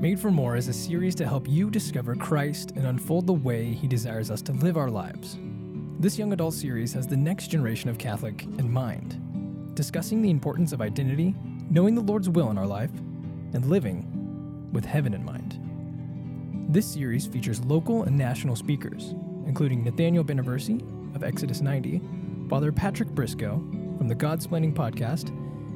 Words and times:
Made 0.00 0.18
for 0.18 0.30
More 0.30 0.56
is 0.56 0.66
a 0.66 0.72
series 0.72 1.14
to 1.16 1.28
help 1.28 1.46
you 1.46 1.68
discover 1.68 2.16
Christ 2.16 2.70
and 2.74 2.86
unfold 2.86 3.26
the 3.26 3.34
way 3.34 3.74
He 3.74 3.86
desires 3.86 4.30
us 4.30 4.40
to 4.40 4.52
live 4.52 4.78
our 4.78 4.88
lives. 4.88 5.38
This 5.98 6.18
young 6.18 6.32
adult 6.32 6.54
series 6.54 6.94
has 6.94 7.06
the 7.06 7.18
next 7.18 7.48
generation 7.48 7.90
of 7.90 7.98
Catholic 7.98 8.44
in 8.44 8.72
mind, 8.72 9.20
discussing 9.74 10.22
the 10.22 10.30
importance 10.30 10.72
of 10.72 10.80
identity, 10.80 11.34
knowing 11.68 11.94
the 11.94 12.00
Lord's 12.00 12.30
will 12.30 12.50
in 12.50 12.56
our 12.56 12.66
life, 12.66 12.90
and 13.52 13.66
living 13.66 14.70
with 14.72 14.86
heaven 14.86 15.12
in 15.12 15.22
mind. 15.22 15.60
This 16.72 16.90
series 16.90 17.26
features 17.26 17.62
local 17.66 18.04
and 18.04 18.16
national 18.16 18.56
speakers, 18.56 19.14
including 19.44 19.84
Nathaniel 19.84 20.24
Benaversi 20.24 20.80
of 21.14 21.24
Exodus 21.24 21.60
90, 21.60 22.00
Father 22.48 22.72
Patrick 22.72 23.10
Briscoe 23.10 23.62
from 23.98 24.08
the 24.08 24.16
Godsplaining 24.16 24.72
podcast, 24.72 25.28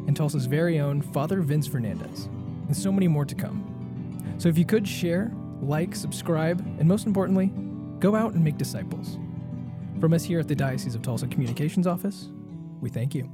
and 0.08 0.16
Tulsa's 0.16 0.46
very 0.46 0.80
own 0.80 1.02
Father 1.02 1.42
Vince 1.42 1.66
Fernandez, 1.66 2.24
and 2.68 2.74
so 2.74 2.90
many 2.90 3.06
more 3.06 3.26
to 3.26 3.34
come. 3.34 3.73
So 4.38 4.48
if 4.48 4.58
you 4.58 4.64
could 4.64 4.86
share, 4.86 5.32
like, 5.62 5.94
subscribe, 5.94 6.60
and 6.78 6.88
most 6.88 7.06
importantly, 7.06 7.52
go 8.00 8.14
out 8.14 8.34
and 8.34 8.44
make 8.44 8.58
disciples. 8.58 9.18
From 10.00 10.12
us 10.12 10.24
here 10.24 10.40
at 10.40 10.48
the 10.48 10.54
Diocese 10.54 10.94
of 10.94 11.02
Tulsa 11.02 11.26
Communications 11.26 11.86
Office, 11.86 12.28
we 12.80 12.90
thank 12.90 13.14
you. 13.14 13.30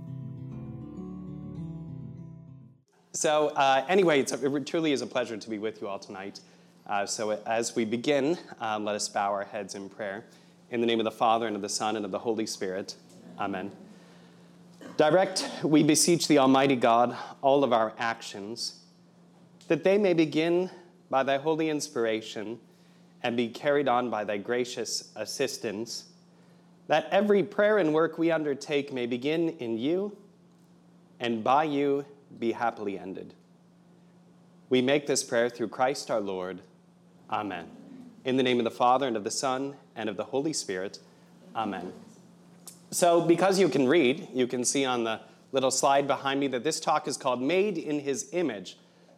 So, 3.12 3.48
uh, 3.48 3.84
anyway, 3.88 4.20
it 4.20 4.66
truly 4.66 4.92
is 4.92 5.02
a 5.02 5.06
pleasure 5.06 5.36
to 5.36 5.50
be 5.50 5.58
with 5.58 5.80
you 5.82 5.88
all 5.88 5.98
tonight. 5.98 6.40
Uh, 6.86 7.06
so, 7.06 7.30
as 7.44 7.74
we 7.74 7.84
begin, 7.84 8.38
um, 8.60 8.84
let 8.84 8.94
us 8.94 9.08
bow 9.08 9.32
our 9.32 9.44
heads 9.44 9.74
in 9.74 9.88
prayer. 9.88 10.24
In 10.70 10.80
the 10.80 10.86
name 10.86 11.00
of 11.00 11.04
the 11.04 11.10
Father, 11.10 11.48
and 11.48 11.56
of 11.56 11.62
the 11.62 11.68
Son, 11.68 11.96
and 11.96 12.04
of 12.04 12.12
the 12.12 12.20
Holy 12.20 12.46
Spirit. 12.46 12.94
Amen. 13.38 13.72
Direct, 14.96 15.48
we 15.64 15.82
beseech 15.82 16.28
the 16.28 16.38
Almighty 16.38 16.76
God, 16.76 17.16
all 17.42 17.64
of 17.64 17.72
our 17.72 17.92
actions, 17.98 18.80
that 19.66 19.82
they 19.82 19.98
may 19.98 20.14
begin 20.14 20.70
by 21.10 21.22
thy 21.24 21.36
holy 21.36 21.68
inspiration 21.68 22.58
and 23.22 23.36
be 23.36 23.48
carried 23.48 23.88
on 23.88 24.08
by 24.08 24.24
thy 24.24 24.38
gracious 24.38 25.10
assistance, 25.16 26.04
that 26.86 27.06
every 27.10 27.42
prayer 27.42 27.78
and 27.78 27.92
work 27.92 28.16
we 28.16 28.30
undertake 28.30 28.92
may 28.92 29.06
begin 29.06 29.50
in 29.58 29.76
you 29.76 30.16
and 31.18 31.44
by 31.44 31.64
you 31.64 32.04
be 32.38 32.52
happily 32.52 32.98
ended. 32.98 33.34
We 34.70 34.80
make 34.80 35.06
this 35.06 35.22
prayer 35.22 35.50
through 35.50 35.68
Christ 35.68 36.10
our 36.10 36.20
Lord. 36.20 36.60
Amen. 37.28 37.66
In 38.24 38.36
the 38.36 38.42
name 38.42 38.58
of 38.58 38.64
the 38.64 38.70
Father, 38.70 39.06
and 39.06 39.16
of 39.16 39.24
the 39.24 39.30
Son, 39.30 39.74
and 39.96 40.08
of 40.08 40.16
the 40.16 40.24
Holy 40.24 40.52
Spirit. 40.52 41.00
Amen. 41.54 41.92
So, 42.90 43.20
because 43.20 43.58
you 43.58 43.68
can 43.68 43.88
read, 43.88 44.28
you 44.32 44.46
can 44.46 44.64
see 44.64 44.84
on 44.84 45.04
the 45.04 45.20
little 45.52 45.70
slide 45.70 46.06
behind 46.06 46.40
me 46.40 46.46
that 46.48 46.64
this 46.64 46.80
talk 46.80 47.08
is 47.08 47.16
called 47.16 47.42
Made 47.42 47.78
in 47.78 48.00
His 48.00 48.28
Image 48.32 48.76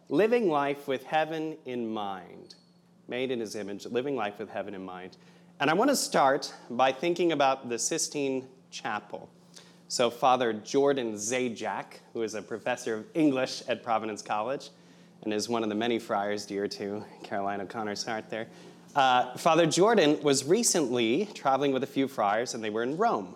living 0.09 0.49
life 0.49 0.87
with 0.87 1.03
heaven 1.03 1.57
in 1.65 1.91
mind. 1.91 2.55
Made 3.07 3.31
in 3.31 3.39
his 3.39 3.55
image, 3.55 3.85
living 3.85 4.15
life 4.15 4.39
with 4.39 4.49
heaven 4.49 4.73
in 4.73 4.83
mind. 4.83 5.17
And 5.59 5.69
I 5.69 5.73
want 5.73 5.89
to 5.89 5.95
start 5.95 6.53
by 6.69 6.91
thinking 6.91 7.31
about 7.31 7.69
the 7.69 7.77
Sistine 7.77 8.47
Chapel. 8.71 9.29
So, 9.87 10.09
Father 10.09 10.53
Jordan 10.53 11.13
Zajac, 11.13 11.99
who 12.13 12.23
is 12.23 12.33
a 12.33 12.41
professor 12.41 12.95
of 12.95 13.05
English 13.13 13.61
at 13.67 13.83
Providence 13.83 14.21
College 14.21 14.69
and 15.21 15.33
is 15.33 15.47
one 15.47 15.63
of 15.63 15.69
the 15.69 15.75
many 15.75 15.99
friars 15.99 16.45
dear 16.45 16.67
to 16.67 17.03
Caroline 17.21 17.61
O'Connor's 17.61 18.03
heart 18.03 18.29
there, 18.29 18.47
uh, 18.95 19.35
Father 19.37 19.65
Jordan 19.65 20.21
was 20.21 20.45
recently 20.45 21.27
traveling 21.33 21.71
with 21.71 21.83
a 21.83 21.87
few 21.87 22.07
friars, 22.07 22.53
and 22.53 22.63
they 22.63 22.69
were 22.69 22.83
in 22.83 22.97
Rome. 22.97 23.35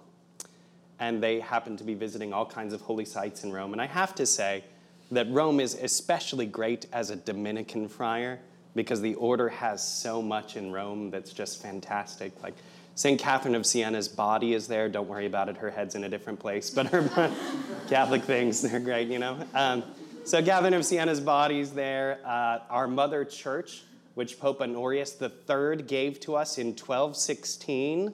And 0.99 1.21
they 1.21 1.39
happened 1.39 1.77
to 1.77 1.83
be 1.83 1.93
visiting 1.93 2.33
all 2.33 2.45
kinds 2.45 2.73
of 2.73 2.81
holy 2.81 3.05
sites 3.05 3.43
in 3.43 3.51
Rome. 3.51 3.73
And 3.73 3.81
I 3.81 3.85
have 3.85 4.15
to 4.15 4.25
say, 4.25 4.63
that 5.11 5.29
Rome 5.31 5.59
is 5.59 5.73
especially 5.75 6.45
great 6.45 6.85
as 6.91 7.09
a 7.09 7.15
Dominican 7.15 7.87
friar 7.87 8.39
because 8.75 9.01
the 9.01 9.15
order 9.15 9.49
has 9.49 9.87
so 9.87 10.21
much 10.21 10.55
in 10.55 10.71
Rome 10.71 11.09
that's 11.09 11.33
just 11.33 11.61
fantastic. 11.61 12.31
Like 12.43 12.53
St. 12.95 13.19
Catherine 13.19 13.55
of 13.55 13.65
Siena's 13.65 14.07
body 14.07 14.53
is 14.53 14.67
there. 14.67 14.89
Don't 14.89 15.07
worry 15.07 15.25
about 15.25 15.49
it, 15.49 15.57
her 15.57 15.69
head's 15.69 15.95
in 15.95 16.03
a 16.03 16.09
different 16.09 16.39
place, 16.39 16.69
but 16.69 16.87
her 16.87 17.03
Catholic 17.89 18.23
things, 18.23 18.61
they're 18.61 18.79
great, 18.79 19.07
you 19.07 19.19
know? 19.19 19.37
Um, 19.53 19.83
so, 20.23 20.43
Catherine 20.43 20.73
of 20.73 20.83
Siena's 20.83 21.21
body 21.21 21.59
is 21.59 21.71
there. 21.71 22.19
Uh, 22.25 22.59
our 22.69 22.87
mother 22.87 23.23
church, 23.23 23.83
which 24.15 24.39
Pope 24.39 24.61
Honorius 24.61 25.15
III 25.21 25.83
gave 25.83 26.19
to 26.21 26.35
us 26.35 26.57
in 26.57 26.69
1216. 26.69 28.13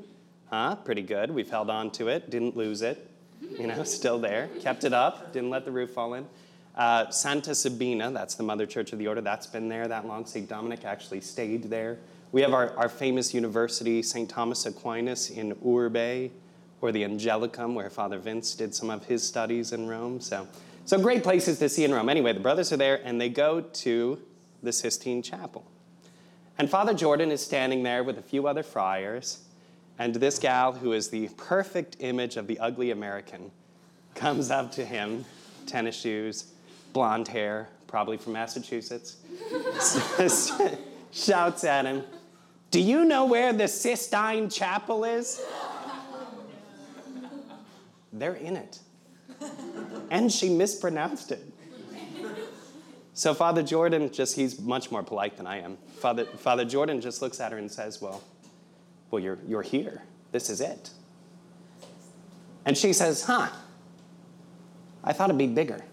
Huh? 0.52 0.76
Pretty 0.76 1.02
good. 1.02 1.32
We've 1.32 1.50
held 1.50 1.70
on 1.70 1.90
to 1.92 2.10
it, 2.10 2.30
didn't 2.30 2.56
lose 2.56 2.82
it. 2.82 3.10
You 3.58 3.68
know, 3.68 3.84
still 3.86 4.20
there. 4.20 4.50
Kept 4.60 4.84
it 4.84 4.94
up, 4.94 5.34
didn't 5.34 5.50
let 5.50 5.66
the 5.66 5.72
roof 5.72 5.92
fall 5.92 6.14
in. 6.14 6.28
Uh, 6.76 7.10
Santa 7.12 7.54
Sabina, 7.54 8.10
that's 8.12 8.36
the 8.36 8.44
mother 8.44 8.66
church 8.66 8.94
of 8.94 9.00
the 9.00 9.08
order, 9.08 9.22
that's 9.22 9.46
been 9.46 9.70
there 9.70 9.88
that 9.88 10.08
long. 10.08 10.26
St. 10.26 10.50
Dominic 10.50 10.86
actually 10.86 11.22
stayed 11.22 11.66
there. 11.66 12.00
We 12.32 12.42
have 12.42 12.54
our, 12.54 12.76
our 12.78 12.90
famous 12.90 13.32
university, 13.34 14.02
St. 14.02 14.28
Thomas 14.28 14.66
Aquinas 14.66 15.30
in 15.30 15.52
Urbe, 15.64 16.32
or 16.82 16.92
the 16.92 17.04
Angelicum, 17.04 17.76
where 17.76 17.92
Father 17.92 18.18
Vince 18.18 18.56
did 18.56 18.74
some 18.74 18.90
of 18.90 19.06
his 19.06 19.22
studies 19.22 19.72
in 19.72 19.88
Rome. 19.88 20.20
So, 20.20 20.48
so 20.86 21.00
great 21.00 21.24
places 21.24 21.60
to 21.60 21.70
see 21.70 21.84
in 21.84 21.94
Rome. 21.94 22.10
Anyway, 22.10 22.34
the 22.34 22.40
brothers 22.40 22.74
are 22.74 22.78
there, 22.78 23.00
and 23.06 23.22
they 23.22 23.30
go 23.30 23.62
to 23.62 24.20
the 24.64 24.74
Sistine 24.74 25.22
Chapel. 25.22 25.64
And 26.58 26.70
Father 26.70 26.94
Jordan 26.94 27.30
is 27.30 27.42
standing 27.42 27.84
there 27.84 28.04
with 28.04 28.18
a 28.18 28.22
few 28.22 28.48
other 28.48 28.64
friars, 28.64 29.44
and 30.00 30.16
this 30.16 30.40
gal, 30.40 30.74
who 30.74 30.94
is 30.94 31.10
the 31.10 31.30
perfect 31.38 31.98
image 32.00 32.36
of 32.36 32.48
the 32.48 32.58
ugly 32.60 32.90
American, 32.90 33.52
comes 34.16 34.50
up 34.50 34.72
to 34.72 34.84
him, 34.84 35.24
tennis 35.68 35.96
shoes, 35.96 36.53
blonde 36.94 37.28
hair, 37.28 37.70
probably 37.88 38.18
from 38.18 38.34
Massachusetts, 38.34 39.18
shouts 41.12 41.64
at 41.64 41.86
him, 41.86 42.04
Do 42.72 42.80
you 42.80 43.04
know 43.06 43.26
where 43.26 43.52
the 43.52 43.68
Sistine 43.68 44.50
Chapel 44.50 45.04
is? 45.04 45.44
They're 48.14 48.36
in 48.36 48.56
it. 48.56 48.80
And 50.12 50.32
she 50.32 50.50
mispronounced 50.50 51.32
it. 51.32 51.44
So 53.16 53.34
Father 53.34 53.62
Jordan 53.62 54.12
just, 54.12 54.36
he's 54.36 54.60
much 54.60 54.92
more 54.92 55.04
polite 55.04 55.38
than 55.38 55.46
I 55.46 55.60
am. 55.60 55.78
Father, 56.00 56.26
Father 56.26 56.66
Jordan 56.66 57.00
just 57.00 57.22
looks 57.22 57.40
at 57.40 57.52
her 57.52 57.58
and 57.58 57.72
says, 57.72 58.02
Well, 58.02 58.24
well, 59.12 59.22
you're, 59.22 59.38
you're 59.48 59.62
here. 59.62 60.02
This 60.32 60.50
is 60.50 60.62
it. 60.62 60.90
And 62.66 62.76
she 62.78 62.94
says, 62.94 63.24
Huh, 63.24 63.50
I 65.04 65.14
thought 65.14 65.30
it'd 65.30 65.38
be 65.38 65.48
bigger. 65.48 65.84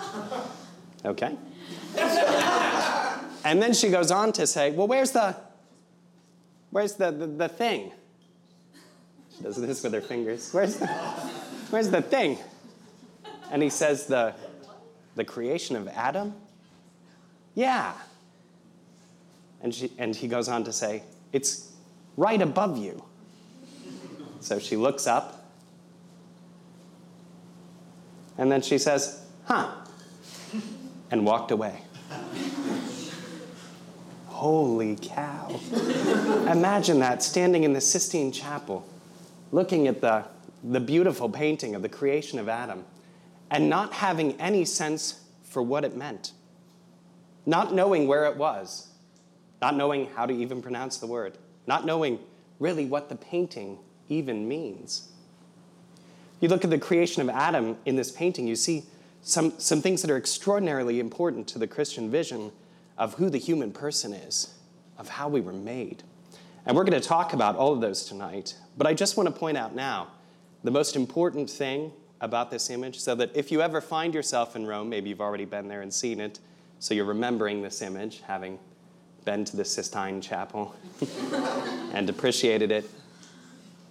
Okay? 1.04 1.36
and 3.44 3.62
then 3.62 3.72
she 3.72 3.90
goes 3.90 4.10
on 4.10 4.32
to 4.32 4.46
say, 4.46 4.72
Well, 4.72 4.88
where's 4.88 5.12
the 5.12 5.36
where's 6.70 6.94
the, 6.94 7.12
the, 7.12 7.26
the 7.26 7.48
thing? 7.48 7.92
She 9.36 9.42
does 9.42 9.56
this 9.56 9.82
with 9.82 9.92
her 9.92 10.00
fingers. 10.00 10.52
Where's 10.52 10.76
the, 10.76 10.86
where's 11.70 11.90
the 11.90 12.02
thing? 12.02 12.38
And 13.50 13.62
he 13.62 13.70
says, 13.70 14.06
the, 14.06 14.34
the 15.14 15.24
creation 15.24 15.76
of 15.76 15.88
Adam? 15.88 16.34
Yeah. 17.54 17.94
And, 19.62 19.74
she, 19.74 19.92
and 19.98 20.14
he 20.14 20.28
goes 20.28 20.48
on 20.48 20.64
to 20.64 20.72
say, 20.72 21.02
It's 21.32 21.72
right 22.16 22.40
above 22.40 22.78
you. 22.78 23.04
So 24.40 24.58
she 24.58 24.76
looks 24.76 25.06
up, 25.06 25.50
and 28.38 28.52
then 28.52 28.62
she 28.62 28.78
says, 28.78 29.24
Huh, 29.44 29.70
and 31.10 31.24
walked 31.24 31.50
away. 31.50 31.82
Holy 34.26 34.96
cow. 35.00 35.48
Imagine 36.50 36.98
that 36.98 37.22
standing 37.22 37.64
in 37.64 37.72
the 37.72 37.80
Sistine 37.80 38.30
Chapel, 38.32 38.86
looking 39.50 39.88
at 39.88 40.00
the, 40.00 40.24
the 40.62 40.80
beautiful 40.80 41.28
painting 41.28 41.74
of 41.74 41.82
the 41.82 41.88
creation 41.88 42.38
of 42.38 42.48
Adam, 42.48 42.84
and 43.50 43.70
not 43.70 43.94
having 43.94 44.38
any 44.40 44.64
sense 44.64 45.20
for 45.44 45.62
what 45.62 45.84
it 45.84 45.96
meant, 45.96 46.32
not 47.46 47.72
knowing 47.72 48.06
where 48.06 48.26
it 48.26 48.36
was, 48.36 48.88
not 49.62 49.74
knowing 49.74 50.06
how 50.14 50.26
to 50.26 50.34
even 50.34 50.60
pronounce 50.60 50.98
the 50.98 51.06
word, 51.06 51.38
not 51.66 51.86
knowing 51.86 52.18
really 52.58 52.84
what 52.84 53.08
the 53.08 53.16
painting 53.16 53.78
even 54.08 54.46
means. 54.46 55.08
You 56.40 56.48
look 56.48 56.64
at 56.64 56.70
the 56.70 56.78
creation 56.78 57.22
of 57.22 57.30
Adam 57.30 57.78
in 57.86 57.96
this 57.96 58.10
painting, 58.10 58.46
you 58.46 58.56
see 58.56 58.84
some, 59.26 59.58
some 59.58 59.82
things 59.82 60.02
that 60.02 60.10
are 60.10 60.16
extraordinarily 60.16 61.00
important 61.00 61.48
to 61.48 61.58
the 61.58 61.66
Christian 61.66 62.08
vision 62.08 62.52
of 62.96 63.14
who 63.14 63.28
the 63.28 63.38
human 63.38 63.72
person 63.72 64.12
is, 64.12 64.54
of 64.98 65.08
how 65.08 65.28
we 65.28 65.40
were 65.40 65.52
made. 65.52 66.04
And 66.64 66.76
we're 66.76 66.84
going 66.84 67.00
to 67.00 67.06
talk 67.06 67.32
about 67.32 67.56
all 67.56 67.72
of 67.72 67.80
those 67.80 68.04
tonight. 68.04 68.54
But 68.78 68.86
I 68.86 68.94
just 68.94 69.16
want 69.16 69.28
to 69.28 69.34
point 69.34 69.56
out 69.56 69.74
now 69.74 70.12
the 70.62 70.70
most 70.70 70.94
important 70.94 71.50
thing 71.50 71.90
about 72.20 72.52
this 72.52 72.70
image 72.70 73.00
so 73.00 73.16
that 73.16 73.32
if 73.34 73.50
you 73.50 73.60
ever 73.60 73.80
find 73.80 74.14
yourself 74.14 74.54
in 74.54 74.64
Rome, 74.64 74.88
maybe 74.88 75.08
you've 75.08 75.20
already 75.20 75.44
been 75.44 75.66
there 75.66 75.82
and 75.82 75.92
seen 75.92 76.20
it, 76.20 76.38
so 76.78 76.94
you're 76.94 77.04
remembering 77.04 77.62
this 77.62 77.82
image, 77.82 78.22
having 78.28 78.60
been 79.24 79.44
to 79.44 79.56
the 79.56 79.64
Sistine 79.64 80.20
Chapel 80.20 80.72
and 81.92 82.08
appreciated 82.08 82.70
it. 82.70 82.88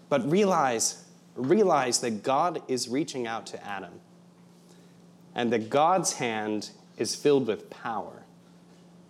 But 0.08 0.32
realize, 0.32 1.04
realize 1.36 2.00
that 2.00 2.24
God 2.24 2.62
is 2.70 2.88
reaching 2.88 3.28
out 3.28 3.46
to 3.48 3.68
Adam 3.68 4.00
and 5.36 5.52
that 5.54 5.70
God's 5.70 6.14
hand 6.14 6.72
is 6.98 7.14
filled 7.16 7.48
with 7.48 7.70
power. 7.70 8.24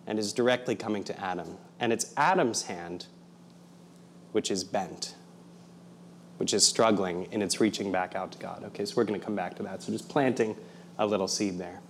and 0.06 0.18
is 0.18 0.32
directly 0.32 0.74
coming 0.74 1.02
to 1.04 1.20
Adam. 1.20 1.56
And 1.80 1.92
it's 1.92 2.12
Adam's 2.16 2.62
hand 2.62 3.06
which 4.32 4.50
is 4.50 4.64
bent, 4.64 5.14
which 6.36 6.52
is 6.52 6.64
struggling 6.64 7.26
in 7.32 7.42
its 7.42 7.60
reaching 7.60 7.90
back 7.90 8.14
out 8.14 8.32
to 8.32 8.38
God. 8.38 8.62
Okay, 8.66 8.84
so 8.84 8.94
we're 8.96 9.04
going 9.04 9.18
to 9.18 9.24
come 9.24 9.34
back 9.34 9.56
to 9.56 9.62
that. 9.62 9.82
So 9.82 9.92
just 9.92 10.08
planting 10.08 10.54
a 10.98 11.06
little 11.06 11.26
seed 11.28 11.58
there. 11.58 11.80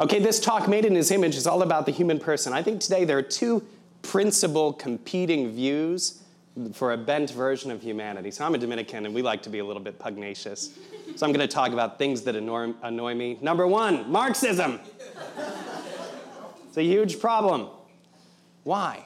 Okay, 0.00 0.18
this 0.18 0.40
talk, 0.40 0.68
Made 0.68 0.84
in 0.84 0.94
His 0.94 1.10
Image, 1.10 1.36
is 1.36 1.46
all 1.46 1.62
about 1.62 1.86
the 1.86 1.92
human 1.92 2.18
person. 2.18 2.52
I 2.52 2.62
think 2.62 2.80
today 2.80 3.04
there 3.04 3.16
are 3.18 3.22
two 3.22 3.64
principal 4.02 4.72
competing 4.72 5.52
views 5.52 6.22
for 6.72 6.92
a 6.92 6.96
bent 6.96 7.30
version 7.30 7.70
of 7.70 7.80
humanity. 7.80 8.30
So 8.30 8.44
I'm 8.44 8.54
a 8.54 8.58
Dominican 8.58 9.06
and 9.06 9.14
we 9.14 9.22
like 9.22 9.42
to 9.44 9.50
be 9.50 9.60
a 9.60 9.64
little 9.64 9.82
bit 9.82 9.98
pugnacious. 9.98 10.76
So 11.16 11.26
I'm 11.26 11.32
going 11.32 11.46
to 11.46 11.52
talk 11.52 11.72
about 11.72 11.98
things 11.98 12.22
that 12.22 12.36
annoy, 12.36 12.72
annoy 12.82 13.14
me. 13.14 13.38
Number 13.40 13.66
one, 13.66 14.10
Marxism. 14.10 14.80
It's 16.68 16.76
a 16.76 16.82
huge 16.82 17.20
problem. 17.20 17.68
Why? 18.64 19.04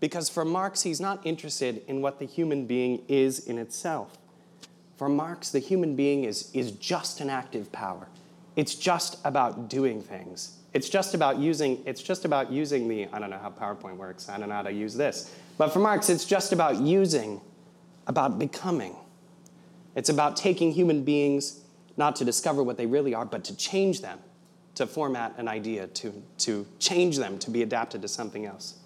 Because 0.00 0.28
for 0.28 0.44
Marx, 0.44 0.82
he's 0.82 1.00
not 1.00 1.24
interested 1.24 1.82
in 1.86 2.02
what 2.02 2.18
the 2.18 2.24
human 2.24 2.66
being 2.66 3.02
is 3.08 3.38
in 3.38 3.58
itself. 3.58 4.18
For 4.96 5.08
Marx, 5.08 5.50
the 5.50 5.58
human 5.58 5.96
being 5.96 6.24
is, 6.24 6.50
is 6.52 6.72
just 6.72 7.20
an 7.20 7.30
active 7.30 7.72
power. 7.72 8.08
It's 8.56 8.74
just 8.74 9.18
about 9.24 9.68
doing 9.70 10.02
things. 10.02 10.56
It's 10.74 10.88
just 10.88 11.14
about 11.14 11.38
using, 11.38 11.82
it's 11.86 12.02
just 12.02 12.24
about 12.24 12.52
using 12.52 12.88
the, 12.88 13.08
I 13.12 13.18
don't 13.18 13.30
know 13.30 13.38
how 13.38 13.50
PowerPoint 13.50 13.96
works, 13.96 14.28
I 14.28 14.38
don't 14.38 14.48
know 14.48 14.56
how 14.56 14.62
to 14.62 14.72
use 14.72 14.94
this. 14.94 15.34
But 15.58 15.72
for 15.72 15.78
Marx, 15.78 16.10
it's 16.10 16.24
just 16.24 16.52
about 16.52 16.80
using, 16.80 17.40
about 18.06 18.38
becoming. 18.38 18.94
It's 19.94 20.08
about 20.08 20.36
taking 20.36 20.72
human 20.72 21.04
beings 21.04 21.60
not 21.96 22.16
to 22.16 22.24
discover 22.24 22.62
what 22.62 22.76
they 22.76 22.86
really 22.86 23.14
are, 23.14 23.24
but 23.24 23.44
to 23.44 23.56
change 23.56 24.00
them, 24.00 24.18
to 24.76 24.86
format 24.86 25.34
an 25.36 25.48
idea, 25.48 25.86
to, 25.88 26.22
to 26.38 26.66
change 26.78 27.16
them, 27.16 27.38
to 27.38 27.50
be 27.50 27.62
adapted 27.62 28.02
to 28.02 28.08
something 28.08 28.46
else. 28.46 28.78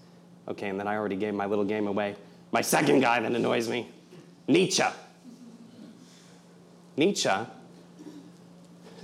Okay, 0.49 0.69
and 0.69 0.79
then 0.79 0.89
I 0.89 0.97
already 0.97 1.17
gave 1.17 1.35
my 1.35 1.47
little 1.47 1.65
game 1.65 1.87
away. 1.87 2.17
My 2.53 2.61
second 2.61 3.01
guy 3.01 3.21
that 3.21 3.33
annoys 3.33 3.69
me 3.69 3.89
Nietzsche. 4.47 4.85
Nietzsche, 6.97 7.31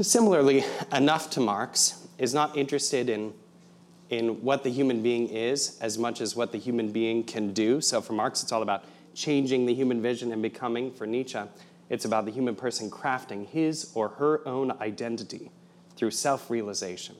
similarly 0.00 0.64
enough 0.93 1.31
to 1.31 1.41
Marx, 1.41 2.06
is 2.19 2.35
not 2.35 2.56
interested 2.56 3.08
in, 3.08 3.32
in 4.11 4.43
what 4.43 4.62
the 4.62 4.70
human 4.70 5.02
being 5.02 5.29
is 5.29 5.79
as 5.81 5.99
much 5.99 6.20
as 6.20 6.37
what 6.37 6.52
the 6.52 6.58
human 6.58 6.93
being 6.93 7.25
can 7.25 7.52
do. 7.52 7.81
So 7.81 8.00
for 8.00 8.12
Marx, 8.12 8.43
it's 8.43 8.52
all 8.52 8.62
about 8.62 8.85
changing 9.14 9.67
the 9.67 9.75
human 9.75 10.00
vision 10.00 10.31
and 10.31 10.43
becoming. 10.43 10.93
For 10.93 11.06
Nietzsche, 11.06 11.41
it's 11.90 12.06
about 12.06 12.25
the 12.25 12.31
human 12.31 12.54
person 12.54 12.90
crafting 12.90 13.46
his 13.46 13.90
or 13.94 14.08
her 14.08 14.46
own 14.48 14.72
identity 14.81 15.50
through 15.96 16.12
self 16.12 16.48
realization 16.48 17.16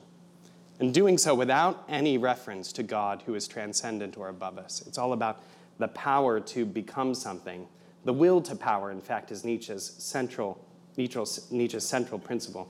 and 0.81 0.91
doing 0.91 1.15
so 1.19 1.35
without 1.35 1.83
any 1.87 2.17
reference 2.17 2.73
to 2.73 2.81
God 2.81 3.21
who 3.27 3.35
is 3.35 3.47
transcendent 3.47 4.17
or 4.17 4.29
above 4.29 4.57
us. 4.57 4.83
It's 4.87 4.97
all 4.97 5.13
about 5.13 5.43
the 5.77 5.87
power 5.89 6.39
to 6.39 6.65
become 6.65 7.13
something. 7.13 7.67
The 8.03 8.13
will 8.13 8.41
to 8.41 8.55
power, 8.55 8.89
in 8.89 8.99
fact, 8.99 9.31
is 9.31 9.45
Nietzsche's 9.45 9.83
central, 9.99 10.65
Nietzsche's, 10.97 11.51
Nietzsche's 11.51 11.87
central 11.87 12.19
principle. 12.19 12.67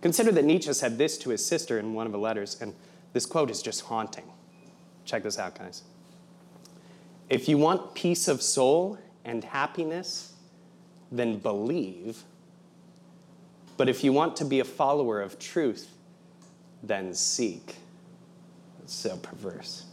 Consider 0.00 0.32
that 0.32 0.46
Nietzsche 0.46 0.72
said 0.72 0.96
this 0.96 1.18
to 1.18 1.28
his 1.28 1.44
sister 1.44 1.78
in 1.78 1.92
one 1.92 2.06
of 2.06 2.12
the 2.12 2.18
letters, 2.18 2.58
and 2.62 2.74
this 3.12 3.26
quote 3.26 3.50
is 3.50 3.60
just 3.60 3.82
haunting. 3.82 4.24
Check 5.04 5.22
this 5.22 5.38
out, 5.38 5.58
guys. 5.58 5.82
If 7.28 7.46
you 7.46 7.58
want 7.58 7.94
peace 7.94 8.26
of 8.26 8.40
soul 8.40 8.98
and 9.26 9.44
happiness, 9.44 10.32
then 11.10 11.38
believe. 11.38 12.22
But 13.76 13.88
if 13.88 14.04
you 14.04 14.12
want 14.12 14.36
to 14.36 14.44
be 14.44 14.60
a 14.60 14.64
follower 14.64 15.20
of 15.20 15.38
truth, 15.38 15.88
then 16.82 17.14
seek. 17.14 17.76
It's 18.82 18.94
so 18.94 19.16
perverse. 19.16 19.84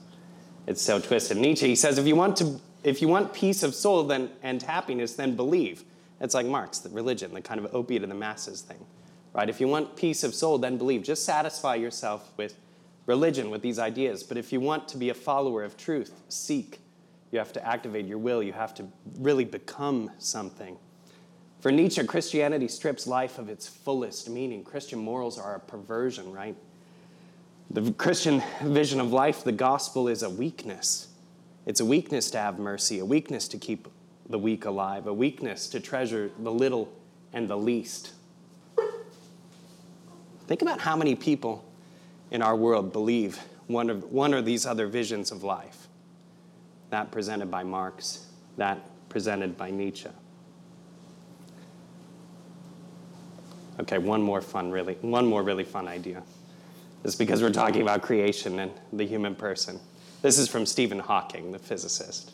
It's 0.68 0.82
so 0.82 1.00
twisted. 1.00 1.38
Nietzsche 1.38 1.68
he 1.68 1.76
says, 1.76 1.98
if 1.98 2.06
you 2.06 2.16
want 2.16 2.38
to, 2.38 2.60
if 2.84 3.02
you 3.02 3.08
want 3.08 3.34
peace 3.34 3.64
of 3.64 3.74
soul 3.74 4.04
then, 4.04 4.30
and 4.44 4.62
happiness, 4.62 5.14
then 5.14 5.36
believe. 5.36 5.84
It's 6.20 6.34
like 6.34 6.46
Marx, 6.46 6.80
the 6.80 6.90
religion, 6.90 7.34
the 7.34 7.42
kind 7.42 7.60
of 7.60 7.74
opiate 7.74 8.04
of 8.04 8.10
the 8.10 8.16
masses 8.16 8.62
thing. 8.62 8.86
Right? 9.34 9.50
If 9.50 9.62
you 9.62 9.68
want 9.68 9.96
peace 9.96 10.24
of 10.24 10.34
soul, 10.34 10.58
then 10.58 10.78
believe. 10.78 11.04
Just 11.04 11.24
satisfy 11.24 11.76
yourself 11.76 12.32
with 12.38 12.56
religion, 13.06 13.50
with 13.50 13.62
these 13.62 13.80
ideas. 13.80 14.24
But 14.24 14.38
if 14.38 14.52
you 14.52 14.60
want 14.60 14.88
to 14.90 14.98
be 14.98 15.10
a 15.10 15.14
follower 15.14 15.64
of 15.64 15.78
truth, 15.78 16.12
seek. 16.28 16.80
You 17.32 17.40
have 17.40 17.54
to 17.54 17.66
activate 17.66 18.06
your 18.06 18.18
will. 18.18 18.42
You 18.42 18.54
have 18.54 18.74
to 18.76 18.88
really 19.20 19.46
become 19.46 20.12
something. 20.18 20.78
For 21.68 21.72
Nietzsche, 21.74 22.02
Christianity 22.06 22.70
strips 22.70 23.08
life 23.08 23.38
of 23.38 23.50
its 23.50 23.68
fullest 23.68 24.30
meaning. 24.30 24.64
Christian 24.64 25.00
morals 25.00 25.38
are 25.38 25.56
a 25.56 25.60
perversion, 25.60 26.32
right? 26.32 26.56
The 27.72 27.92
Christian 27.92 28.42
vision 28.62 29.02
of 29.02 29.12
life, 29.12 29.44
the 29.44 29.52
gospel, 29.52 30.08
is 30.08 30.24
a 30.24 30.30
weakness. 30.30 31.10
It's 31.66 31.82
a 31.82 31.86
weakness 31.86 32.32
to 32.32 32.38
have 32.38 32.58
mercy, 32.58 33.00
a 33.00 33.06
weakness 33.06 33.50
to 33.50 33.58
keep 33.58 33.90
the 34.30 34.40
weak 34.40 34.64
alive, 34.64 35.08
a 35.08 35.14
weakness 35.14 35.68
to 35.72 35.82
treasure 35.82 36.32
the 36.40 36.54
little 36.54 36.88
and 37.34 37.50
the 37.50 37.58
least. 37.58 38.14
Think 40.48 40.62
about 40.62 40.80
how 40.80 40.96
many 40.96 41.16
people 41.16 41.66
in 42.32 42.42
our 42.42 42.56
world 42.56 42.94
believe 42.94 43.42
one, 43.68 43.90
of, 43.90 44.10
one 44.10 44.34
or 44.34 44.42
these 44.42 44.66
other 44.66 44.88
visions 44.88 45.34
of 45.34 45.44
life. 45.44 45.90
That 46.92 47.12
presented 47.12 47.52
by 47.52 47.64
Marx, 47.64 48.26
that 48.56 48.80
presented 49.10 49.58
by 49.58 49.70
Nietzsche. 49.70 50.08
Okay, 53.80 53.98
one 53.98 54.22
more 54.22 54.42
fun, 54.42 54.72
really, 54.72 54.96
one 55.02 55.26
more 55.26 55.44
really 55.44 55.64
fun 55.64 55.88
idea. 55.88 56.24
It's 57.04 57.16
because 57.16 57.42
we're 57.42 57.52
talking 57.52 57.82
about 57.82 58.02
creation 58.02 58.60
and 58.60 58.72
the 58.92 59.06
human 59.06 59.36
person. 59.36 59.80
This 60.22 60.40
is 60.40 60.50
from 60.50 60.66
Stephen 60.66 61.00
Hawking, 61.00 61.52
the 61.52 61.60
physicist. 61.60 62.34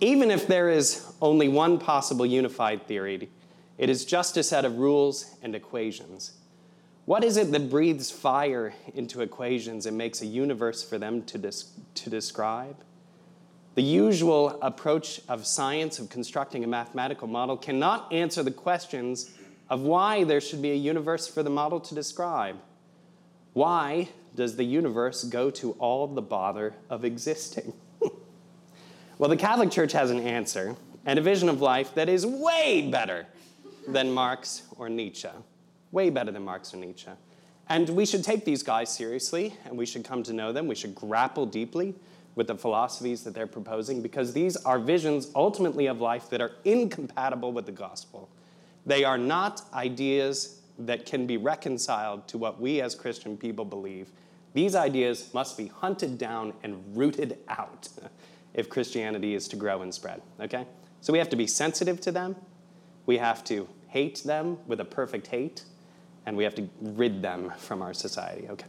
Even 0.00 0.32
if 0.32 0.48
there 0.48 0.68
is 0.68 1.12
only 1.22 1.48
one 1.48 1.78
possible 1.78 2.26
unified 2.26 2.86
theory, 2.88 3.30
it 3.78 3.88
is 3.88 4.04
just 4.04 4.36
a 4.36 4.42
set 4.42 4.64
of 4.64 4.78
rules 4.78 5.36
and 5.42 5.54
equations. 5.54 6.32
What 7.04 7.22
is 7.22 7.36
it 7.36 7.52
that 7.52 7.70
breathes 7.70 8.10
fire 8.10 8.74
into 8.94 9.22
equations 9.22 9.86
and 9.86 9.96
makes 9.96 10.20
a 10.22 10.26
universe 10.26 10.82
for 10.82 10.98
them 10.98 11.22
to, 11.24 11.38
to 11.38 12.10
describe? 12.10 12.76
The 13.74 13.82
usual 13.82 14.58
approach 14.60 15.20
of 15.28 15.46
science, 15.46 15.98
of 15.98 16.10
constructing 16.10 16.62
a 16.62 16.66
mathematical 16.66 17.26
model, 17.26 17.56
cannot 17.56 18.12
answer 18.12 18.42
the 18.42 18.50
questions 18.50 19.30
of 19.72 19.80
why 19.80 20.22
there 20.22 20.42
should 20.42 20.60
be 20.60 20.70
a 20.70 20.74
universe 20.74 21.26
for 21.26 21.42
the 21.42 21.48
model 21.48 21.80
to 21.80 21.94
describe. 21.94 22.56
Why 23.54 24.10
does 24.34 24.56
the 24.56 24.64
universe 24.64 25.24
go 25.24 25.48
to 25.48 25.72
all 25.78 26.06
the 26.06 26.20
bother 26.20 26.74
of 26.90 27.06
existing? 27.06 27.72
well, 29.18 29.30
the 29.30 29.36
Catholic 29.38 29.70
Church 29.70 29.92
has 29.92 30.10
an 30.10 30.20
answer 30.20 30.76
and 31.06 31.18
a 31.18 31.22
vision 31.22 31.48
of 31.48 31.62
life 31.62 31.94
that 31.94 32.10
is 32.10 32.26
way 32.26 32.90
better 32.92 33.26
than 33.88 34.12
Marx 34.12 34.64
or 34.76 34.90
Nietzsche. 34.90 35.30
Way 35.90 36.10
better 36.10 36.30
than 36.30 36.44
Marx 36.44 36.74
or 36.74 36.76
Nietzsche. 36.76 37.08
And 37.70 37.88
we 37.88 38.04
should 38.04 38.22
take 38.22 38.44
these 38.44 38.62
guys 38.62 38.90
seriously 38.90 39.54
and 39.64 39.78
we 39.78 39.86
should 39.86 40.04
come 40.04 40.22
to 40.24 40.34
know 40.34 40.52
them. 40.52 40.66
We 40.66 40.74
should 40.74 40.94
grapple 40.94 41.46
deeply 41.46 41.94
with 42.34 42.48
the 42.48 42.56
philosophies 42.56 43.24
that 43.24 43.32
they're 43.32 43.46
proposing 43.46 44.02
because 44.02 44.34
these 44.34 44.54
are 44.66 44.78
visions 44.78 45.30
ultimately 45.34 45.86
of 45.86 45.98
life 45.98 46.28
that 46.28 46.42
are 46.42 46.50
incompatible 46.66 47.52
with 47.52 47.64
the 47.64 47.72
gospel. 47.72 48.28
They 48.84 49.04
are 49.04 49.18
not 49.18 49.62
ideas 49.72 50.60
that 50.78 51.06
can 51.06 51.26
be 51.26 51.36
reconciled 51.36 52.26
to 52.28 52.38
what 52.38 52.60
we 52.60 52.80
as 52.80 52.94
Christian 52.94 53.36
people 53.36 53.64
believe. 53.64 54.10
These 54.54 54.74
ideas 54.74 55.32
must 55.32 55.56
be 55.56 55.68
hunted 55.68 56.18
down 56.18 56.52
and 56.62 56.96
rooted 56.96 57.38
out 57.48 57.88
if 58.54 58.68
Christianity 58.68 59.34
is 59.34 59.48
to 59.48 59.56
grow 59.56 59.82
and 59.82 59.94
spread, 59.94 60.20
okay? 60.40 60.66
So 61.00 61.12
we 61.12 61.18
have 61.18 61.30
to 61.30 61.36
be 61.36 61.46
sensitive 61.46 62.00
to 62.02 62.12
them, 62.12 62.36
we 63.06 63.18
have 63.18 63.42
to 63.44 63.68
hate 63.88 64.22
them 64.24 64.58
with 64.66 64.80
a 64.80 64.84
perfect 64.84 65.26
hate, 65.26 65.64
and 66.26 66.36
we 66.36 66.44
have 66.44 66.54
to 66.54 66.68
rid 66.80 67.22
them 67.22 67.52
from 67.58 67.82
our 67.82 67.94
society, 67.94 68.48
okay? 68.50 68.68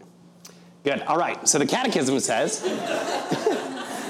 Good, 0.83 1.01
all 1.03 1.17
right, 1.17 1.47
so 1.47 1.59
the 1.59 1.65
Catechism 1.65 2.19
says, 2.19 2.61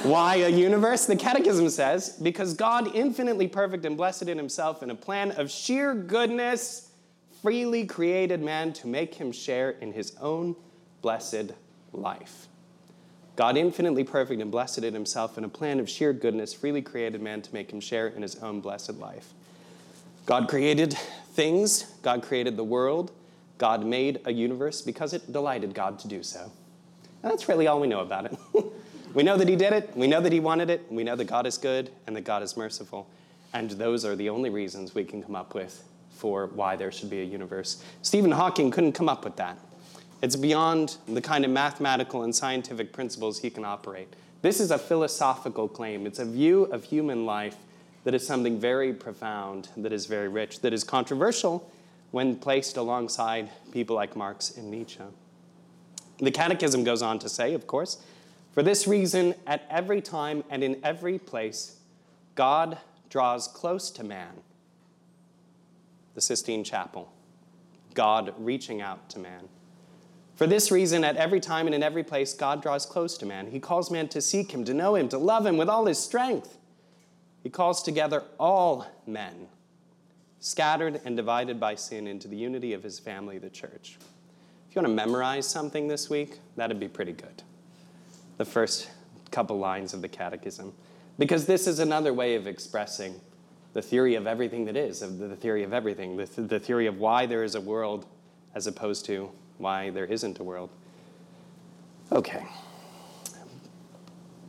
why 0.03 0.35
a 0.35 0.49
universe? 0.49 1.05
The 1.05 1.15
Catechism 1.15 1.69
says, 1.69 2.09
because 2.21 2.53
God, 2.53 2.93
infinitely 2.93 3.47
perfect 3.47 3.85
and 3.85 3.95
blessed 3.95 4.23
in 4.23 4.37
himself, 4.37 4.83
in 4.83 4.89
a 4.89 4.95
plan 4.95 5.31
of 5.31 5.49
sheer 5.49 5.93
goodness, 5.93 6.91
freely 7.41 7.85
created 7.85 8.41
man 8.41 8.73
to 8.73 8.87
make 8.87 9.15
him 9.15 9.31
share 9.31 9.71
in 9.71 9.93
his 9.93 10.15
own 10.21 10.55
blessed 11.01 11.51
life. 11.91 12.47
God, 13.35 13.57
infinitely 13.57 14.03
perfect 14.03 14.41
and 14.41 14.51
blessed 14.51 14.83
in 14.83 14.93
himself, 14.93 15.37
in 15.37 15.43
a 15.43 15.49
plan 15.49 15.79
of 15.79 15.89
sheer 15.89 16.13
goodness, 16.13 16.53
freely 16.53 16.81
created 16.81 17.21
man 17.21 17.41
to 17.41 17.53
make 17.53 17.71
him 17.71 17.79
share 17.79 18.07
in 18.07 18.21
his 18.21 18.35
own 18.37 18.61
blessed 18.61 18.99
life. 18.99 19.33
God 20.25 20.47
created 20.47 20.93
things, 21.31 21.83
God 22.01 22.21
created 22.21 22.57
the 22.57 22.63
world, 22.63 23.11
God 23.57 23.85
made 23.85 24.21
a 24.25 24.31
universe 24.31 24.81
because 24.81 25.13
it 25.13 25.31
delighted 25.31 25.73
God 25.73 25.97
to 25.99 26.07
do 26.07 26.23
so. 26.23 26.51
And 27.23 27.31
that's 27.31 27.47
really 27.47 27.67
all 27.67 27.79
we 27.79 27.87
know 27.87 28.01
about 28.01 28.25
it. 28.25 28.37
we 29.13 29.23
know 29.23 29.37
that 29.37 29.47
he 29.47 29.55
did 29.55 29.73
it, 29.73 29.95
we 29.95 30.07
know 30.07 30.21
that 30.21 30.31
he 30.31 30.39
wanted 30.39 30.69
it, 30.69 30.85
we 30.91 31.03
know 31.03 31.15
that 31.15 31.25
God 31.25 31.45
is 31.45 31.57
good 31.57 31.91
and 32.07 32.15
that 32.15 32.23
God 32.23 32.43
is 32.43 32.57
merciful. 32.57 33.07
And 33.53 33.71
those 33.71 34.05
are 34.05 34.15
the 34.15 34.29
only 34.29 34.49
reasons 34.49 34.95
we 34.95 35.03
can 35.03 35.21
come 35.21 35.35
up 35.35 35.53
with 35.53 35.83
for 36.11 36.47
why 36.47 36.75
there 36.75 36.91
should 36.91 37.09
be 37.09 37.21
a 37.21 37.25
universe. 37.25 37.83
Stephen 38.01 38.31
Hawking 38.31 38.71
couldn't 38.71 38.93
come 38.93 39.09
up 39.09 39.23
with 39.23 39.35
that. 39.35 39.57
It's 40.21 40.35
beyond 40.35 40.97
the 41.07 41.21
kind 41.21 41.43
of 41.43 41.51
mathematical 41.51 42.23
and 42.23 42.33
scientific 42.33 42.93
principles 42.93 43.39
he 43.39 43.49
can 43.49 43.65
operate. 43.65 44.07
This 44.41 44.59
is 44.59 44.71
a 44.71 44.77
philosophical 44.77 45.67
claim. 45.67 46.07
It's 46.07 46.19
a 46.19 46.25
view 46.25 46.63
of 46.63 46.85
human 46.85 47.25
life 47.25 47.57
that 48.05 48.13
is 48.13 48.25
something 48.25 48.59
very 48.59 48.93
profound, 48.93 49.69
that 49.77 49.93
is 49.93 50.05
very 50.05 50.27
rich, 50.27 50.61
that 50.61 50.73
is 50.73 50.83
controversial 50.83 51.69
when 52.11 52.35
placed 52.35 52.77
alongside 52.77 53.49
people 53.71 53.95
like 53.95 54.15
Marx 54.15 54.55
and 54.57 54.69
Nietzsche. 54.69 54.99
The 56.19 56.31
Catechism 56.31 56.83
goes 56.83 57.01
on 57.01 57.19
to 57.19 57.29
say, 57.29 57.53
of 57.53 57.67
course, 57.67 57.97
for 58.53 58.61
this 58.61 58.87
reason, 58.87 59.33
at 59.47 59.65
every 59.69 59.99
time 59.99 60.43
and 60.49 60.63
in 60.63 60.79
every 60.83 61.17
place, 61.17 61.77
God 62.35 62.77
draws 63.09 63.47
close 63.47 63.89
to 63.91 64.03
man. 64.03 64.33
The 66.13 66.21
Sistine 66.21 66.63
Chapel, 66.63 67.11
God 67.95 68.33
reaching 68.37 68.81
out 68.81 69.09
to 69.09 69.19
man. 69.19 69.49
For 70.35 70.45
this 70.45 70.71
reason, 70.71 71.03
at 71.03 71.17
every 71.17 71.39
time 71.39 71.65
and 71.65 71.75
in 71.75 71.81
every 71.81 72.03
place, 72.03 72.33
God 72.33 72.61
draws 72.61 72.85
close 72.85 73.17
to 73.19 73.25
man. 73.25 73.49
He 73.49 73.59
calls 73.59 73.89
man 73.89 74.07
to 74.09 74.21
seek 74.21 74.51
him, 74.51 74.63
to 74.65 74.73
know 74.73 74.95
him, 74.95 75.09
to 75.09 75.17
love 75.17 75.45
him 75.45 75.57
with 75.57 75.69
all 75.69 75.85
his 75.85 75.99
strength. 75.99 76.57
He 77.41 77.49
calls 77.49 77.81
together 77.83 78.23
all 78.39 78.87
men, 79.05 79.47
scattered 80.39 81.01
and 81.05 81.17
divided 81.17 81.59
by 81.59 81.75
sin, 81.75 82.07
into 82.07 82.27
the 82.27 82.37
unity 82.37 82.73
of 82.73 82.83
his 82.83 82.99
family, 82.99 83.37
the 83.37 83.49
church. 83.49 83.97
If 84.69 84.75
you 84.75 84.81
want 84.81 84.87
to 84.87 85.05
memorize 85.05 85.47
something 85.47 85.87
this 85.87 86.09
week, 86.09 86.39
that'd 86.55 86.79
be 86.79 86.87
pretty 86.87 87.13
good. 87.13 87.43
The 88.43 88.51
first 88.51 88.89
couple 89.31 89.57
lines 89.57 89.93
of 89.93 90.01
the 90.01 90.09
Catechism. 90.09 90.73
Because 91.17 91.45
this 91.45 91.65
is 91.65 91.79
another 91.79 92.13
way 92.13 92.35
of 92.35 92.45
expressing 92.45 93.21
the 93.71 93.81
theory 93.81 94.15
of 94.15 94.27
everything 94.27 94.65
that 94.65 94.75
is, 94.75 95.01
of 95.01 95.17
the 95.17 95.33
theory 95.37 95.63
of 95.63 95.71
everything, 95.71 96.17
the, 96.17 96.25
the 96.41 96.59
theory 96.59 96.87
of 96.87 96.97
why 96.97 97.25
there 97.25 97.45
is 97.45 97.55
a 97.55 97.61
world 97.61 98.05
as 98.53 98.67
opposed 98.67 99.05
to 99.05 99.31
why 99.59 99.91
there 99.91 100.03
isn't 100.03 100.39
a 100.39 100.43
world. 100.43 100.71
Okay. 102.11 102.43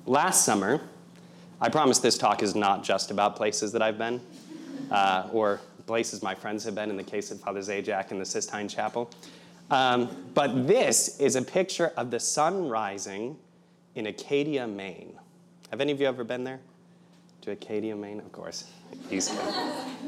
Last 0.06 0.44
summer, 0.44 0.80
I 1.60 1.68
promise 1.68 2.00
this 2.00 2.18
talk 2.18 2.42
is 2.42 2.56
not 2.56 2.82
just 2.82 3.12
about 3.12 3.36
places 3.36 3.70
that 3.70 3.80
I've 3.80 3.96
been 3.96 4.20
uh, 4.90 5.28
or 5.32 5.60
places 5.86 6.20
my 6.20 6.34
friends 6.34 6.64
have 6.64 6.74
been 6.74 6.90
in 6.90 6.96
the 6.96 7.04
case 7.04 7.30
of 7.30 7.38
Father 7.38 7.60
Zajac 7.60 8.10
in 8.10 8.18
the 8.18 8.26
Sistine 8.26 8.66
Chapel. 8.66 9.08
Um, 9.70 10.32
but 10.34 10.66
this 10.66 11.20
is 11.20 11.36
a 11.36 11.42
picture 11.42 11.92
of 11.96 12.10
the 12.10 12.18
sun 12.18 12.68
rising 12.68 13.38
in 13.94 14.06
Acadia, 14.06 14.66
Maine. 14.66 15.12
Have 15.70 15.80
any 15.80 15.92
of 15.92 16.00
you 16.00 16.06
ever 16.06 16.24
been 16.24 16.44
there? 16.44 16.60
To 17.42 17.50
Acadia, 17.52 17.94
Maine? 17.94 18.20
Of 18.20 18.32
course. 18.32 18.70
East 19.10 19.36
Coast, 19.36 19.58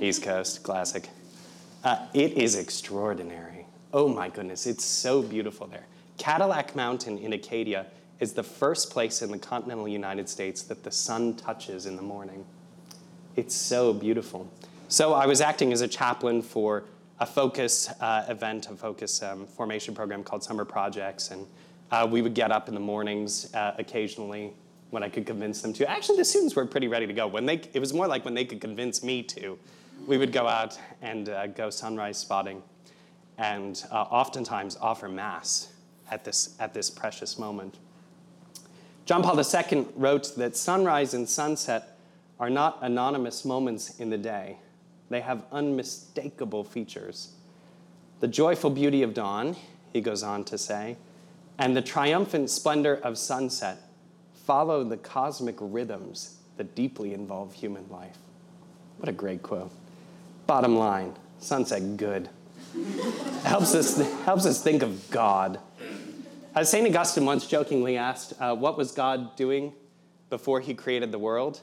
East 0.01 0.23
Coast 0.23 0.63
classic. 0.63 1.09
Uh, 1.85 2.07
it 2.15 2.33
is 2.33 2.57
extraordinary. 2.57 3.67
Oh 3.93 4.09
my 4.09 4.29
goodness, 4.29 4.67
it's 4.67 4.85
so 4.85 5.23
beautiful 5.23 5.67
there. 5.67 5.87
Cadillac 6.19 6.75
Mountain 6.75 7.19
in 7.19 7.33
Acadia 7.33 7.87
is 8.21 8.33
the 8.33 8.43
first 8.43 8.91
place 8.91 9.23
in 9.23 9.31
the 9.31 9.39
continental 9.39 9.87
United 9.87 10.29
States 10.29 10.63
that 10.63 10.83
the 10.83 10.91
sun 10.91 11.35
touches 11.35 11.87
in 11.87 11.97
the 11.97 12.03
morning. 12.03 12.45
It's 13.37 13.55
so 13.55 13.93
beautiful. 13.93 14.51
So 14.89 15.13
I 15.13 15.27
was 15.27 15.41
acting 15.41 15.73
as 15.73 15.83
a 15.83 15.89
chaplain 15.89 16.41
for 16.43 16.85
a 17.21 17.27
FOCUS 17.27 17.91
uh, 18.01 18.25
event, 18.29 18.69
a 18.71 18.77
FOCUS 18.77 19.23
um, 19.23 19.47
formation 19.47 19.95
program 19.95 20.23
called 20.23 20.43
Summer 20.43 20.65
Projects, 20.65 21.31
and 21.31 21.47
uh, 21.91 22.07
we 22.11 22.23
would 22.23 22.35
get 22.35 22.51
up 22.51 22.69
in 22.69 22.75
the 22.75 22.81
mornings 22.81 23.53
uh, 23.55 23.75
occasionally 23.79 24.53
when 24.91 25.03
I 25.03 25.09
could 25.09 25.27
convince 25.27 25.63
them 25.63 25.73
to. 25.75 25.89
Actually, 25.89 26.19
the 26.19 26.25
students 26.25 26.55
were 26.55 26.67
pretty 26.67 26.89
ready 26.89 27.07
to 27.07 27.13
go. 27.13 27.27
When 27.27 27.47
they, 27.47 27.61
it 27.73 27.81
was 27.81 27.93
more 27.93 28.07
like 28.07 28.25
when 28.25 28.35
they 28.35 28.45
could 28.45 28.61
convince 28.61 29.03
me 29.03 29.23
to. 29.25 29.59
We 30.07 30.19
would 30.19 30.33
go 30.33 30.47
out 30.47 30.79
and 31.03 31.29
uh, 31.29 31.47
go 31.49 31.71
sunrise 31.71 32.19
spotting, 32.19 32.63
and 33.39 33.83
uh, 33.91 34.03
oftentimes 34.03 34.77
offer 34.77 35.09
mass 35.09 35.73
at 36.11 36.25
this 36.25 36.55
at 36.61 36.75
this 36.75 36.91
precious 36.91 37.39
moment. 37.39 37.77
John 39.07 39.23
Paul 39.23 39.39
II 39.41 39.87
wrote 39.97 40.35
that 40.37 40.57
sunrise 40.57 41.15
and 41.15 41.29
sunset 41.29 41.97
are 42.39 42.51
not 42.51 42.79
anonymous 42.83 43.45
moments 43.45 43.99
in 43.99 44.11
the 44.11 44.19
day. 44.19 44.59
They 45.09 45.21
have 45.21 45.45
unmistakable 45.53 46.65
features. 46.65 47.33
The 48.21 48.29
joyful 48.29 48.71
beauty 48.71 49.03
of 49.03 49.15
dawn, 49.15 49.57
he 49.93 50.01
goes 50.01 50.23
on 50.23 50.45
to 50.45 50.59
say, 50.59 50.97
and 51.59 51.77
the 51.77 51.83
triumphant 51.83 52.51
splendor 52.51 52.97
of 52.97 53.19
sunset 53.19 53.79
follow 54.35 54.85
the 54.85 54.97
cosmic 54.97 55.57
rhythms 55.59 56.37
that 56.57 56.75
deeply 56.75 57.15
involve 57.15 57.55
human 57.55 57.89
life. 57.91 58.19
What 58.99 59.09
a 59.09 59.13
great 59.13 59.43
quote. 59.43 59.71
Bottom 60.47 60.77
line 60.77 61.15
sunset, 61.39 61.97
good. 61.97 62.29
helps, 63.45 63.75
us, 63.75 63.99
helps 64.25 64.47
us 64.47 64.63
think 64.63 64.83
of 64.83 65.11
God. 65.11 65.61
As 66.55 66.71
St. 66.71 66.87
Augustine 66.87 67.27
once 67.27 67.47
jokingly 67.47 67.97
asked, 67.97 68.33
uh, 68.41 68.55
What 68.55 68.79
was 68.79 68.93
God 68.93 69.37
doing 69.37 69.73
before 70.31 70.61
he 70.61 70.75
created 70.75 71.13
the 71.13 71.19
world? 71.19 71.61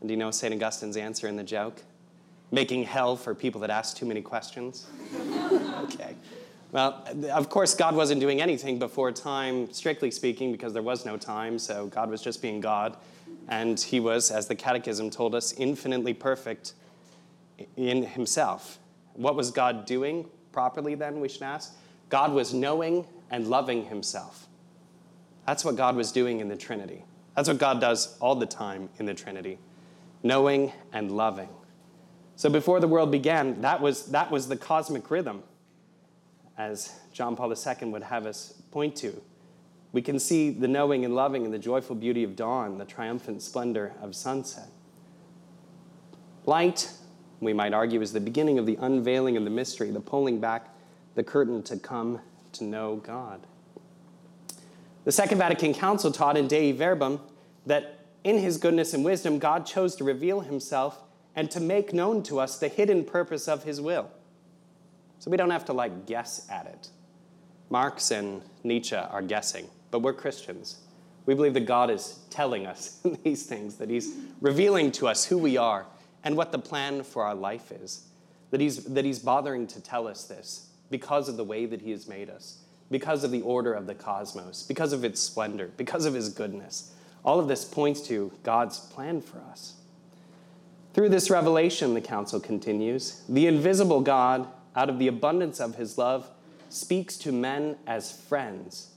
And 0.00 0.08
do 0.08 0.12
you 0.12 0.18
know 0.18 0.30
St. 0.30 0.52
Augustine's 0.52 0.96
answer 0.96 1.28
in 1.28 1.36
the 1.36 1.44
joke? 1.44 1.82
making 2.50 2.84
hell 2.84 3.16
for 3.16 3.34
people 3.34 3.60
that 3.60 3.70
ask 3.70 3.96
too 3.96 4.06
many 4.06 4.22
questions? 4.22 4.86
okay. 5.82 6.14
Well, 6.70 7.02
of 7.32 7.48
course, 7.48 7.74
God 7.74 7.96
wasn't 7.96 8.20
doing 8.20 8.42
anything 8.42 8.78
before 8.78 9.10
time, 9.10 9.72
strictly 9.72 10.10
speaking, 10.10 10.52
because 10.52 10.72
there 10.72 10.82
was 10.82 11.06
no 11.06 11.16
time, 11.16 11.58
so 11.58 11.86
God 11.86 12.10
was 12.10 12.20
just 12.20 12.42
being 12.42 12.60
God. 12.60 12.96
And 13.48 13.80
he 13.80 14.00
was, 14.00 14.30
as 14.30 14.46
the 14.48 14.54
Catechism 14.54 15.10
told 15.10 15.34
us, 15.34 15.54
infinitely 15.54 16.12
perfect 16.12 16.74
in 17.76 18.02
himself. 18.02 18.78
What 19.14 19.34
was 19.34 19.50
God 19.50 19.86
doing 19.86 20.28
properly 20.52 20.94
then, 20.94 21.20
we 21.20 21.28
should 21.28 21.42
ask? 21.42 21.74
God 22.10 22.32
was 22.32 22.52
knowing 22.52 23.06
and 23.30 23.46
loving 23.48 23.86
himself. 23.86 24.46
That's 25.46 25.64
what 25.64 25.76
God 25.76 25.96
was 25.96 26.12
doing 26.12 26.40
in 26.40 26.48
the 26.48 26.56
Trinity. 26.56 27.04
That's 27.34 27.48
what 27.48 27.58
God 27.58 27.80
does 27.80 28.18
all 28.20 28.34
the 28.34 28.46
time 28.46 28.90
in 28.98 29.06
the 29.06 29.14
Trinity 29.14 29.58
knowing 30.22 30.72
and 30.92 31.10
loving. 31.12 31.48
So 32.36 32.50
before 32.50 32.80
the 32.80 32.88
world 32.88 33.10
began, 33.10 33.60
that 33.62 33.80
was, 33.80 34.06
that 34.06 34.30
was 34.30 34.48
the 34.48 34.56
cosmic 34.56 35.10
rhythm, 35.10 35.42
as 36.58 36.92
John 37.12 37.36
Paul 37.36 37.52
II 37.52 37.88
would 37.90 38.02
have 38.02 38.26
us 38.26 38.52
point 38.72 38.96
to. 38.96 39.22
We 39.92 40.02
can 40.02 40.18
see 40.18 40.50
the 40.50 40.68
knowing 40.68 41.04
and 41.04 41.14
loving 41.14 41.44
and 41.44 41.54
the 41.54 41.58
joyful 41.58 41.96
beauty 41.96 42.24
of 42.24 42.36
dawn, 42.36 42.76
the 42.76 42.84
triumphant 42.84 43.40
splendor 43.42 43.94
of 44.02 44.14
sunset. 44.14 44.68
Light, 46.44 46.92
we 47.40 47.52
might 47.52 47.72
argue, 47.72 48.00
is 48.02 48.12
the 48.12 48.20
beginning 48.20 48.58
of 48.58 48.66
the 48.66 48.76
unveiling 48.80 49.36
of 49.36 49.44
the 49.44 49.50
mystery, 49.50 49.90
the 49.90 50.00
pulling 50.00 50.40
back 50.40 50.74
the 51.14 51.22
curtain 51.22 51.62
to 51.62 51.76
come 51.78 52.20
to 52.52 52.64
know 52.64 52.96
God. 52.96 53.40
The 55.04 55.12
Second 55.12 55.38
Vatican 55.38 55.72
Council 55.72 56.10
taught 56.10 56.36
in 56.36 56.48
Dei 56.48 56.72
Verbum 56.72 57.20
that 57.66 58.06
in 58.24 58.38
his 58.38 58.58
goodness 58.58 58.92
and 58.92 59.04
wisdom, 59.04 59.38
God 59.38 59.64
chose 59.64 59.94
to 59.96 60.04
reveal 60.04 60.40
himself 60.40 61.00
and 61.34 61.50
to 61.50 61.60
make 61.60 61.92
known 61.94 62.22
to 62.24 62.40
us 62.40 62.58
the 62.58 62.68
hidden 62.68 63.04
purpose 63.04 63.48
of 63.48 63.62
his 63.62 63.80
will. 63.80 64.10
So 65.18 65.30
we 65.30 65.36
don't 65.36 65.50
have 65.50 65.64
to 65.66 65.72
like 65.72 66.06
guess 66.06 66.46
at 66.50 66.66
it. 66.66 66.88
Marx 67.70 68.10
and 68.10 68.42
Nietzsche 68.64 68.96
are 68.96 69.22
guessing, 69.22 69.68
but 69.90 70.00
we're 70.00 70.12
Christians. 70.12 70.78
We 71.26 71.34
believe 71.34 71.54
that 71.54 71.66
God 71.66 71.90
is 71.90 72.20
telling 72.30 72.66
us 72.66 73.00
these 73.24 73.44
things, 73.44 73.76
that 73.76 73.90
he's 73.90 74.14
revealing 74.40 74.90
to 74.92 75.08
us 75.08 75.24
who 75.26 75.38
we 75.38 75.56
are 75.56 75.86
and 76.24 76.36
what 76.36 76.52
the 76.52 76.58
plan 76.58 77.02
for 77.02 77.24
our 77.24 77.34
life 77.34 77.70
is. 77.70 78.06
That 78.50 78.60
he's, 78.60 78.84
that 78.84 79.04
he's 79.04 79.18
bothering 79.18 79.66
to 79.68 79.80
tell 79.80 80.08
us 80.08 80.24
this 80.24 80.68
because 80.90 81.28
of 81.28 81.36
the 81.36 81.44
way 81.44 81.66
that 81.66 81.82
he 81.82 81.90
has 81.90 82.08
made 82.08 82.30
us, 82.30 82.60
because 82.90 83.24
of 83.24 83.30
the 83.30 83.42
order 83.42 83.74
of 83.74 83.86
the 83.86 83.94
cosmos, 83.94 84.62
because 84.62 84.94
of 84.94 85.04
its 85.04 85.20
splendor, 85.20 85.70
because 85.76 86.06
of 86.06 86.14
his 86.14 86.30
goodness. 86.30 86.94
All 87.24 87.38
of 87.38 87.48
this 87.48 87.64
points 87.64 88.00
to 88.08 88.32
God's 88.42 88.78
plan 88.78 89.20
for 89.20 89.40
us. 89.50 89.74
Through 90.94 91.10
this 91.10 91.28
revelation, 91.28 91.92
the 91.92 92.00
council 92.00 92.40
continues, 92.40 93.22
the 93.28 93.46
invisible 93.46 94.00
God, 94.00 94.48
out 94.76 94.88
of 94.88 94.98
the 94.98 95.08
abundance 95.08 95.60
of 95.60 95.76
his 95.76 95.98
love, 95.98 96.30
speaks 96.68 97.16
to 97.18 97.32
men 97.32 97.76
as 97.86 98.12
friends 98.12 98.92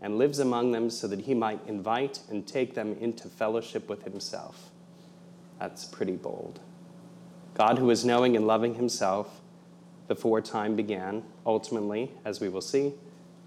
and 0.00 0.18
lives 0.18 0.38
among 0.38 0.72
them 0.72 0.90
so 0.90 1.08
that 1.08 1.22
he 1.22 1.34
might 1.34 1.60
invite 1.66 2.20
and 2.30 2.46
take 2.46 2.74
them 2.74 2.96
into 3.00 3.28
fellowship 3.28 3.88
with 3.88 4.04
himself. 4.04 4.70
That's 5.58 5.84
pretty 5.84 6.16
bold. 6.16 6.60
God, 7.54 7.78
who 7.78 7.90
is 7.90 8.04
knowing 8.04 8.36
and 8.36 8.46
loving 8.46 8.74
himself 8.74 9.40
before 10.06 10.40
time 10.40 10.76
began, 10.76 11.24
ultimately, 11.44 12.12
as 12.24 12.40
we 12.40 12.48
will 12.48 12.60
see, 12.60 12.94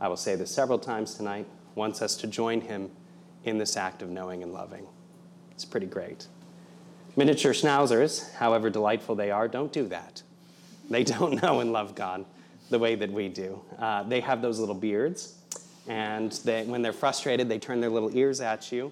I 0.01 0.08
will 0.08 0.18
say 0.18 0.36
this 0.36 0.51
several 0.51 0.80
times 0.80 1.15
tonight, 1.15 1.48
wants 1.75 2.01
us 2.01 2.18
to 2.18 2.27
join 2.27 2.62
him 2.62 2.91
in 3.46 3.58
this 3.58 3.77
act 3.77 4.01
of 4.01 4.10
knowing 4.10 4.44
and 4.44 4.51
loving. 4.51 4.86
It's 5.51 5.63
pretty 5.63 5.86
great. 5.86 6.27
Miniature 7.15 7.53
schnauzers, 7.53 8.34
however 8.34 8.70
delightful 8.70 9.15
they 9.15 9.32
are, 9.32 9.48
don't 9.48 9.72
do 9.72 9.88
that. 9.88 10.24
They 10.91 11.03
don't 11.03 11.41
know 11.41 11.62
and 11.62 11.71
love 11.71 11.95
God 11.95 12.25
the 12.69 12.79
way 12.79 12.95
that 12.95 13.12
we 13.12 13.29
do. 13.29 13.62
Uh, 13.79 14.03
they 14.03 14.19
have 14.19 14.41
those 14.41 14.60
little 14.60 14.75
beards, 14.75 15.36
and 15.88 16.31
they, 16.43 16.63
when 16.63 16.81
they're 16.81 16.93
frustrated, 16.93 17.50
they 17.50 17.60
turn 17.60 17.79
their 17.79 17.89
little 17.89 18.15
ears 18.15 18.41
at 18.41 18.71
you. 18.71 18.91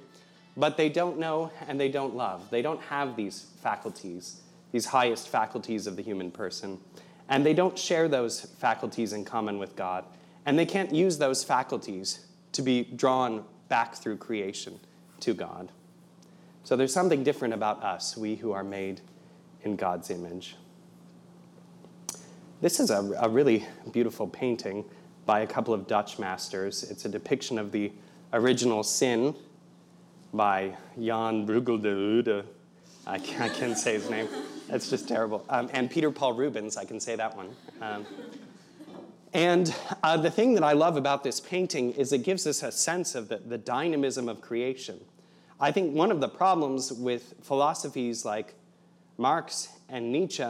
But 0.57 0.75
they 0.75 0.89
don't 0.89 1.19
know 1.19 1.51
and 1.67 1.79
they 1.79 1.89
don't 1.89 2.15
love. 2.15 2.49
They 2.49 2.61
don't 2.61 2.81
have 2.81 3.15
these 3.15 3.45
faculties, 3.61 4.41
these 4.71 4.85
highest 4.87 5.29
faculties 5.29 5.87
of 5.87 5.95
the 5.95 6.01
human 6.01 6.31
person. 6.31 6.79
And 7.29 7.45
they 7.45 7.53
don't 7.53 7.77
share 7.77 8.09
those 8.09 8.41
faculties 8.41 9.13
in 9.13 9.23
common 9.23 9.59
with 9.59 9.75
God. 9.75 10.03
And 10.45 10.57
they 10.57 10.65
can't 10.65 10.93
use 10.93 11.17
those 11.17 11.43
faculties 11.43 12.25
to 12.53 12.61
be 12.61 12.83
drawn 12.83 13.45
back 13.69 13.95
through 13.95 14.17
creation 14.17 14.79
to 15.21 15.33
God. 15.33 15.71
So 16.63 16.75
there's 16.75 16.93
something 16.93 17.23
different 17.23 17.53
about 17.53 17.83
us, 17.83 18.17
we 18.17 18.35
who 18.35 18.51
are 18.51 18.63
made 18.63 19.01
in 19.63 19.75
God's 19.75 20.09
image. 20.09 20.55
This 22.61 22.81
is 22.81 22.89
a, 22.89 23.09
a 23.21 23.29
really 23.29 23.65
beautiful 23.93 24.27
painting 24.27 24.83
by 25.25 25.39
a 25.41 25.47
couple 25.47 25.73
of 25.73 25.87
Dutch 25.87 26.19
masters. 26.19 26.83
It's 26.83 27.05
a 27.05 27.09
depiction 27.09 27.57
of 27.57 27.71
the 27.71 27.89
original 28.33 28.83
sin 28.83 29.33
by 30.33 30.75
Jan 30.97 31.47
Bruegel 31.47 31.81
de 31.81 31.95
Rode. 31.95 32.45
I 33.07 33.17
can't, 33.17 33.41
I 33.43 33.47
can't 33.49 33.77
say 33.77 33.93
his 33.93 34.09
name. 34.09 34.27
That's 34.67 34.89
just 34.89 35.07
terrible. 35.07 35.45
Um, 35.47 35.69
and 35.71 35.89
Peter 35.89 36.11
Paul 36.11 36.33
Rubens, 36.33 36.75
I 36.75 36.83
can 36.83 36.99
say 36.99 37.15
that 37.15 37.33
one. 37.37 37.55
Um, 37.81 38.05
and 39.33 39.73
uh, 40.03 40.17
the 40.17 40.29
thing 40.29 40.53
that 40.55 40.63
I 40.63 40.73
love 40.73 40.97
about 40.97 41.23
this 41.23 41.39
painting 41.39 41.91
is 41.91 42.11
it 42.11 42.23
gives 42.23 42.45
us 42.45 42.61
a 42.61 42.73
sense 42.73 43.15
of 43.15 43.29
the, 43.29 43.37
the 43.37 43.57
dynamism 43.57 44.27
of 44.27 44.41
creation. 44.41 44.99
I 45.61 45.71
think 45.71 45.95
one 45.95 46.11
of 46.11 46.19
the 46.19 46.27
problems 46.27 46.91
with 46.91 47.35
philosophies 47.41 48.25
like 48.25 48.55
Marx 49.17 49.69
and 49.87 50.11
Nietzsche 50.11 50.45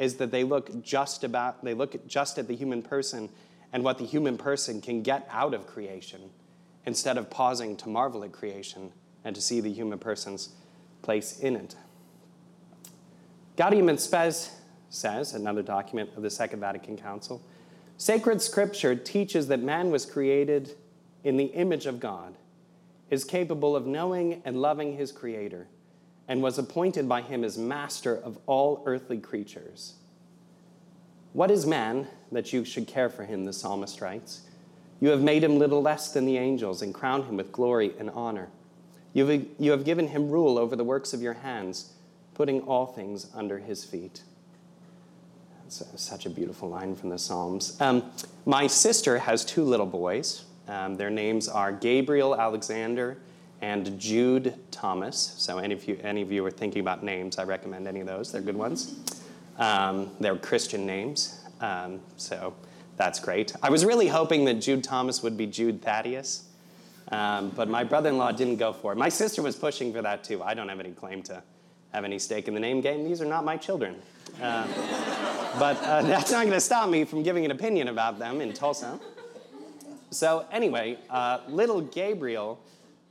is 0.00 0.16
that 0.16 0.32
they 0.32 0.42
look 0.42 0.82
just 0.82 1.22
about 1.22 1.62
they 1.62 1.74
look 1.74 2.08
just 2.08 2.38
at 2.38 2.48
the 2.48 2.56
human 2.56 2.82
person 2.82 3.28
and 3.72 3.84
what 3.84 3.98
the 3.98 4.06
human 4.06 4.36
person 4.36 4.80
can 4.80 5.02
get 5.02 5.28
out 5.30 5.54
of 5.54 5.66
creation 5.66 6.30
instead 6.86 7.18
of 7.18 7.30
pausing 7.30 7.76
to 7.76 7.88
marvel 7.88 8.24
at 8.24 8.32
creation 8.32 8.90
and 9.24 9.36
to 9.36 9.40
see 9.40 9.60
the 9.60 9.72
human 9.72 9.98
person's 9.98 10.48
place 11.02 11.38
in 11.38 11.54
it. 11.54 11.76
Gaudium 13.56 13.90
et 13.90 14.00
Spes 14.00 14.56
says, 14.88 15.34
another 15.34 15.62
document 15.62 16.10
of 16.16 16.22
the 16.22 16.30
Second 16.30 16.60
Vatican 16.60 16.96
Council, 16.96 17.42
sacred 17.98 18.40
scripture 18.40 18.96
teaches 18.96 19.48
that 19.48 19.62
man 19.62 19.90
was 19.90 20.06
created 20.06 20.74
in 21.22 21.36
the 21.36 21.44
image 21.44 21.84
of 21.84 22.00
God, 22.00 22.34
is 23.10 23.22
capable 23.22 23.76
of 23.76 23.86
knowing 23.86 24.40
and 24.46 24.60
loving 24.60 24.96
his 24.96 25.12
creator, 25.12 25.68
and 26.30 26.40
was 26.40 26.58
appointed 26.58 27.08
by 27.08 27.20
him 27.20 27.42
as 27.42 27.58
master 27.58 28.14
of 28.16 28.38
all 28.46 28.84
earthly 28.86 29.18
creatures. 29.18 29.94
What 31.32 31.50
is 31.50 31.66
man 31.66 32.06
that 32.30 32.52
you 32.52 32.64
should 32.64 32.86
care 32.86 33.08
for 33.08 33.24
him, 33.24 33.44
the 33.44 33.52
psalmist 33.52 34.00
writes? 34.00 34.42
You 35.00 35.08
have 35.08 35.22
made 35.22 35.42
him 35.42 35.58
little 35.58 35.82
less 35.82 36.12
than 36.12 36.26
the 36.26 36.38
angels 36.38 36.82
and 36.82 36.94
crowned 36.94 37.24
him 37.24 37.36
with 37.36 37.50
glory 37.50 37.94
and 37.98 38.10
honor. 38.10 38.48
You 39.12 39.26
have, 39.26 39.46
you 39.58 39.72
have 39.72 39.84
given 39.84 40.06
him 40.06 40.30
rule 40.30 40.56
over 40.56 40.76
the 40.76 40.84
works 40.84 41.12
of 41.12 41.20
your 41.20 41.34
hands, 41.34 41.94
putting 42.34 42.60
all 42.60 42.86
things 42.86 43.26
under 43.34 43.58
his 43.58 43.84
feet. 43.84 44.22
That's 45.64 45.82
such 45.96 46.26
a 46.26 46.30
beautiful 46.30 46.68
line 46.68 46.94
from 46.94 47.08
the 47.08 47.18
Psalms. 47.18 47.76
Um, 47.80 48.08
my 48.46 48.68
sister 48.68 49.18
has 49.18 49.44
two 49.44 49.64
little 49.64 49.84
boys. 49.84 50.44
Um, 50.68 50.94
their 50.94 51.10
names 51.10 51.48
are 51.48 51.72
Gabriel 51.72 52.36
Alexander 52.36 53.18
and 53.62 53.98
Jude 53.98 54.54
Thomas. 54.70 55.34
So, 55.36 55.58
any 55.58 55.74
of, 55.74 55.86
you, 55.86 55.98
any 56.02 56.22
of 56.22 56.32
you 56.32 56.44
are 56.46 56.50
thinking 56.50 56.80
about 56.80 57.02
names, 57.02 57.38
I 57.38 57.44
recommend 57.44 57.86
any 57.86 58.00
of 58.00 58.06
those. 58.06 58.32
They're 58.32 58.40
good 58.40 58.56
ones. 58.56 58.96
Um, 59.58 60.10
they're 60.20 60.36
Christian 60.36 60.86
names. 60.86 61.40
Um, 61.60 62.00
so, 62.16 62.54
that's 62.96 63.18
great. 63.18 63.54
I 63.62 63.70
was 63.70 63.84
really 63.84 64.08
hoping 64.08 64.44
that 64.44 64.54
Jude 64.54 64.84
Thomas 64.84 65.22
would 65.22 65.36
be 65.36 65.46
Jude 65.46 65.80
Thaddeus, 65.80 66.44
um, 67.10 67.50
but 67.56 67.68
my 67.68 67.82
brother 67.82 68.10
in 68.10 68.18
law 68.18 68.30
didn't 68.30 68.56
go 68.56 68.72
for 68.72 68.92
it. 68.92 68.98
My 68.98 69.08
sister 69.08 69.40
was 69.40 69.56
pushing 69.56 69.92
for 69.92 70.02
that 70.02 70.22
too. 70.22 70.42
I 70.42 70.52
don't 70.52 70.68
have 70.68 70.80
any 70.80 70.92
claim 70.92 71.22
to 71.24 71.42
have 71.92 72.04
any 72.04 72.18
stake 72.18 72.46
in 72.46 72.54
the 72.54 72.60
name 72.60 72.80
game. 72.80 73.04
These 73.04 73.22
are 73.22 73.26
not 73.26 73.44
my 73.44 73.56
children. 73.56 73.96
Uh, 74.40 74.66
but 75.58 75.82
uh, 75.82 76.02
that's 76.02 76.30
not 76.30 76.42
going 76.42 76.52
to 76.52 76.60
stop 76.60 76.88
me 76.88 77.04
from 77.04 77.22
giving 77.22 77.44
an 77.44 77.50
opinion 77.50 77.88
about 77.88 78.18
them 78.18 78.40
in 78.40 78.52
Tulsa. 78.52 79.00
So, 80.10 80.44
anyway, 80.52 80.98
uh, 81.08 81.40
little 81.48 81.80
Gabriel 81.80 82.60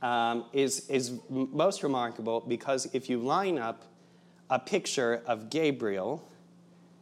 um, 0.02 0.44
is, 0.52 0.88
is 0.88 1.12
most 1.28 1.82
remarkable 1.82 2.40
because 2.40 2.88
if 2.92 3.10
you 3.10 3.18
line 3.18 3.58
up 3.58 3.84
a 4.48 4.58
picture 4.58 5.22
of 5.26 5.50
Gabriel 5.50 6.26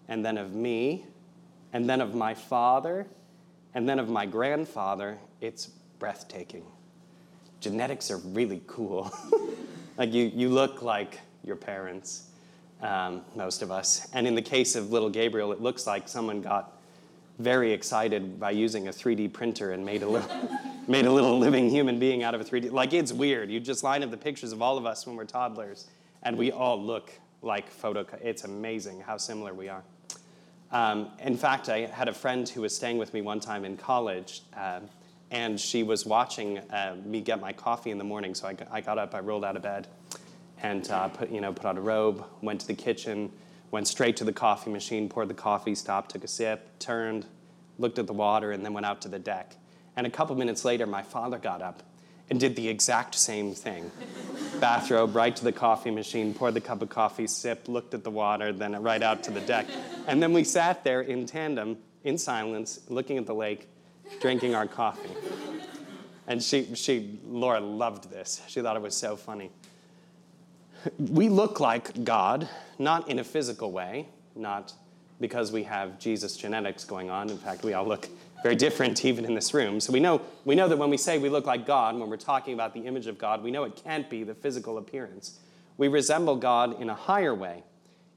and 0.08 0.24
then 0.24 0.37
of 0.37 0.54
me 0.54 1.06
and 1.72 1.88
then 1.88 2.00
of 2.00 2.14
my 2.14 2.34
father, 2.34 3.06
and 3.74 3.88
then 3.88 3.98
of 3.98 4.08
my 4.08 4.26
grandfather, 4.26 5.18
it's 5.40 5.66
breathtaking. 5.98 6.64
Genetics 7.61 8.11
are 8.11 8.18
really 8.18 8.62
cool. 8.66 9.12
like 9.98 10.12
you, 10.12 10.30
you 10.34 10.48
look 10.48 10.82
like 10.82 11.20
your 11.44 11.56
parents, 11.56 12.28
um, 12.82 13.22
most 13.34 13.62
of 13.62 13.70
us. 13.70 14.08
And 14.12 14.26
in 14.26 14.34
the 14.34 14.42
case 14.42 14.76
of 14.76 14.90
little 14.90 15.11
Gabriel, 15.11 15.52
it 15.52 15.61
looks 15.61 15.87
like 15.87 16.08
someone 16.08 16.40
got 16.40 16.77
very 17.38 17.72
excited 17.72 18.40
by 18.40 18.51
using 18.51 18.88
a 18.88 18.90
3D 18.90 19.33
printer 19.33 19.72
and 19.72 19.85
made 19.85 20.03
a 20.03 20.09
little, 20.09 20.31
made 20.88 21.07
a 21.07 21.12
little 21.12 21.38
living 21.38 21.70
human 21.70 21.98
being 21.98 22.22
out 22.22 22.35
of 22.35 22.40
a 22.40 22.44
3D. 22.44 22.72
Like 22.72 22.92
it's 22.92 23.12
weird. 23.12 23.51
You 23.51 23.61
just 23.61 23.83
line 23.85 24.03
up 24.03 24.11
the 24.11 24.16
pictures 24.16 24.53
of 24.53 24.61
all 24.61 24.77
of 24.77 24.87
us 24.87 25.07
when 25.07 25.16
we're 25.16 25.24
toddlers, 25.24 25.87
and 26.22 26.37
we 26.37 26.51
all 26.51 26.81
look 26.81 27.12
like 27.42 27.70
photo. 27.70 28.05
It's 28.22 28.44
amazing 28.44 29.01
how 29.01 29.16
similar 29.16 29.55
we 29.55 29.68
are. 29.68 29.83
Um, 30.70 31.09
in 31.20 31.37
fact, 31.37 31.68
I 31.68 31.87
had 31.87 32.09
a 32.09 32.12
friend 32.12 32.48
who 32.48 32.62
was 32.62 32.74
staying 32.74 32.98
with 32.98 33.14
me 33.14 33.22
one 33.22 33.40
time 33.40 33.64
in 33.64 33.77
college, 33.77 34.42
uh, 34.57 34.81
and 35.31 35.59
she 35.59 35.83
was 35.83 36.05
watching 36.05 36.59
uh, 36.59 36.96
me 37.05 37.20
get 37.20 37.40
my 37.40 37.53
coffee 37.53 37.90
in 37.90 37.98
the 37.98 38.05
morning. 38.05 38.35
So 38.35 38.48
I, 38.48 38.57
I 38.70 38.81
got 38.81 38.98
up, 38.98 39.14
I 39.14 39.20
rolled 39.20 39.44
out 39.44 39.57
of 39.57 39.62
bed, 39.62 39.87
and 40.62 40.90
uh, 40.90 41.09
put, 41.09 41.31
you 41.31 41.40
know, 41.40 41.53
put 41.53 41.64
on 41.66 41.79
a 41.79 41.81
robe, 41.81 42.24
went 42.42 42.61
to 42.62 42.66
the 42.66 42.74
kitchen, 42.74 43.31
went 43.70 43.87
straight 43.87 44.16
to 44.16 44.24
the 44.24 44.33
coffee 44.33 44.70
machine, 44.70 45.09
poured 45.09 45.28
the 45.28 45.35
coffee, 45.35 45.74
stopped, 45.74 46.12
took 46.12 46.24
a 46.24 46.28
sip, 46.28 46.78
turned, 46.78 47.26
looked 47.78 47.98
at 47.98 48.07
the 48.07 48.12
water, 48.12 48.52
and 48.52 48.64
then 48.64 48.72
went 48.72 48.87
out 48.87 49.02
to 49.02 49.09
the 49.09 49.18
deck. 49.18 49.57
And 49.96 50.07
a 50.07 50.11
couple 50.11 50.37
minutes 50.37 50.64
later, 50.64 50.87
my 50.87 51.02
father 51.02 51.38
got 51.38 51.61
up 51.61 51.83
and 52.31 52.38
did 52.38 52.57
the 52.57 52.68
exact 52.68 53.14
same 53.14 53.54
thing. 53.54 53.90
Bathrobe, 54.61 55.14
right 55.14 55.35
to 55.35 55.44
the 55.44 55.52
coffee 55.52 55.90
machine, 55.90 56.35
poured 56.35 56.54
the 56.54 56.61
cup 56.61 56.83
of 56.83 56.88
coffee, 56.88 57.26
sipped, 57.26 57.68
looked 57.68 57.94
at 57.94 58.04
the 58.04 58.11
water, 58.11 58.52
then 58.52 58.81
right 58.83 59.02
out 59.02 59.22
to 59.24 59.31
the 59.31 59.40
deck. 59.40 59.66
And 60.07 60.22
then 60.22 60.33
we 60.33 60.44
sat 60.44 60.85
there 60.85 61.00
in 61.00 61.26
tandem, 61.26 61.78
in 62.04 62.18
silence, 62.18 62.81
looking 62.88 63.18
at 63.18 63.26
the 63.26 63.35
lake, 63.35 63.68
drinking 64.20 64.54
our 64.54 64.66
coffee. 64.66 65.11
And 66.26 66.42
she, 66.42 66.74
she, 66.74 67.18
Laura 67.24 67.61
loved 67.61 68.11
this. 68.11 68.42
She 68.48 68.61
thought 68.61 68.76
it 68.76 68.83
was 68.83 68.96
so 68.96 69.16
funny. 69.16 69.50
We 70.98 71.28
look 71.28 71.60
like 71.60 72.04
God, 72.04 72.48
not 72.78 73.08
in 73.08 73.18
a 73.18 73.24
physical 73.24 73.72
way, 73.72 74.08
not 74.34 74.72
because 75.20 75.50
we 75.50 75.64
have 75.64 75.98
Jesus 75.98 76.36
genetics 76.36 76.84
going 76.84 77.10
on. 77.10 77.28
In 77.30 77.38
fact, 77.38 77.64
we 77.64 77.74
all 77.74 77.86
look 77.86 78.08
very 78.42 78.54
different 78.54 79.04
even 79.04 79.24
in 79.24 79.34
this 79.34 79.52
room. 79.52 79.80
So 79.80 79.92
we 79.92 80.00
know, 80.00 80.22
we 80.44 80.54
know 80.54 80.68
that 80.68 80.76
when 80.78 80.90
we 80.90 80.96
say 80.96 81.18
we 81.18 81.28
look 81.28 81.46
like 81.46 81.66
God, 81.66 81.96
when 81.96 82.08
we're 82.08 82.16
talking 82.16 82.54
about 82.54 82.74
the 82.74 82.80
image 82.80 83.06
of 83.06 83.18
God, 83.18 83.42
we 83.42 83.50
know 83.50 83.64
it 83.64 83.76
can't 83.76 84.08
be 84.08 84.22
the 84.22 84.34
physical 84.34 84.78
appearance. 84.78 85.40
We 85.76 85.88
resemble 85.88 86.36
God 86.36 86.80
in 86.80 86.90
a 86.90 86.94
higher 86.94 87.34
way, 87.34 87.62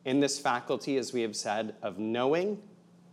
in 0.05 0.19
this 0.19 0.39
faculty, 0.39 0.97
as 0.97 1.13
we 1.13 1.21
have 1.21 1.35
said, 1.35 1.75
of 1.81 1.99
knowing, 1.99 2.59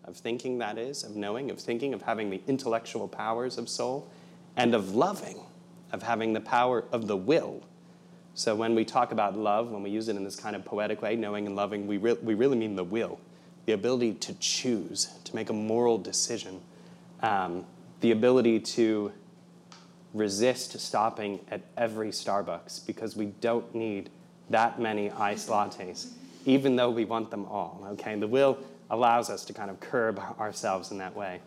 of 0.04 0.16
thinking, 0.16 0.58
that 0.58 0.78
is, 0.78 1.04
of 1.04 1.16
knowing, 1.16 1.50
of 1.50 1.58
thinking, 1.58 1.92
of 1.92 2.02
having 2.02 2.30
the 2.30 2.40
intellectual 2.46 3.08
powers 3.08 3.58
of 3.58 3.68
soul, 3.68 4.10
and 4.56 4.74
of 4.74 4.94
loving, 4.94 5.38
of 5.92 6.02
having 6.02 6.32
the 6.32 6.40
power 6.40 6.84
of 6.92 7.06
the 7.06 7.16
will. 7.16 7.62
So 8.38 8.54
when 8.54 8.76
we 8.76 8.84
talk 8.84 9.10
about 9.10 9.36
love, 9.36 9.72
when 9.72 9.82
we 9.82 9.90
use 9.90 10.08
it 10.08 10.14
in 10.14 10.22
this 10.22 10.36
kind 10.36 10.54
of 10.54 10.64
poetic 10.64 11.02
way, 11.02 11.16
knowing 11.16 11.48
and 11.48 11.56
loving, 11.56 11.88
we, 11.88 11.96
re- 11.96 12.18
we 12.22 12.34
really 12.34 12.56
mean 12.56 12.76
the 12.76 12.84
will, 12.84 13.18
the 13.66 13.72
ability 13.72 14.14
to 14.14 14.34
choose, 14.34 15.08
to 15.24 15.34
make 15.34 15.50
a 15.50 15.52
moral 15.52 15.98
decision 15.98 16.60
um, 17.20 17.64
the 18.00 18.12
ability 18.12 18.60
to 18.60 19.10
resist 20.14 20.78
stopping 20.78 21.40
at 21.50 21.62
every 21.76 22.10
Starbucks 22.10 22.86
because 22.86 23.16
we 23.16 23.26
don't 23.40 23.74
need 23.74 24.08
that 24.50 24.80
many 24.80 25.10
iced 25.10 25.48
lattes, 25.48 26.12
even 26.46 26.76
though 26.76 26.90
we 26.90 27.04
want 27.04 27.32
them 27.32 27.44
all. 27.46 27.84
Okay, 27.94 28.14
the 28.14 28.28
will 28.28 28.56
allows 28.88 29.30
us 29.30 29.44
to 29.46 29.52
kind 29.52 29.68
of 29.68 29.80
curb 29.80 30.20
ourselves 30.38 30.92
in 30.92 30.98
that 30.98 31.16
way, 31.16 31.40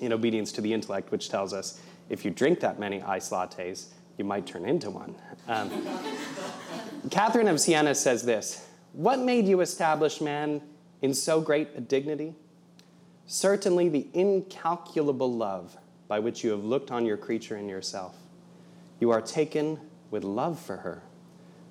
in 0.00 0.12
obedience 0.12 0.50
to 0.50 0.60
the 0.60 0.74
intellect, 0.74 1.12
which 1.12 1.28
tells 1.28 1.52
us 1.52 1.80
if 2.08 2.24
you 2.24 2.32
drink 2.32 2.58
that 2.58 2.80
many 2.80 3.00
iced 3.02 3.30
lattes, 3.30 3.86
you 4.22 4.28
might 4.28 4.46
turn 4.46 4.64
into 4.64 4.88
one. 4.88 5.16
Um, 5.48 5.68
Catherine 7.10 7.48
of 7.48 7.60
Siena 7.60 7.92
says 7.92 8.22
this 8.22 8.68
What 8.92 9.18
made 9.18 9.48
you 9.48 9.62
establish 9.62 10.20
man 10.20 10.62
in 11.00 11.12
so 11.12 11.40
great 11.40 11.70
a 11.74 11.80
dignity? 11.80 12.36
Certainly, 13.26 13.88
the 13.88 14.06
incalculable 14.14 15.32
love 15.32 15.76
by 16.06 16.20
which 16.20 16.44
you 16.44 16.52
have 16.52 16.62
looked 16.64 16.92
on 16.92 17.04
your 17.04 17.16
creature 17.16 17.56
and 17.56 17.68
yourself. 17.68 18.14
You 19.00 19.10
are 19.10 19.20
taken 19.20 19.80
with 20.12 20.22
love 20.22 20.60
for 20.60 20.76
her. 20.76 21.02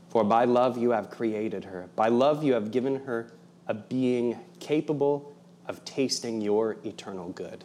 For 0.10 0.26
by 0.26 0.44
love 0.44 0.78
you 0.78 0.90
have 0.90 1.10
created 1.10 1.64
her. 1.64 1.88
By 1.96 2.10
love 2.10 2.44
you 2.44 2.52
have 2.52 2.72
given 2.72 3.06
her 3.06 3.32
a 3.68 3.74
being 3.74 4.38
capable 4.60 5.34
of 5.68 5.86
tasting 5.86 6.42
your 6.42 6.76
eternal 6.84 7.30
good. 7.30 7.64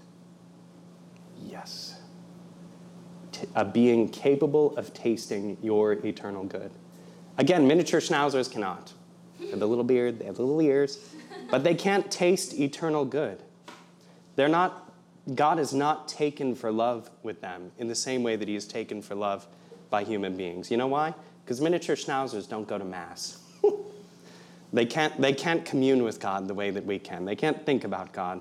Yes. 1.43 1.96
A 3.55 3.61
uh, 3.61 3.65
being 3.65 4.09
capable 4.09 4.77
of 4.77 4.93
tasting 4.95 5.57
your 5.63 5.93
eternal 5.93 6.45
good. 6.45 6.71
Again, 7.39 7.67
miniature 7.67 8.01
schnauzers 8.01 8.51
cannot. 8.51 8.93
They 9.41 9.51
have 9.51 9.61
the 9.61 9.69
little 9.69 9.85
beard, 9.85 10.19
they 10.19 10.25
have 10.25 10.39
little 10.39 10.61
ears, 10.61 10.99
but 11.51 11.65
they 11.65 11.75
can't 11.75 12.11
taste 12.11 12.55
eternal 12.55 13.05
good. 13.05 13.43
They're 14.37 14.49
not 14.49 14.87
God 15.35 15.59
is 15.59 15.75
not 15.75 16.07
taken 16.07 16.55
for 16.55 16.71
love 16.71 17.11
with 17.23 17.41
them 17.41 17.73
in 17.79 17.89
the 17.89 17.95
same 17.95 18.23
way 18.23 18.37
that 18.37 18.47
he 18.47 18.55
is 18.55 18.67
taken 18.67 19.03
for 19.03 19.17
love 19.17 19.47
by 19.91 20.05
human 20.05 20.37
beings. 20.37 20.71
You 20.71 20.77
know 20.77 20.87
why? 20.87 21.15
Because 21.45 21.61
miniature 21.61 21.97
schnauzers 21.97 22.49
don't 22.49 22.69
go 22.69 22.79
to 22.79 22.85
Mass. 22.85 23.39
they, 24.73 24.87
can't, 24.87 25.21
they 25.21 25.33
can't 25.33 25.65
commune 25.65 26.05
with 26.05 26.21
God 26.21 26.47
the 26.47 26.55
way 26.55 26.71
that 26.71 26.85
we 26.85 27.01
can. 27.01 27.25
They 27.25 27.35
can't 27.35 27.67
think 27.67 27.83
about 27.83 28.13
God 28.13 28.41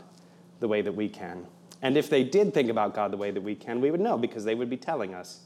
the 0.59 0.67
way 0.67 0.81
that 0.81 0.93
we 0.93 1.09
can. 1.09 1.47
And 1.81 1.97
if 1.97 2.09
they 2.09 2.23
did 2.23 2.53
think 2.53 2.69
about 2.69 2.93
God 2.93 3.11
the 3.11 3.17
way 3.17 3.31
that 3.31 3.41
we 3.41 3.55
can, 3.55 3.81
we 3.81 3.91
would 3.91 3.99
know 3.99 4.17
because 4.17 4.43
they 4.43 4.55
would 4.55 4.69
be 4.69 4.77
telling 4.77 5.13
us. 5.13 5.41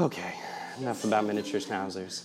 Okay, 0.00 0.34
enough 0.78 1.04
about 1.04 1.24
miniature 1.24 1.60
schnauzers. 1.60 2.24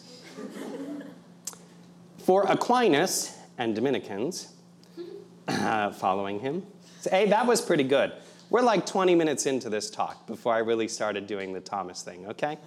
For 2.20 2.44
Aquinas 2.44 3.38
and 3.58 3.76
Dominicans 3.76 4.54
uh, 5.48 5.92
following 5.94 6.40
him, 6.40 6.64
hey, 7.10 7.28
that 7.28 7.46
was 7.46 7.62
pretty 7.62 7.84
good. 7.84 8.14
We're 8.50 8.62
like 8.62 8.86
20 8.86 9.16
minutes 9.16 9.46
into 9.46 9.70
this 9.70 9.90
talk 9.90 10.28
before 10.28 10.54
I 10.54 10.60
really 10.60 10.88
started 10.88 11.26
doing 11.26 11.54
the 11.54 11.60
Thomas 11.60 12.04
thing, 12.04 12.28
okay? 12.28 12.58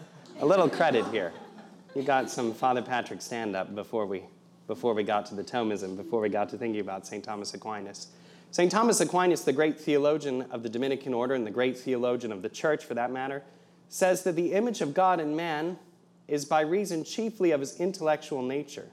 A 0.40 0.46
little 0.46 0.68
credit 0.68 1.06
here. 1.06 1.32
You 1.94 2.02
got 2.02 2.28
some 2.28 2.52
Father 2.52 2.82
Patrick 2.82 3.22
stand 3.22 3.54
up 3.54 3.74
before 3.74 4.04
we, 4.04 4.24
before 4.66 4.92
we 4.92 5.04
got 5.04 5.26
to 5.26 5.34
the 5.34 5.44
Thomism, 5.44 5.96
before 5.96 6.20
we 6.20 6.28
got 6.28 6.48
to 6.50 6.58
thinking 6.58 6.80
about 6.80 7.06
St. 7.06 7.22
Thomas 7.22 7.54
Aquinas. 7.54 8.08
St. 8.56 8.72
Thomas 8.72 9.02
Aquinas, 9.02 9.42
the 9.42 9.52
great 9.52 9.78
theologian 9.78 10.40
of 10.50 10.62
the 10.62 10.70
Dominican 10.70 11.12
order 11.12 11.34
and 11.34 11.46
the 11.46 11.50
great 11.50 11.78
theologian 11.78 12.32
of 12.32 12.40
the 12.40 12.48
church 12.48 12.86
for 12.86 12.94
that 12.94 13.12
matter, 13.12 13.42
says 13.90 14.22
that 14.22 14.34
the 14.34 14.54
image 14.54 14.80
of 14.80 14.94
God 14.94 15.20
in 15.20 15.36
man 15.36 15.78
is 16.26 16.46
by 16.46 16.62
reason 16.62 17.04
chiefly 17.04 17.50
of 17.50 17.60
his 17.60 17.78
intellectual 17.78 18.40
nature 18.40 18.86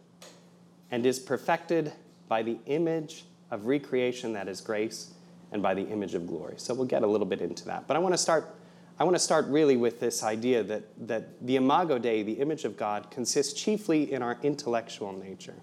and 0.91 1.05
is 1.05 1.17
perfected 1.17 1.93
by 2.27 2.43
the 2.43 2.57
image 2.65 3.23
of 3.51 3.65
recreation 3.65 4.33
that 4.33 4.49
is 4.49 4.59
grace 4.59 5.13
and 5.53 5.63
by 5.63 5.73
the 5.73 5.87
image 5.87 6.13
of 6.13 6.27
glory. 6.27 6.55
So 6.57 6.73
we'll 6.73 6.83
get 6.83 7.03
a 7.03 7.07
little 7.07 7.25
bit 7.25 7.39
into 7.39 7.63
that. 7.67 7.87
But 7.87 7.95
I 7.95 7.99
want 7.99 8.13
to 8.13 8.17
start 8.17 8.53
I 8.99 9.05
want 9.05 9.15
to 9.15 9.23
start 9.23 9.45
really 9.47 9.77
with 9.77 10.01
this 10.01 10.23
idea 10.23 10.61
that, 10.63 11.07
that 11.07 11.47
the 11.47 11.55
imago 11.55 11.97
Dei, 11.97 12.21
the 12.21 12.33
image 12.33 12.65
of 12.65 12.75
God, 12.75 13.09
consists 13.09 13.53
chiefly 13.53 14.11
in 14.11 14.21
our 14.21 14.37
intellectual 14.43 15.13
nature. 15.13 15.55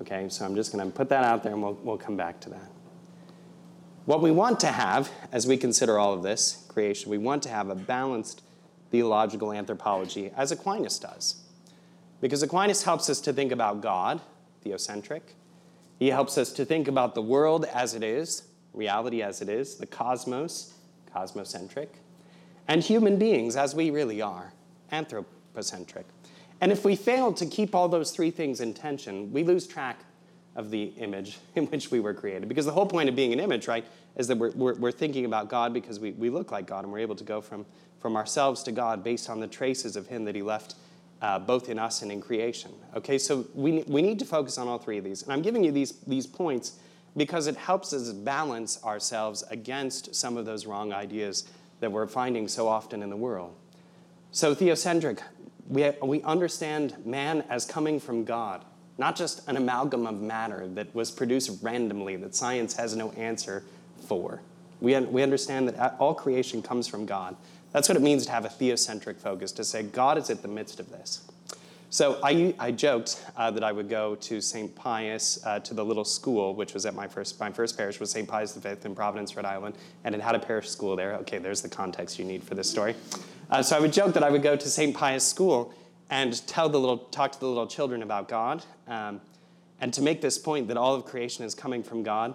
Okay, 0.00 0.26
so 0.30 0.46
I'm 0.46 0.54
just 0.54 0.72
going 0.72 0.90
to 0.90 0.90
put 0.90 1.10
that 1.10 1.22
out 1.22 1.42
there 1.42 1.52
and 1.52 1.62
we'll, 1.62 1.74
we'll 1.82 1.98
come 1.98 2.16
back 2.16 2.40
to 2.40 2.48
that. 2.48 2.70
What 4.06 4.22
we 4.22 4.30
want 4.30 4.60
to 4.60 4.68
have, 4.68 5.10
as 5.32 5.48
we 5.48 5.56
consider 5.56 5.98
all 5.98 6.14
of 6.14 6.22
this 6.22 6.64
creation, 6.68 7.10
we 7.10 7.18
want 7.18 7.42
to 7.42 7.48
have 7.48 7.68
a 7.68 7.74
balanced 7.74 8.40
theological 8.92 9.52
anthropology, 9.52 10.30
as 10.36 10.52
Aquinas 10.52 11.00
does. 11.00 11.42
Because 12.20 12.40
Aquinas 12.40 12.84
helps 12.84 13.10
us 13.10 13.20
to 13.22 13.32
think 13.32 13.50
about 13.50 13.80
God, 13.80 14.20
theocentric. 14.64 15.22
He 15.98 16.06
helps 16.06 16.38
us 16.38 16.52
to 16.52 16.64
think 16.64 16.86
about 16.86 17.16
the 17.16 17.22
world 17.22 17.64
as 17.64 17.94
it 17.94 18.04
is, 18.04 18.44
reality 18.72 19.22
as 19.22 19.42
it 19.42 19.48
is, 19.48 19.74
the 19.74 19.86
cosmos, 19.86 20.74
cosmocentric, 21.12 21.88
and 22.68 22.84
human 22.84 23.18
beings 23.18 23.56
as 23.56 23.74
we 23.74 23.90
really 23.90 24.22
are, 24.22 24.52
anthropocentric. 24.92 26.06
And 26.60 26.70
if 26.70 26.84
we 26.84 26.94
fail 26.94 27.32
to 27.32 27.44
keep 27.44 27.74
all 27.74 27.88
those 27.88 28.12
three 28.12 28.30
things 28.30 28.60
in 28.60 28.72
tension, 28.72 29.32
we 29.32 29.42
lose 29.42 29.66
track 29.66 29.98
of 30.56 30.70
the 30.70 30.84
image 30.98 31.38
in 31.54 31.66
which 31.66 31.90
we 31.90 32.00
were 32.00 32.14
created. 32.14 32.48
Because 32.48 32.66
the 32.66 32.72
whole 32.72 32.86
point 32.86 33.08
of 33.08 33.14
being 33.14 33.32
an 33.32 33.40
image, 33.40 33.68
right, 33.68 33.84
is 34.16 34.26
that 34.28 34.38
we're, 34.38 34.50
we're, 34.52 34.74
we're 34.74 34.92
thinking 34.92 35.24
about 35.24 35.48
God 35.48 35.72
because 35.72 36.00
we, 36.00 36.12
we 36.12 36.30
look 36.30 36.50
like 36.50 36.66
God 36.66 36.84
and 36.84 36.92
we're 36.92 37.00
able 37.00 37.16
to 37.16 37.24
go 37.24 37.40
from, 37.40 37.64
from 38.00 38.16
ourselves 38.16 38.62
to 38.64 38.72
God 38.72 39.04
based 39.04 39.30
on 39.30 39.40
the 39.40 39.46
traces 39.46 39.94
of 39.94 40.06
Him 40.08 40.24
that 40.24 40.34
He 40.34 40.42
left 40.42 40.74
uh, 41.22 41.38
both 41.38 41.68
in 41.68 41.78
us 41.78 42.02
and 42.02 42.12
in 42.12 42.20
creation. 42.20 42.72
Okay, 42.94 43.18
so 43.18 43.46
we, 43.54 43.82
we 43.86 44.02
need 44.02 44.18
to 44.18 44.24
focus 44.24 44.58
on 44.58 44.68
all 44.68 44.78
three 44.78 44.98
of 44.98 45.04
these. 45.04 45.22
And 45.22 45.32
I'm 45.32 45.42
giving 45.42 45.64
you 45.64 45.72
these, 45.72 45.92
these 46.06 46.26
points 46.26 46.78
because 47.16 47.46
it 47.46 47.56
helps 47.56 47.92
us 47.92 48.10
balance 48.12 48.82
ourselves 48.84 49.42
against 49.50 50.14
some 50.14 50.36
of 50.36 50.44
those 50.44 50.66
wrong 50.66 50.92
ideas 50.92 51.44
that 51.80 51.90
we're 51.90 52.06
finding 52.06 52.48
so 52.48 52.68
often 52.68 53.02
in 53.02 53.10
the 53.10 53.16
world. 53.16 53.54
So, 54.32 54.54
theocentric, 54.54 55.20
we, 55.68 55.90
we 56.02 56.22
understand 56.22 56.94
man 57.06 57.44
as 57.48 57.64
coming 57.64 57.98
from 57.98 58.24
God, 58.24 58.64
not 58.98 59.16
just 59.16 59.46
an 59.48 59.56
amalgam 59.56 60.06
of 60.06 60.20
matter 60.20 60.66
that 60.68 60.94
was 60.94 61.10
produced 61.10 61.62
randomly, 61.62 62.16
that 62.16 62.34
science 62.34 62.76
has 62.76 62.96
no 62.96 63.12
answer 63.12 63.62
for. 64.06 64.40
We, 64.80 64.98
we 65.00 65.22
understand 65.22 65.68
that 65.68 65.96
all 65.98 66.14
creation 66.14 66.62
comes 66.62 66.86
from 66.86 67.06
God. 67.06 67.36
That's 67.72 67.88
what 67.88 67.96
it 67.96 68.02
means 68.02 68.26
to 68.26 68.32
have 68.32 68.44
a 68.44 68.48
theocentric 68.48 69.16
focus, 69.16 69.52
to 69.52 69.64
say 69.64 69.82
God 69.82 70.18
is 70.18 70.30
at 70.30 70.42
the 70.42 70.48
midst 70.48 70.80
of 70.80 70.90
this. 70.90 71.22
So 71.90 72.18
I, 72.22 72.54
I 72.58 72.72
joked 72.72 73.24
uh, 73.36 73.50
that 73.52 73.62
I 73.62 73.70
would 73.70 73.88
go 73.88 74.16
to 74.16 74.40
St. 74.40 74.74
Pius, 74.74 75.38
uh, 75.46 75.60
to 75.60 75.72
the 75.72 75.84
little 75.84 76.04
school, 76.04 76.54
which 76.54 76.74
was 76.74 76.84
at 76.84 76.94
my 76.94 77.06
first, 77.06 77.38
my 77.38 77.50
first 77.50 77.76
parish 77.76 78.00
was 78.00 78.10
St. 78.10 78.28
Pius 78.28 78.56
V 78.56 78.70
in 78.84 78.94
Providence, 78.94 79.36
Rhode 79.36 79.46
Island, 79.46 79.76
and 80.04 80.14
it 80.14 80.20
had 80.20 80.34
a 80.34 80.38
parish 80.38 80.68
school 80.68 80.96
there. 80.96 81.14
Okay, 81.16 81.38
there's 81.38 81.62
the 81.62 81.68
context 81.68 82.18
you 82.18 82.24
need 82.24 82.42
for 82.42 82.54
this 82.54 82.68
story. 82.68 82.94
Uh, 83.50 83.62
so 83.62 83.76
I 83.76 83.80
would 83.80 83.92
joke 83.92 84.14
that 84.14 84.24
I 84.24 84.30
would 84.30 84.42
go 84.42 84.56
to 84.56 84.68
St. 84.68 84.96
Pius 84.96 85.24
school 85.24 85.72
and 86.10 86.46
tell 86.46 86.68
the 86.68 86.78
little, 86.78 86.98
talk 86.98 87.32
to 87.32 87.40
the 87.40 87.46
little 87.46 87.66
children 87.66 88.02
about 88.02 88.28
God. 88.28 88.64
Um, 88.86 89.20
and 89.80 89.92
to 89.94 90.02
make 90.02 90.20
this 90.20 90.38
point 90.38 90.68
that 90.68 90.76
all 90.76 90.94
of 90.94 91.04
creation 91.04 91.44
is 91.44 91.54
coming 91.54 91.82
from 91.82 92.02
God, 92.02 92.34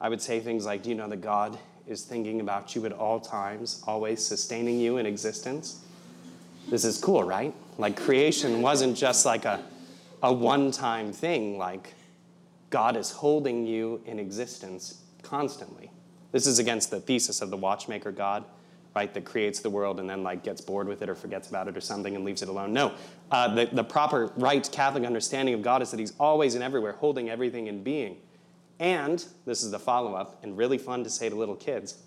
I 0.00 0.08
would 0.08 0.20
say 0.20 0.40
things 0.40 0.66
like, 0.66 0.82
Do 0.82 0.90
you 0.90 0.94
know 0.94 1.08
that 1.08 1.20
God 1.20 1.58
is 1.86 2.02
thinking 2.02 2.40
about 2.40 2.74
you 2.74 2.84
at 2.86 2.92
all 2.92 3.20
times, 3.20 3.82
always 3.86 4.24
sustaining 4.24 4.80
you 4.80 4.96
in 4.96 5.06
existence. 5.06 5.84
This 6.68 6.84
is 6.84 6.98
cool, 6.98 7.22
right? 7.22 7.54
Like 7.76 7.96
creation 7.96 8.62
wasn't 8.62 8.96
just 8.96 9.26
like 9.26 9.44
a, 9.44 9.62
a 10.22 10.32
one 10.32 10.70
time 10.70 11.12
thing, 11.12 11.58
like 11.58 11.94
God 12.70 12.96
is 12.96 13.10
holding 13.10 13.66
you 13.66 14.00
in 14.06 14.18
existence 14.18 15.02
constantly. 15.22 15.90
This 16.32 16.46
is 16.46 16.58
against 16.58 16.90
the 16.90 17.00
thesis 17.00 17.42
of 17.42 17.50
the 17.50 17.56
watchmaker 17.56 18.10
God, 18.10 18.44
right, 18.94 19.12
that 19.12 19.24
creates 19.24 19.60
the 19.60 19.70
world 19.70 19.98
and 19.98 20.08
then 20.08 20.22
like 20.22 20.44
gets 20.44 20.60
bored 20.60 20.86
with 20.86 21.02
it 21.02 21.08
or 21.08 21.14
forgets 21.14 21.48
about 21.48 21.66
it 21.66 21.76
or 21.76 21.80
something 21.80 22.14
and 22.14 22.24
leaves 22.24 22.42
it 22.42 22.48
alone. 22.48 22.72
No, 22.72 22.94
uh, 23.30 23.52
the, 23.54 23.66
the 23.66 23.84
proper 23.84 24.32
right 24.36 24.68
Catholic 24.70 25.04
understanding 25.04 25.54
of 25.54 25.62
God 25.62 25.82
is 25.82 25.90
that 25.90 25.98
He's 25.98 26.12
always 26.20 26.54
and 26.54 26.62
everywhere, 26.62 26.92
holding 26.92 27.28
everything 27.28 27.66
in 27.66 27.82
being. 27.82 28.18
And 28.78 29.24
this 29.46 29.62
is 29.62 29.70
the 29.70 29.78
follow 29.78 30.14
up, 30.14 30.42
and 30.42 30.56
really 30.56 30.78
fun 30.78 31.04
to 31.04 31.10
say 31.10 31.28
to 31.28 31.34
little 31.34 31.56
kids. 31.56 31.98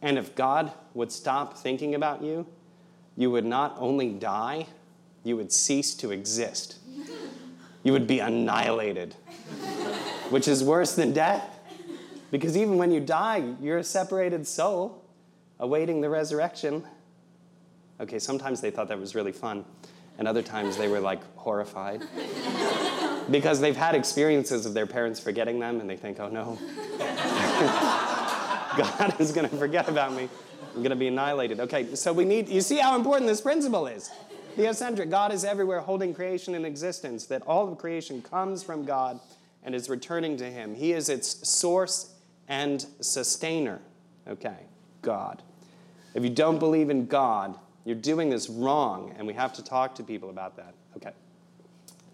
And 0.00 0.18
if 0.18 0.34
God 0.34 0.72
would 0.94 1.12
stop 1.12 1.56
thinking 1.56 1.94
about 1.94 2.22
you, 2.22 2.46
you 3.16 3.30
would 3.30 3.44
not 3.44 3.76
only 3.78 4.10
die, 4.10 4.66
you 5.24 5.36
would 5.36 5.52
cease 5.52 5.94
to 5.96 6.10
exist. 6.10 6.78
You 7.82 7.92
would 7.92 8.06
be 8.06 8.20
annihilated, 8.20 9.14
which 10.30 10.48
is 10.48 10.62
worse 10.64 10.94
than 10.94 11.12
death. 11.12 11.58
Because 12.30 12.56
even 12.56 12.78
when 12.78 12.90
you 12.90 13.00
die, 13.00 13.54
you're 13.60 13.78
a 13.78 13.84
separated 13.84 14.46
soul 14.46 15.01
awaiting 15.62 16.00
the 16.00 16.10
resurrection. 16.10 16.84
Okay, 18.00 18.18
sometimes 18.18 18.60
they 18.60 18.70
thought 18.70 18.88
that 18.88 18.98
was 18.98 19.14
really 19.14 19.32
fun, 19.32 19.64
and 20.18 20.26
other 20.28 20.42
times 20.42 20.76
they 20.76 20.88
were 20.88 21.00
like 21.00 21.20
horrified 21.36 22.02
because 23.30 23.60
they've 23.60 23.76
had 23.76 23.94
experiences 23.94 24.66
of 24.66 24.74
their 24.74 24.86
parents 24.86 25.20
forgetting 25.20 25.60
them 25.60 25.80
and 25.80 25.88
they 25.88 25.96
think, 25.96 26.18
oh 26.18 26.28
no, 26.28 26.58
God 28.76 29.14
is 29.20 29.30
going 29.32 29.48
to 29.48 29.56
forget 29.56 29.88
about 29.88 30.12
me. 30.12 30.28
I'm 30.74 30.82
going 30.82 30.90
to 30.90 30.96
be 30.96 31.08
annihilated. 31.08 31.60
Okay, 31.60 31.94
so 31.94 32.12
we 32.12 32.24
need, 32.24 32.48
you 32.48 32.60
see 32.60 32.78
how 32.78 32.96
important 32.96 33.28
this 33.28 33.40
principle 33.40 33.86
is. 33.86 34.10
Theocentric, 34.56 35.10
God 35.10 35.32
is 35.32 35.44
everywhere 35.44 35.80
holding 35.80 36.12
creation 36.12 36.54
in 36.54 36.64
existence, 36.64 37.26
that 37.26 37.42
all 37.42 37.70
of 37.70 37.78
creation 37.78 38.20
comes 38.20 38.62
from 38.62 38.84
God 38.84 39.20
and 39.62 39.74
is 39.74 39.88
returning 39.88 40.36
to 40.38 40.44
Him. 40.44 40.74
He 40.74 40.92
is 40.92 41.08
its 41.08 41.48
source 41.48 42.14
and 42.48 42.84
sustainer. 43.00 43.80
Okay, 44.26 44.66
God. 45.02 45.42
If 46.14 46.22
you 46.22 46.30
don't 46.30 46.58
believe 46.58 46.90
in 46.90 47.06
God, 47.06 47.58
you're 47.84 47.96
doing 47.96 48.30
this 48.30 48.48
wrong, 48.48 49.14
and 49.16 49.26
we 49.26 49.34
have 49.34 49.52
to 49.54 49.64
talk 49.64 49.94
to 49.96 50.02
people 50.02 50.30
about 50.30 50.56
that. 50.56 50.74
Okay 50.96 51.12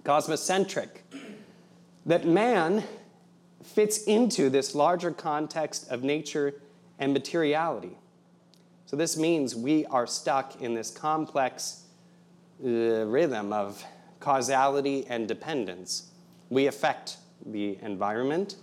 cosmocentric, 0.08 0.88
that 2.06 2.26
man 2.26 2.82
fits 3.62 4.04
into 4.04 4.48
this 4.48 4.74
larger 4.74 5.10
context 5.10 5.86
of 5.90 6.02
nature 6.02 6.54
and 6.98 7.12
materiality. 7.12 7.98
So, 8.86 8.96
this 8.96 9.18
means 9.18 9.54
we 9.54 9.84
are 9.86 10.06
stuck 10.06 10.62
in 10.62 10.72
this 10.72 10.90
complex 10.90 11.84
uh, 12.64 12.68
rhythm 12.68 13.52
of 13.52 13.84
causality 14.18 15.06
and 15.06 15.28
dependence. 15.28 16.08
We 16.48 16.66
affect 16.66 17.18
the 17.44 17.76
environment. 17.82 18.56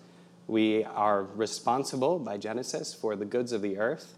We 0.47 0.83
are 0.83 1.23
responsible 1.23 2.17
by 2.17 2.37
Genesis 2.37 2.91
for 2.91 3.15
the 3.15 3.25
goods 3.25 3.51
of 3.51 3.61
the 3.61 3.77
earth. 3.77 4.15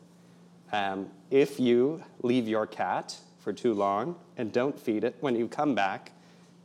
Um, 0.71 1.09
if 1.31 1.59
you 1.59 2.03
leave 2.23 2.47
your 2.47 2.67
cat 2.67 3.15
for 3.39 3.53
too 3.53 3.73
long 3.73 4.15
and 4.37 4.51
don't 4.51 4.79
feed 4.79 5.03
it, 5.03 5.15
when 5.21 5.35
you 5.35 5.47
come 5.47 5.75
back, 5.75 6.11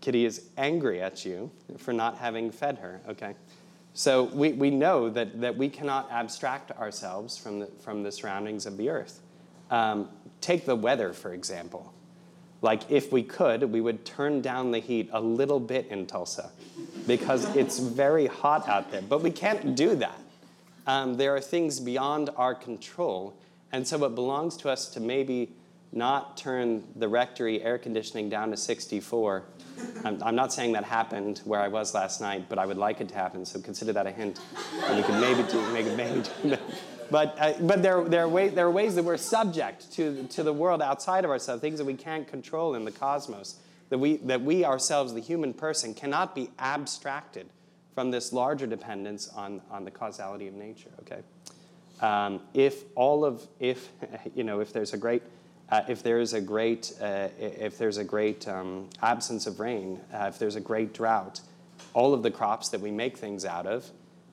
Kitty 0.01 0.25
is 0.25 0.47
angry 0.57 1.01
at 1.01 1.25
you 1.25 1.51
for 1.79 1.93
not 1.93 2.19
having 2.19 2.51
fed 2.51 2.79
her, 2.79 3.01
okay? 3.09 3.35
So 3.95 4.25
we, 4.25 4.53
we 4.53 4.71
know 4.71 5.09
that, 5.11 5.41
that 5.41 5.57
we 5.57 5.69
cannot 5.69 6.11
abstract 6.11 6.73
ourselves 6.73 7.38
from 7.38 7.61
the, 7.61 7.67
from 7.67 8.03
the 8.03 8.11
surroundings 8.11 8.67
of 8.67 8.77
the 8.77 8.88
earth. 8.88 9.21
Um, 9.71 10.09
take 10.41 10.65
the 10.67 10.75
weather, 10.75 11.12
for 11.12 11.33
example. 11.33 11.93
Like, 12.62 12.91
if 12.91 13.12
we 13.12 13.23
could, 13.23 13.65
we 13.65 13.81
would 13.81 14.05
turn 14.05 14.41
down 14.41 14.71
the 14.71 14.79
heat 14.79 15.11
a 15.12 15.21
little 15.21 15.61
bit 15.61 15.87
in 15.88 16.07
Tulsa 16.07 16.51
because 17.07 17.55
it's 17.57 17.79
very 17.79 18.27
hot 18.27 18.69
out 18.69 18.91
there. 18.91 19.03
But 19.03 19.23
we 19.23 19.31
can't 19.31 19.77
do 19.77 19.95
that. 19.97 20.19
um, 20.87 21.17
there 21.17 21.35
are 21.35 21.41
things 21.41 21.81
beyond 21.81 22.31
our 22.37 22.55
control. 22.55 23.35
And 23.73 23.87
so 23.87 24.05
it 24.05 24.15
belongs 24.15 24.57
to 24.59 24.71
us 24.71 24.89
to 24.91 25.01
maybe 25.01 25.53
not 25.93 26.37
turn 26.37 26.85
the 26.97 27.09
rectory 27.09 27.63
air 27.63 27.79
conditioning 27.79 28.29
down 28.29 28.51
to 28.51 28.57
64. 28.57 29.45
I'm, 30.05 30.23
I'm, 30.23 30.35
not 30.35 30.53
saying 30.53 30.73
that 30.73 30.85
happened 30.85 31.43
where 31.45 31.61
I 31.61 31.69
was 31.69 31.95
last 31.95 32.21
night, 32.21 32.49
but 32.49 32.59
I 32.59 32.65
would 32.65 32.79
like 32.79 33.01
it 33.01 33.09
to 33.11 33.15
happen, 33.15 33.45
so 33.45 33.61
consider 33.61 33.93
that 33.93 34.07
a 34.07 34.11
hint. 34.11 34.41
And 34.85 34.97
we 34.97 35.03
could 35.03 35.21
maybe 35.21 35.43
do, 35.51 35.61
it 35.61 35.97
maybe 35.97 36.23
do 36.43 36.51
that. 36.51 36.61
But, 37.11 37.37
uh, 37.39 37.53
but 37.61 37.83
there, 37.83 38.03
there, 38.05 38.23
are 38.23 38.29
ways, 38.29 38.55
there 38.55 38.67
are 38.67 38.71
ways 38.71 38.95
that 38.95 39.05
we're 39.05 39.19
subject 39.19 39.93
to, 39.93 40.27
to 40.29 40.43
the 40.43 40.53
world 40.53 40.81
outside 40.81 41.27
of 41.27 41.31
ourselves, 41.31 41.61
things 41.61 41.79
that 41.79 41.85
we 41.85 41.95
can't 41.95 42.27
control 42.27 42.75
in 42.75 42.87
the 42.87 42.91
cosmos, 42.91 43.57
that 43.91 43.99
we, 43.99 44.17
that 44.19 44.41
we 44.41 44.65
ourselves, 44.65 45.13
the 45.13 45.21
human 45.21 45.53
person, 45.53 45.93
cannot 45.93 46.35
be 46.35 46.49
abstracted 46.59 47.51
from 47.95 48.11
this 48.11 48.33
larger 48.33 48.67
dependence 48.67 49.29
on, 49.29 49.61
on 49.71 49.85
the 49.85 49.91
causality 49.91 50.49
of 50.49 50.55
nature, 50.55 50.91
okay? 51.01 51.21
Um, 52.03 52.41
if 52.53 52.83
all 52.97 53.25
of, 53.25 53.47
if, 53.61 53.88
you 54.35 54.45
know, 54.45 54.61
if 54.61 54.73
there's 54.73 54.93
a 54.93 54.99
great, 54.99 55.23
uh, 55.71 55.83
if 55.88 56.03
there's 56.03 56.35
a 56.35 56.41
great, 56.41 56.93
uh, 57.01 57.29
if 57.38 57.79
there's 57.79 57.97
a 57.97 58.05
great 58.05 58.47
um, 58.47 58.91
absence 59.01 59.47
of 59.47 59.61
rain, 59.61 60.01
uh, 60.12 60.27
if 60.29 60.38
there's 60.38 60.57
a 60.57 60.61
great 60.61 60.93
drought, 60.93 61.41
all 61.95 62.12
of 62.12 62.23
the 62.23 62.31
crops 62.31 62.69
that 62.69 62.81
we 62.81 62.91
make 62.91 63.17
things 63.17 63.45
out 63.45 63.67
of 63.67 63.91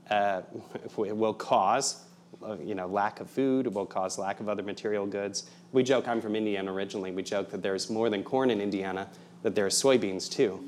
uh, 0.09 0.41
will 0.97 1.33
cause, 1.33 2.03
uh, 2.43 2.57
you 2.57 2.75
know, 2.75 2.87
lack 2.87 3.19
of 3.19 3.29
food, 3.29 3.67
will 3.73 3.85
cause 3.85 4.17
lack 4.17 4.39
of 4.39 4.49
other 4.49 4.63
material 4.63 5.05
goods. 5.05 5.49
We 5.71 5.83
joke, 5.83 6.07
I'm 6.07 6.19
from 6.19 6.35
Indiana 6.35 6.73
originally, 6.73 7.11
we 7.11 7.23
joke 7.23 7.51
that 7.51 7.61
there's 7.61 7.89
more 7.89 8.09
than 8.09 8.23
corn 8.23 8.49
in 8.49 8.59
Indiana, 8.59 9.07
that 9.43 9.55
there 9.55 9.65
are 9.65 9.69
soybeans 9.69 10.29
too. 10.29 10.63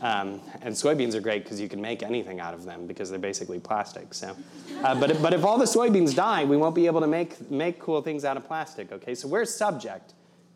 Um, 0.00 0.40
and 0.60 0.74
soybeans 0.74 1.14
are 1.14 1.20
great 1.20 1.44
because 1.44 1.60
you 1.60 1.68
can 1.68 1.80
make 1.80 2.02
anything 2.02 2.38
out 2.38 2.52
of 2.52 2.64
them 2.64 2.86
because 2.86 3.08
they're 3.08 3.18
basically 3.18 3.58
plastic. 3.58 4.12
So, 4.12 4.36
uh, 4.82 4.94
but, 5.00 5.22
but 5.22 5.32
if 5.32 5.44
all 5.44 5.56
the 5.56 5.64
soybeans 5.64 6.14
die, 6.14 6.44
we 6.44 6.58
won't 6.58 6.74
be 6.74 6.86
able 6.86 7.00
to 7.00 7.06
make, 7.06 7.50
make 7.50 7.78
cool 7.80 8.02
things 8.02 8.24
out 8.24 8.36
of 8.36 8.44
plastic. 8.46 8.92
Okay, 8.92 9.14
so 9.14 9.26
we're 9.28 9.46
subject 9.46 10.12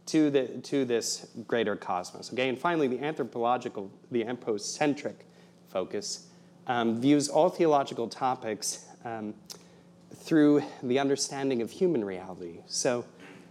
to, 0.07 0.31
the, 0.31 0.49
to 0.65 0.85
this 0.85 1.29
greater 1.47 1.77
cosmos. 1.77 2.33
Okay, 2.33 2.49
and 2.49 2.59
finally, 2.59 2.89
the 2.89 3.03
anthropological, 3.03 3.91
the 4.11 4.25
anthropocentric 4.25 5.27
focus 5.69 6.27
um, 6.67 7.01
views 7.01 7.29
all 7.29 7.49
theological 7.49 8.09
topics 8.09 8.85
um, 9.05 9.35
through 10.15 10.63
the 10.83 10.99
understanding 10.99 11.63
of 11.63 11.71
human 11.71 12.05
reality. 12.05 12.59
So 12.67 13.05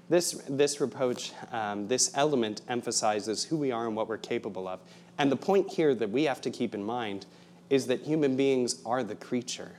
this, 0.10 0.32
this 0.50 0.80
reproach, 0.80 1.34
um, 1.52 1.88
this 1.88 2.12
element 2.16 2.62
emphasizes 2.70 3.44
who 3.44 3.58
we 3.58 3.72
are 3.72 3.88
and 3.88 3.96
what 3.96 4.08
we're 4.08 4.18
capable 4.18 4.68
of. 4.68 4.80
And 5.18 5.32
the 5.32 5.36
point 5.36 5.72
here 5.72 5.94
that 5.96 6.10
we 6.10 6.24
have 6.24 6.42
to 6.42 6.50
keep 6.50 6.74
in 6.74 6.84
mind 6.84 7.26
is 7.70 7.88
that 7.88 8.02
human 8.02 8.38
beings 8.38 8.82
are 8.86 9.04
the 9.04 9.16
creature, 9.16 9.72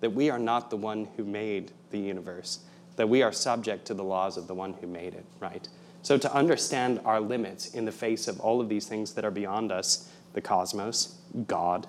that 0.00 0.10
we 0.10 0.30
are 0.30 0.38
not 0.38 0.70
the 0.70 0.76
one 0.76 1.08
who 1.16 1.24
made 1.24 1.72
the 1.90 1.98
universe, 1.98 2.60
that 2.94 3.08
we 3.08 3.22
are 3.22 3.32
subject 3.32 3.84
to 3.86 3.94
the 3.94 4.04
laws 4.04 4.36
of 4.36 4.46
the 4.46 4.54
one 4.54 4.74
who 4.74 4.86
made 4.86 5.14
it, 5.14 5.24
right? 5.40 5.68
So 6.02 6.16
to 6.16 6.32
understand 6.32 7.00
our 7.04 7.20
limits 7.20 7.74
in 7.74 7.84
the 7.84 7.92
face 7.92 8.28
of 8.28 8.38
all 8.38 8.60
of 8.60 8.68
these 8.68 8.86
things 8.86 9.14
that 9.14 9.24
are 9.24 9.30
beyond 9.32 9.72
us, 9.72 10.08
the 10.34 10.40
cosmos, 10.40 11.18
God, 11.48 11.88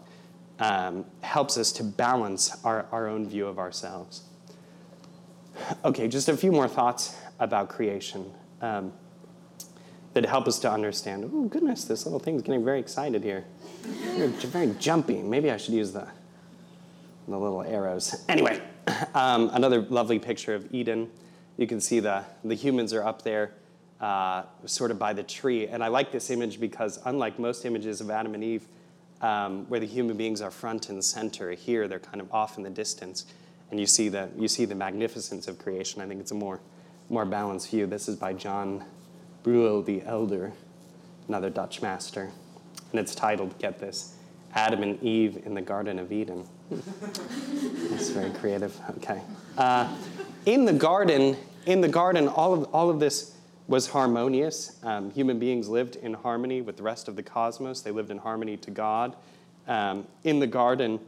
um, 0.59 1.05
helps 1.21 1.57
us 1.57 1.71
to 1.73 1.83
balance 1.83 2.57
our, 2.63 2.87
our 2.91 3.07
own 3.07 3.29
view 3.29 3.45
of 3.45 3.59
ourselves. 3.59 4.23
Okay, 5.85 6.07
just 6.07 6.29
a 6.29 6.37
few 6.37 6.51
more 6.51 6.67
thoughts 6.67 7.15
about 7.39 7.69
creation 7.69 8.31
um, 8.61 8.91
that 10.13 10.25
help 10.25 10.47
us 10.47 10.59
to 10.59 10.71
understand. 10.71 11.29
Oh, 11.33 11.45
goodness, 11.45 11.85
this 11.85 12.05
little 12.05 12.19
thing's 12.19 12.41
getting 12.41 12.65
very 12.65 12.79
excited 12.79 13.23
here. 13.23 13.45
You're 14.15 14.27
very 14.27 14.73
jumpy. 14.79 15.21
Maybe 15.21 15.51
I 15.51 15.57
should 15.57 15.73
use 15.73 15.91
the, 15.91 16.07
the 17.27 17.37
little 17.37 17.61
arrows. 17.61 18.23
Anyway, 18.27 18.61
um, 19.13 19.49
another 19.53 19.81
lovely 19.81 20.19
picture 20.19 20.55
of 20.55 20.73
Eden. 20.73 21.09
You 21.57 21.67
can 21.67 21.79
see 21.79 21.99
the, 21.99 22.23
the 22.43 22.55
humans 22.55 22.93
are 22.93 23.03
up 23.03 23.21
there. 23.21 23.53
Uh, 23.99 24.43
sort 24.65 24.91
of 24.91 24.99
by 24.99 25.11
the 25.11 25.23
tree. 25.23 25.65
And 25.65 25.83
I 25.83 25.87
like 25.87 26.11
this 26.11 26.29
image 26.29 26.59
because, 26.59 26.99
unlike 27.05 27.39
most 27.39 27.65
images 27.65 27.99
of 27.99 28.11
Adam 28.11 28.35
and 28.35 28.43
Eve, 28.43 28.67
um, 29.21 29.65
where 29.69 29.79
the 29.79 29.87
human 29.87 30.15
beings 30.15 30.39
are 30.39 30.51
front 30.51 30.89
and 30.89 31.03
center, 31.03 31.51
here 31.53 31.87
they're 31.87 31.97
kind 31.97 32.21
of 32.21 32.31
off 32.31 32.57
in 32.57 32.63
the 32.63 32.69
distance. 32.69 33.25
And 33.71 33.79
you 33.79 33.87
see 33.87 34.09
the, 34.09 34.29
you 34.37 34.47
see 34.47 34.65
the 34.65 34.75
magnificence 34.75 35.47
of 35.47 35.57
creation. 35.57 35.99
I 36.01 36.07
think 36.07 36.21
it's 36.21 36.29
a 36.29 36.35
more 36.35 36.61
more 37.09 37.25
balanced 37.25 37.69
view. 37.69 37.85
This 37.85 38.07
is 38.07 38.15
by 38.15 38.33
John 38.33 38.83
Brueghel 39.43 39.85
the 39.85 40.01
Elder, 40.03 40.51
another 41.27 41.49
Dutch 41.49 41.81
master. 41.81 42.29
And 42.91 42.99
it's 42.99 43.15
titled, 43.15 43.57
get 43.59 43.79
this, 43.79 44.13
Adam 44.53 44.83
and 44.83 45.01
Eve 45.01 45.41
in 45.45 45.53
the 45.53 45.61
Garden 45.61 45.99
of 45.99 46.11
Eden. 46.11 46.45
That's 46.69 48.09
very 48.09 48.31
creative. 48.31 48.77
Okay. 48.97 49.21
Uh, 49.57 49.93
in 50.45 50.65
the 50.65 50.73
garden, 50.73 51.37
in 51.65 51.81
the 51.81 51.87
garden, 51.87 52.27
all 52.27 52.53
of, 52.53 52.63
all 52.73 52.89
of 52.89 52.99
this 52.99 53.35
was 53.67 53.87
harmonious. 53.87 54.77
Um, 54.83 55.11
human 55.11 55.39
beings 55.39 55.67
lived 55.67 55.97
in 55.97 56.13
harmony 56.13 56.61
with 56.61 56.77
the 56.77 56.83
rest 56.83 57.07
of 57.07 57.15
the 57.15 57.23
cosmos. 57.23 57.81
They 57.81 57.91
lived 57.91 58.11
in 58.11 58.17
harmony 58.17 58.57
to 58.57 58.71
God. 58.71 59.15
Um, 59.67 60.07
in 60.23 60.39
the 60.39 60.47
garden, 60.47 60.99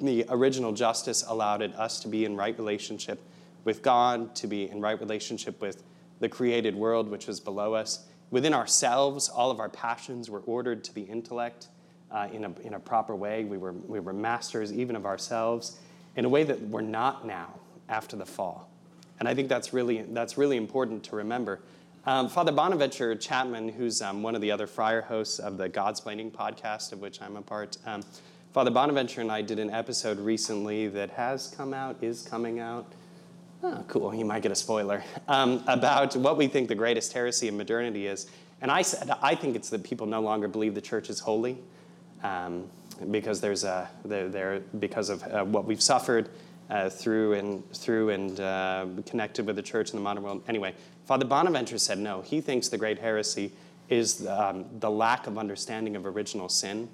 the 0.00 0.26
original 0.28 0.72
justice 0.72 1.24
allowed 1.26 1.62
it, 1.62 1.74
us 1.74 2.00
to 2.00 2.08
be 2.08 2.24
in 2.24 2.36
right 2.36 2.56
relationship 2.58 3.22
with 3.64 3.82
God, 3.82 4.34
to 4.36 4.46
be 4.46 4.68
in 4.70 4.80
right 4.80 4.98
relationship 4.98 5.60
with 5.60 5.82
the 6.20 6.28
created 6.28 6.74
world 6.74 7.10
which 7.10 7.26
was 7.26 7.40
below 7.40 7.74
us. 7.74 8.06
Within 8.30 8.54
ourselves, 8.54 9.28
all 9.28 9.50
of 9.50 9.60
our 9.60 9.68
passions 9.68 10.30
were 10.30 10.40
ordered 10.46 10.84
to 10.84 10.94
the 10.94 11.02
intellect 11.02 11.68
uh, 12.10 12.28
in, 12.32 12.44
a, 12.44 12.52
in 12.60 12.74
a 12.74 12.80
proper 12.80 13.14
way. 13.14 13.44
We 13.44 13.58
were, 13.58 13.72
we 13.72 14.00
were 14.00 14.12
masters 14.12 14.72
even 14.72 14.96
of 14.96 15.06
ourselves 15.06 15.78
in 16.16 16.24
a 16.24 16.28
way 16.28 16.44
that 16.44 16.60
we're 16.60 16.80
not 16.80 17.26
now 17.26 17.54
after 17.88 18.16
the 18.16 18.26
fall. 18.26 18.68
And 19.18 19.28
I 19.28 19.34
think 19.34 19.48
that's 19.48 19.72
really, 19.72 20.02
that's 20.02 20.36
really 20.36 20.56
important 20.56 21.04
to 21.04 21.16
remember. 21.16 21.60
Um, 22.04 22.28
Father 22.28 22.50
Bonaventure 22.50 23.14
Chapman, 23.14 23.68
who's 23.68 24.02
um, 24.02 24.22
one 24.22 24.34
of 24.34 24.40
the 24.40 24.50
other 24.50 24.66
friar 24.66 25.02
hosts 25.02 25.38
of 25.38 25.56
the 25.56 25.68
Godsplaining 25.68 26.32
podcast, 26.32 26.92
of 26.92 27.00
which 27.00 27.22
I'm 27.22 27.36
a 27.36 27.42
part, 27.42 27.76
um, 27.86 28.02
Father 28.52 28.70
Bonaventure 28.70 29.20
and 29.20 29.30
I 29.30 29.40
did 29.40 29.58
an 29.58 29.70
episode 29.70 30.18
recently 30.18 30.88
that 30.88 31.10
has 31.10 31.54
come 31.56 31.72
out, 31.72 31.96
is 32.02 32.22
coming 32.22 32.58
out, 32.58 32.92
oh, 33.62 33.84
cool, 33.88 34.14
you 34.14 34.24
might 34.24 34.42
get 34.42 34.52
a 34.52 34.56
spoiler, 34.56 35.02
um, 35.28 35.62
about 35.66 36.16
what 36.16 36.36
we 36.36 36.46
think 36.48 36.68
the 36.68 36.74
greatest 36.74 37.12
heresy 37.12 37.48
in 37.48 37.56
modernity 37.56 38.06
is. 38.06 38.26
And 38.60 38.70
I 38.70 38.82
said, 38.82 39.10
I 39.22 39.34
think 39.34 39.56
it's 39.56 39.70
that 39.70 39.82
people 39.82 40.06
no 40.06 40.20
longer 40.20 40.48
believe 40.48 40.74
the 40.74 40.80
church 40.80 41.10
is 41.10 41.20
holy 41.20 41.58
um, 42.22 42.68
because, 43.10 43.40
there's 43.40 43.64
a, 43.64 43.88
they're, 44.04 44.28
they're, 44.28 44.60
because 44.78 45.08
of 45.08 45.22
uh, 45.24 45.44
what 45.44 45.64
we've 45.64 45.82
suffered 45.82 46.28
uh, 46.70 46.88
through 46.88 47.34
and, 47.34 47.70
through 47.72 48.10
and 48.10 48.40
uh, 48.40 48.86
connected 49.06 49.46
with 49.46 49.56
the 49.56 49.62
church 49.62 49.90
in 49.90 49.96
the 49.96 50.02
modern 50.02 50.22
world. 50.22 50.42
Anyway, 50.48 50.74
Father 51.06 51.24
Bonaventure 51.24 51.78
said 51.78 51.98
no. 51.98 52.20
He 52.20 52.40
thinks 52.40 52.68
the 52.68 52.78
great 52.78 52.98
heresy 52.98 53.52
is 53.88 54.26
um, 54.26 54.64
the 54.78 54.90
lack 54.90 55.26
of 55.26 55.38
understanding 55.38 55.96
of 55.96 56.06
original 56.06 56.48
sin, 56.48 56.88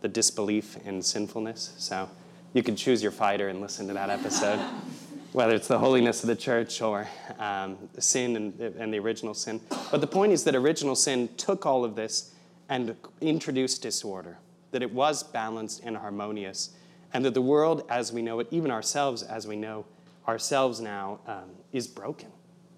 the 0.00 0.08
disbelief 0.08 0.76
in 0.86 1.02
sinfulness. 1.02 1.74
So 1.76 2.08
you 2.54 2.62
can 2.62 2.76
choose 2.76 3.02
your 3.02 3.12
fighter 3.12 3.48
and 3.48 3.60
listen 3.60 3.88
to 3.88 3.94
that 3.94 4.10
episode 4.10 4.60
whether 5.32 5.54
it's 5.54 5.68
the 5.68 5.78
holiness 5.78 6.22
of 6.22 6.28
the 6.28 6.36
church 6.36 6.82
or 6.82 7.08
um, 7.38 7.78
sin 7.98 8.36
and, 8.36 8.60
and 8.60 8.92
the 8.92 8.98
original 8.98 9.34
sin. 9.34 9.60
But 9.90 10.00
the 10.00 10.06
point 10.06 10.32
is 10.32 10.44
that 10.44 10.56
original 10.56 10.96
sin 10.96 11.28
took 11.36 11.66
all 11.66 11.84
of 11.84 11.94
this 11.94 12.34
and 12.68 12.96
introduced 13.20 13.82
disorder, 13.82 14.38
that 14.72 14.82
it 14.82 14.92
was 14.92 15.22
balanced 15.22 15.82
and 15.84 15.96
harmonious, 15.96 16.70
and 17.12 17.24
that 17.24 17.34
the 17.34 17.42
world 17.42 17.84
as 17.88 18.12
we 18.12 18.22
know 18.22 18.40
it, 18.40 18.48
even 18.50 18.70
ourselves 18.70 19.22
as 19.22 19.46
we 19.46 19.56
know 19.56 19.84
ourselves 20.26 20.80
now, 20.80 21.20
um, 21.26 21.50
is 21.72 21.86
broken, 21.86 22.28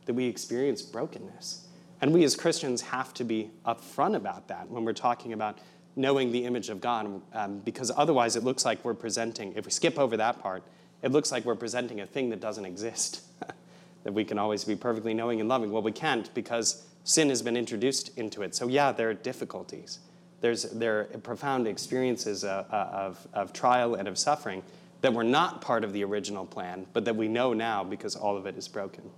that 0.07 0.15
we 0.15 0.27
experience 0.27 0.83
brokenness. 0.83 1.67
And 2.01 2.13
we 2.13 2.25
as 2.25 2.35
Christians 2.35 2.81
have 2.83 3.15
to 3.15 3.25
be 3.25 3.51
upfront 3.65 4.17
about 4.17 4.49
that 4.49 4.69
when 4.69 4.85
we're 4.85 4.93
talking 4.93 5.33
about 5.33 5.59
knowing 5.95 6.33
the 6.33 6.45
image 6.45 6.69
of 6.69 6.81
God, 6.81 7.21
um, 7.35 7.59
because 7.61 7.93
otherwise 7.95 8.35
it 8.35 8.43
looks 8.43 8.65
like 8.65 8.85
we're 8.85 8.95
presenting, 8.95 9.53
if 9.55 9.67
we 9.67 9.71
skip 9.71 9.99
over 9.99 10.17
that 10.17 10.41
part, 10.41 10.63
it 11.03 11.13
looks 11.13 11.33
like 11.33 11.45
we're 11.45 11.57
presenting 11.57 12.01
a 12.01 12.07
thing 12.07 12.31
that 12.31 12.41
doesn't 12.41 12.65
exist, 12.65 13.23
that 14.05 14.13
we 14.13 14.25
can 14.25 14.39
always 14.39 14.65
be 14.65 14.77
perfectly 14.77 15.15
knowing 15.15 15.41
and 15.41 15.49
loving. 15.49 15.71
Well, 15.71 15.83
we 15.83 15.93
can't 15.93 16.33
because 16.35 16.87
sin 17.05 17.29
has 17.29 17.43
been 17.43 17.57
introduced 17.57 18.17
into 18.17 18.43
it. 18.43 18.55
So, 18.55 18.69
yeah, 18.69 18.93
there 18.93 19.11
are 19.11 19.15
difficulties. 19.15 19.99
There's, 20.41 20.63
there 20.65 21.01
are 21.01 21.05
profound 21.19 21.67
experiences 21.67 22.45
uh, 22.45 22.65
uh, 22.71 22.75
of, 22.93 23.29
of 23.33 23.53
trial 23.53 23.95
and 23.95 24.09
of 24.09 24.19
suffering 24.19 24.63
that 25.01 25.13
were 25.13 25.25
not 25.25 25.61
part 25.61 25.85
of 25.85 25.93
the 25.93 26.05
original 26.05 26.47
plan, 26.47 26.87
but 26.93 27.05
that 27.05 27.17
we 27.17 27.29
know 27.29 27.53
now 27.53 27.83
because 27.85 28.17
all 28.17 28.37
of 28.37 28.47
it 28.47 28.57
is 28.57 28.69
broken. 28.69 29.11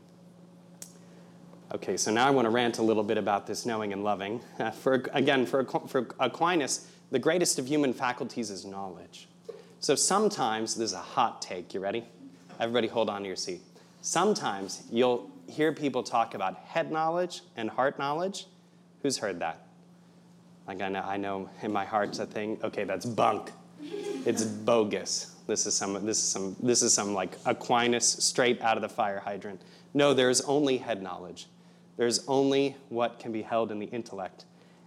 Okay, 1.75 1.97
so 1.97 2.11
now 2.11 2.27
I 2.27 2.31
want 2.31 2.47
to 2.47 2.51
rant 2.51 2.79
a 2.79 2.83
little 2.83 3.03
bit 3.03 3.18
about 3.18 3.47
this 3.47 3.66
knowing 3.66 3.92
and 3.92 4.05
loving. 4.05 4.40
For, 4.81 5.05
again, 5.12 5.44
for, 5.44 5.64
for 5.64 6.07
Aquinas, 6.20 6.87
the 7.11 7.18
greatest 7.18 7.59
of 7.59 7.66
human 7.66 7.92
faculties 7.92 8.51
is 8.51 8.64
knowledge. 8.64 9.29
So 9.85 9.94
sometimes, 9.94 10.77
this 10.77 10.92
is 10.92 10.94
a 10.94 10.99
hot 10.99 11.42
take, 11.42 11.75
you 11.75 11.81
ready? 11.81 12.07
Everybody 12.59 12.88
hold 12.88 13.11
on 13.11 13.20
to 13.20 13.27
your 13.27 13.37
seat. 13.37 13.61
Sometimes 14.01 14.83
you'll 14.90 15.31
hear 15.47 15.75
people 15.75 16.03
talk 16.03 16.33
about 16.33 16.57
head 16.57 16.90
knowledge 16.90 17.42
and 17.59 17.68
heart 17.68 17.99
knowledge. 17.99 18.47
Who's 19.03 19.18
heard 19.18 19.40
that? 19.40 19.66
Like 20.66 20.81
I 20.81 20.88
know, 20.88 21.03
I 21.03 21.18
know 21.18 21.51
in 21.61 21.70
my 21.70 21.85
heart 21.85 22.09
it's 22.09 22.18
a 22.18 22.25
thing. 22.25 22.59
Okay, 22.64 22.85
that's 22.85 23.05
bunk. 23.05 23.51
It's 24.25 24.42
bogus. 24.44 25.37
This 25.47 25.66
is 25.66 25.77
some, 25.77 25.92
this 26.07 26.16
is 26.16 26.29
some, 26.29 26.57
this 26.62 26.81
is 26.81 26.94
some 26.94 27.12
like 27.12 27.37
Aquinas 27.44 28.09
straight 28.09 28.62
out 28.62 28.79
of 28.79 28.83
the 28.83 28.88
fire 28.88 29.20
hydrant. 29.20 29.61
No, 29.92 30.14
there 30.14 30.31
is 30.31 30.40
only 30.47 30.79
head 30.79 31.03
knowledge. 31.03 31.47
There's 31.99 32.27
only 32.27 32.75
what 32.88 33.18
can 33.18 33.33
be 33.33 33.42
held 33.42 33.70
in 33.70 33.81
the 33.81 33.87
intellect. 33.88 34.47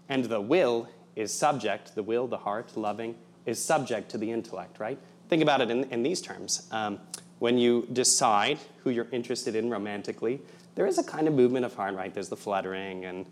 And 0.10 0.26
the 0.26 0.42
will 0.42 0.90
is 1.16 1.32
subject, 1.32 1.94
the 1.94 2.02
will, 2.02 2.26
the 2.26 2.38
heart, 2.38 2.76
loving, 2.76 3.14
is 3.48 3.64
subject 3.64 4.12
to 4.12 4.20
the 4.20 4.32
intellect, 4.32 4.80
right? 4.80 5.00
Think 5.30 5.42
about 5.42 5.62
it 5.62 5.72
in, 5.72 5.86
in 5.86 6.04
these 6.04 6.22
terms. 6.22 6.68
Um, 6.72 7.00
when 7.40 7.58
you 7.58 7.88
decide 7.94 8.60
who 8.84 8.92
you're 8.92 9.08
interested 9.12 9.56
in 9.56 9.70
romantically, 9.70 10.40
there 10.76 10.86
is 10.86 11.00
a 11.00 11.04
kind 11.04 11.28
of 11.28 11.34
movement 11.34 11.66
of 11.66 11.74
heart, 11.74 11.96
right? 11.96 12.14
There's 12.14 12.30
the 12.30 12.38
fluttering 12.38 13.06
and 13.06 13.26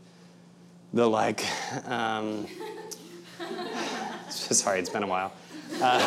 the 0.94 1.08
like. 1.08 1.44
Um, 1.88 2.48
sorry, 4.30 4.80
it's 4.80 4.90
been 4.90 5.04
a 5.04 5.08
while. 5.08 5.34
Uh, 5.82 6.00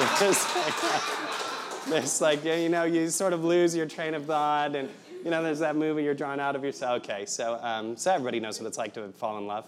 like, 0.10 1.84
there's 1.88 2.20
like, 2.20 2.44
you 2.44 2.68
know, 2.68 2.84
you 2.84 3.10
sort 3.10 3.32
of 3.32 3.44
lose 3.44 3.74
your 3.76 3.86
train 3.86 4.14
of 4.14 4.24
thought, 4.26 4.74
and 4.74 4.88
you 5.24 5.30
know, 5.30 5.42
there's 5.42 5.58
that 5.58 5.76
movie 5.76 6.04
you're 6.04 6.14
drawn 6.14 6.40
out 6.40 6.56
of 6.56 6.64
yourself. 6.64 7.02
Okay, 7.02 7.26
so 7.26 7.56
so, 7.58 7.64
um, 7.64 7.96
so 7.96 8.12
everybody 8.12 8.40
knows 8.40 8.60
what 8.60 8.66
it's 8.66 8.78
like 8.78 8.94
to 8.94 9.08
fall 9.12 9.38
in 9.38 9.46
love. 9.46 9.66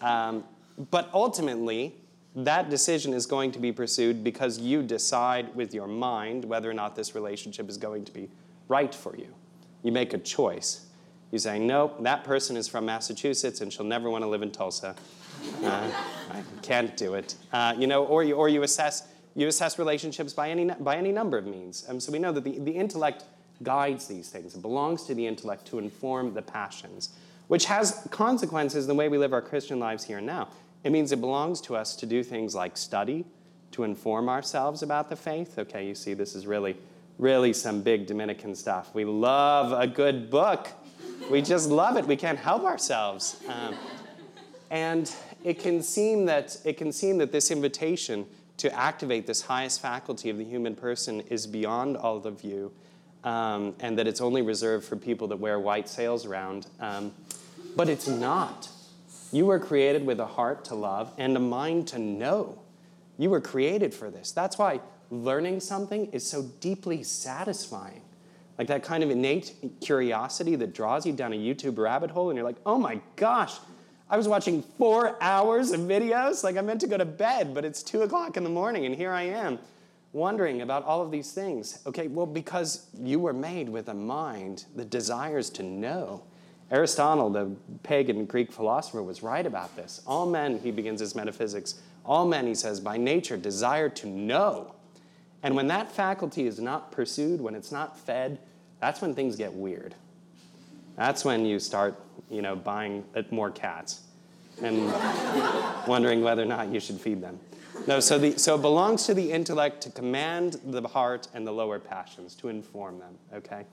Um, 0.00 0.44
but 0.90 1.10
ultimately, 1.12 1.94
that 2.34 2.70
decision 2.70 3.12
is 3.12 3.26
going 3.26 3.52
to 3.52 3.58
be 3.58 3.72
pursued 3.72 4.24
because 4.24 4.58
you 4.58 4.82
decide 4.82 5.54
with 5.54 5.74
your 5.74 5.86
mind 5.86 6.44
whether 6.44 6.70
or 6.70 6.74
not 6.74 6.96
this 6.96 7.14
relationship 7.14 7.68
is 7.68 7.76
going 7.76 8.04
to 8.04 8.12
be 8.12 8.28
right 8.68 8.94
for 8.94 9.16
you. 9.16 9.28
You 9.82 9.92
make 9.92 10.14
a 10.14 10.18
choice. 10.18 10.86
You 11.30 11.38
say, 11.38 11.58
nope, 11.58 12.02
that 12.02 12.24
person 12.24 12.56
is 12.56 12.68
from 12.68 12.86
Massachusetts 12.86 13.60
and 13.60 13.72
she'll 13.72 13.84
never 13.84 14.08
want 14.10 14.22
to 14.24 14.28
live 14.28 14.42
in 14.42 14.50
Tulsa. 14.50 14.94
Uh, 15.62 15.90
I 16.30 16.42
can't 16.62 16.96
do 16.96 17.14
it. 17.14 17.34
Uh, 17.52 17.74
you 17.76 17.86
know, 17.86 18.04
or 18.04 18.22
you, 18.22 18.34
or 18.34 18.48
you 18.48 18.62
assess 18.62 19.08
you 19.34 19.48
assess 19.48 19.78
relationships 19.78 20.34
by 20.34 20.50
any 20.50 20.66
by 20.66 20.96
any 20.96 21.10
number 21.10 21.38
of 21.38 21.46
means. 21.46 21.86
Um, 21.88 21.98
so 22.00 22.12
we 22.12 22.18
know 22.18 22.32
that 22.32 22.44
the, 22.44 22.58
the 22.58 22.70
intellect 22.70 23.24
guides 23.62 24.06
these 24.06 24.28
things. 24.28 24.54
It 24.54 24.62
belongs 24.62 25.04
to 25.04 25.14
the 25.14 25.26
intellect 25.26 25.66
to 25.68 25.78
inform 25.78 26.34
the 26.34 26.42
passions, 26.42 27.10
which 27.48 27.64
has 27.66 28.06
consequences 28.10 28.84
in 28.84 28.88
the 28.88 28.94
way 28.94 29.08
we 29.08 29.18
live 29.18 29.32
our 29.32 29.42
Christian 29.42 29.78
lives 29.78 30.04
here 30.04 30.18
and 30.18 30.26
now. 30.26 30.48
It 30.84 30.90
means 30.90 31.12
it 31.12 31.20
belongs 31.20 31.60
to 31.62 31.76
us 31.76 31.94
to 31.96 32.06
do 32.06 32.22
things 32.22 32.54
like 32.54 32.76
study, 32.76 33.24
to 33.72 33.84
inform 33.84 34.28
ourselves 34.28 34.82
about 34.82 35.08
the 35.08 35.16
faith. 35.16 35.58
Okay, 35.58 35.86
you 35.86 35.94
see, 35.94 36.14
this 36.14 36.34
is 36.34 36.46
really, 36.46 36.76
really 37.18 37.52
some 37.52 37.82
big 37.82 38.06
Dominican 38.06 38.54
stuff. 38.54 38.94
We 38.94 39.04
love 39.04 39.72
a 39.72 39.86
good 39.86 40.30
book. 40.30 40.68
We 41.30 41.40
just 41.40 41.70
love 41.70 41.96
it. 41.96 42.06
We 42.06 42.16
can't 42.16 42.38
help 42.38 42.64
ourselves. 42.64 43.40
Um, 43.48 43.76
and 44.70 45.14
it 45.44 45.60
can 45.60 45.82
seem 45.82 46.26
that 46.26 46.56
it 46.64 46.76
can 46.76 46.92
seem 46.92 47.18
that 47.18 47.30
this 47.30 47.50
invitation 47.50 48.26
to 48.56 48.72
activate 48.74 49.26
this 49.26 49.42
highest 49.42 49.80
faculty 49.80 50.30
of 50.30 50.38
the 50.38 50.44
human 50.44 50.74
person 50.74 51.20
is 51.30 51.46
beyond 51.46 51.96
all 51.96 52.26
of 52.26 52.42
you, 52.42 52.72
um, 53.24 53.74
and 53.80 53.98
that 53.98 54.06
it's 54.06 54.20
only 54.20 54.42
reserved 54.42 54.84
for 54.84 54.96
people 54.96 55.28
that 55.28 55.36
wear 55.38 55.58
white 55.58 55.88
sails 55.88 56.26
around. 56.26 56.66
Um, 56.80 57.12
but 57.76 57.88
it's 57.88 58.08
not. 58.08 58.68
You 59.32 59.46
were 59.46 59.58
created 59.58 60.04
with 60.04 60.20
a 60.20 60.26
heart 60.26 60.66
to 60.66 60.74
love 60.74 61.12
and 61.16 61.34
a 61.36 61.40
mind 61.40 61.88
to 61.88 61.98
know. 61.98 62.60
You 63.18 63.30
were 63.30 63.40
created 63.40 63.94
for 63.94 64.10
this. 64.10 64.30
That's 64.30 64.58
why 64.58 64.80
learning 65.10 65.60
something 65.60 66.06
is 66.12 66.24
so 66.24 66.42
deeply 66.60 67.02
satisfying. 67.02 68.02
Like 68.58 68.68
that 68.68 68.82
kind 68.82 69.02
of 69.02 69.10
innate 69.10 69.54
curiosity 69.80 70.54
that 70.56 70.74
draws 70.74 71.06
you 71.06 71.12
down 71.14 71.32
a 71.32 71.36
YouTube 71.36 71.78
rabbit 71.78 72.10
hole, 72.10 72.28
and 72.28 72.36
you're 72.36 72.44
like, 72.44 72.60
oh 72.66 72.76
my 72.76 73.00
gosh, 73.16 73.54
I 74.10 74.18
was 74.18 74.28
watching 74.28 74.62
four 74.62 75.16
hours 75.22 75.72
of 75.72 75.80
videos. 75.80 76.44
Like 76.44 76.58
I 76.58 76.60
meant 76.60 76.82
to 76.82 76.86
go 76.86 76.98
to 76.98 77.06
bed, 77.06 77.54
but 77.54 77.64
it's 77.64 77.82
two 77.82 78.02
o'clock 78.02 78.36
in 78.36 78.44
the 78.44 78.50
morning, 78.50 78.84
and 78.84 78.94
here 78.94 79.12
I 79.12 79.22
am 79.22 79.58
wondering 80.12 80.60
about 80.60 80.84
all 80.84 81.00
of 81.00 81.10
these 81.10 81.32
things. 81.32 81.78
Okay, 81.86 82.06
well, 82.08 82.26
because 82.26 82.86
you 82.98 83.18
were 83.18 83.32
made 83.32 83.70
with 83.70 83.88
a 83.88 83.94
mind 83.94 84.66
that 84.76 84.90
desires 84.90 85.48
to 85.50 85.62
know. 85.62 86.22
Aristotle, 86.72 87.28
the 87.28 87.54
pagan 87.82 88.24
Greek 88.24 88.50
philosopher, 88.50 89.02
was 89.02 89.22
right 89.22 89.44
about 89.44 89.76
this. 89.76 90.00
All 90.06 90.24
men, 90.24 90.58
he 90.58 90.70
begins 90.70 91.00
his 91.00 91.14
metaphysics, 91.14 91.74
all 92.04 92.26
men, 92.26 92.46
he 92.46 92.54
says, 92.54 92.80
by 92.80 92.96
nature 92.96 93.36
desire 93.36 93.88
to 93.90 94.06
know. 94.08 94.74
And 95.42 95.54
when 95.54 95.66
that 95.68 95.92
faculty 95.92 96.46
is 96.46 96.58
not 96.58 96.90
pursued, 96.90 97.40
when 97.40 97.54
it's 97.54 97.70
not 97.70 97.98
fed, 97.98 98.38
that's 98.80 99.00
when 99.02 99.14
things 99.14 99.36
get 99.36 99.52
weird. 99.52 99.94
That's 100.96 101.24
when 101.24 101.44
you 101.44 101.58
start, 101.58 102.00
you 102.30 102.42
know, 102.42 102.56
buying 102.56 103.04
more 103.30 103.50
cats 103.50 104.00
and 104.62 104.86
wondering 105.86 106.22
whether 106.22 106.42
or 106.42 106.46
not 106.46 106.68
you 106.68 106.80
should 106.80 107.00
feed 107.00 107.20
them. 107.20 107.38
No, 107.86 108.00
so, 108.00 108.18
the, 108.18 108.38
so 108.38 108.54
it 108.54 108.62
belongs 108.62 109.04
to 109.06 109.14
the 109.14 109.30
intellect 109.32 109.82
to 109.82 109.90
command 109.90 110.60
the 110.64 110.86
heart 110.86 111.28
and 111.34 111.46
the 111.46 111.52
lower 111.52 111.78
passions, 111.78 112.34
to 112.36 112.48
inform 112.48 112.98
them, 112.98 113.14
okay? 113.34 113.64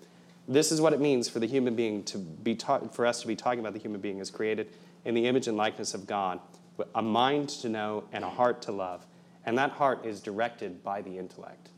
This 0.50 0.72
is 0.72 0.82
what 0.82 0.94
it 0.94 1.00
means 1.00 1.30
for 1.30 1.40
the 1.40 1.46
human 1.46 1.76
being 1.76 2.02
to 2.06 2.18
be 2.18 2.56
taught, 2.56 2.96
for 2.96 3.06
us 3.06 3.22
to 3.22 3.28
be 3.28 3.36
talking 3.36 3.60
about 3.60 3.74
the 3.74 3.80
human 3.80 4.02
being 4.02 4.20
as 4.20 4.32
created 4.32 4.68
in 5.06 5.14
the 5.14 5.28
image 5.28 5.48
and 5.48 5.56
likeness 5.56 5.94
of 5.94 6.08
God, 6.08 6.40
a 6.96 7.04
mind 7.04 7.50
to 7.50 7.70
know 7.70 8.04
and 8.12 8.24
a 8.24 8.30
heart 8.30 8.64
to 8.64 8.72
love. 8.72 9.06
And 9.46 9.56
that 9.60 9.70
heart 9.70 10.08
is 10.08 10.20
directed 10.20 10.84
by 10.84 11.04
the 11.04 11.20
intellect. 11.20 11.70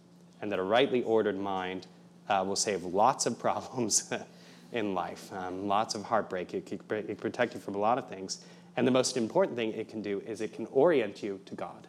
And 0.42 0.50
that 0.54 0.58
a 0.58 0.64
rightly 0.64 1.04
ordered 1.04 1.38
mind 1.38 1.86
uh, 2.30 2.46
will 2.48 2.56
save 2.56 2.86
lots 2.86 3.26
of 3.26 3.38
problems 3.46 4.10
in 4.72 4.96
life, 4.96 5.32
um, 5.34 5.68
lots 5.68 5.94
of 5.94 6.04
heartbreak. 6.04 6.54
It 6.54 6.66
can, 6.66 6.80
it 6.98 7.08
can 7.08 7.16
protect 7.18 7.54
you 7.54 7.60
from 7.60 7.76
a 7.76 7.80
lot 7.80 7.98
of 7.98 8.08
things. 8.08 8.40
And 8.78 8.88
the 8.88 8.92
most 8.92 9.18
important 9.18 9.58
thing 9.58 9.74
it 9.74 9.90
can 9.90 10.02
do 10.02 10.22
is 10.26 10.40
it 10.40 10.54
can 10.54 10.66
orient 10.72 11.22
you 11.22 11.42
to 11.46 11.56
God 11.56 11.88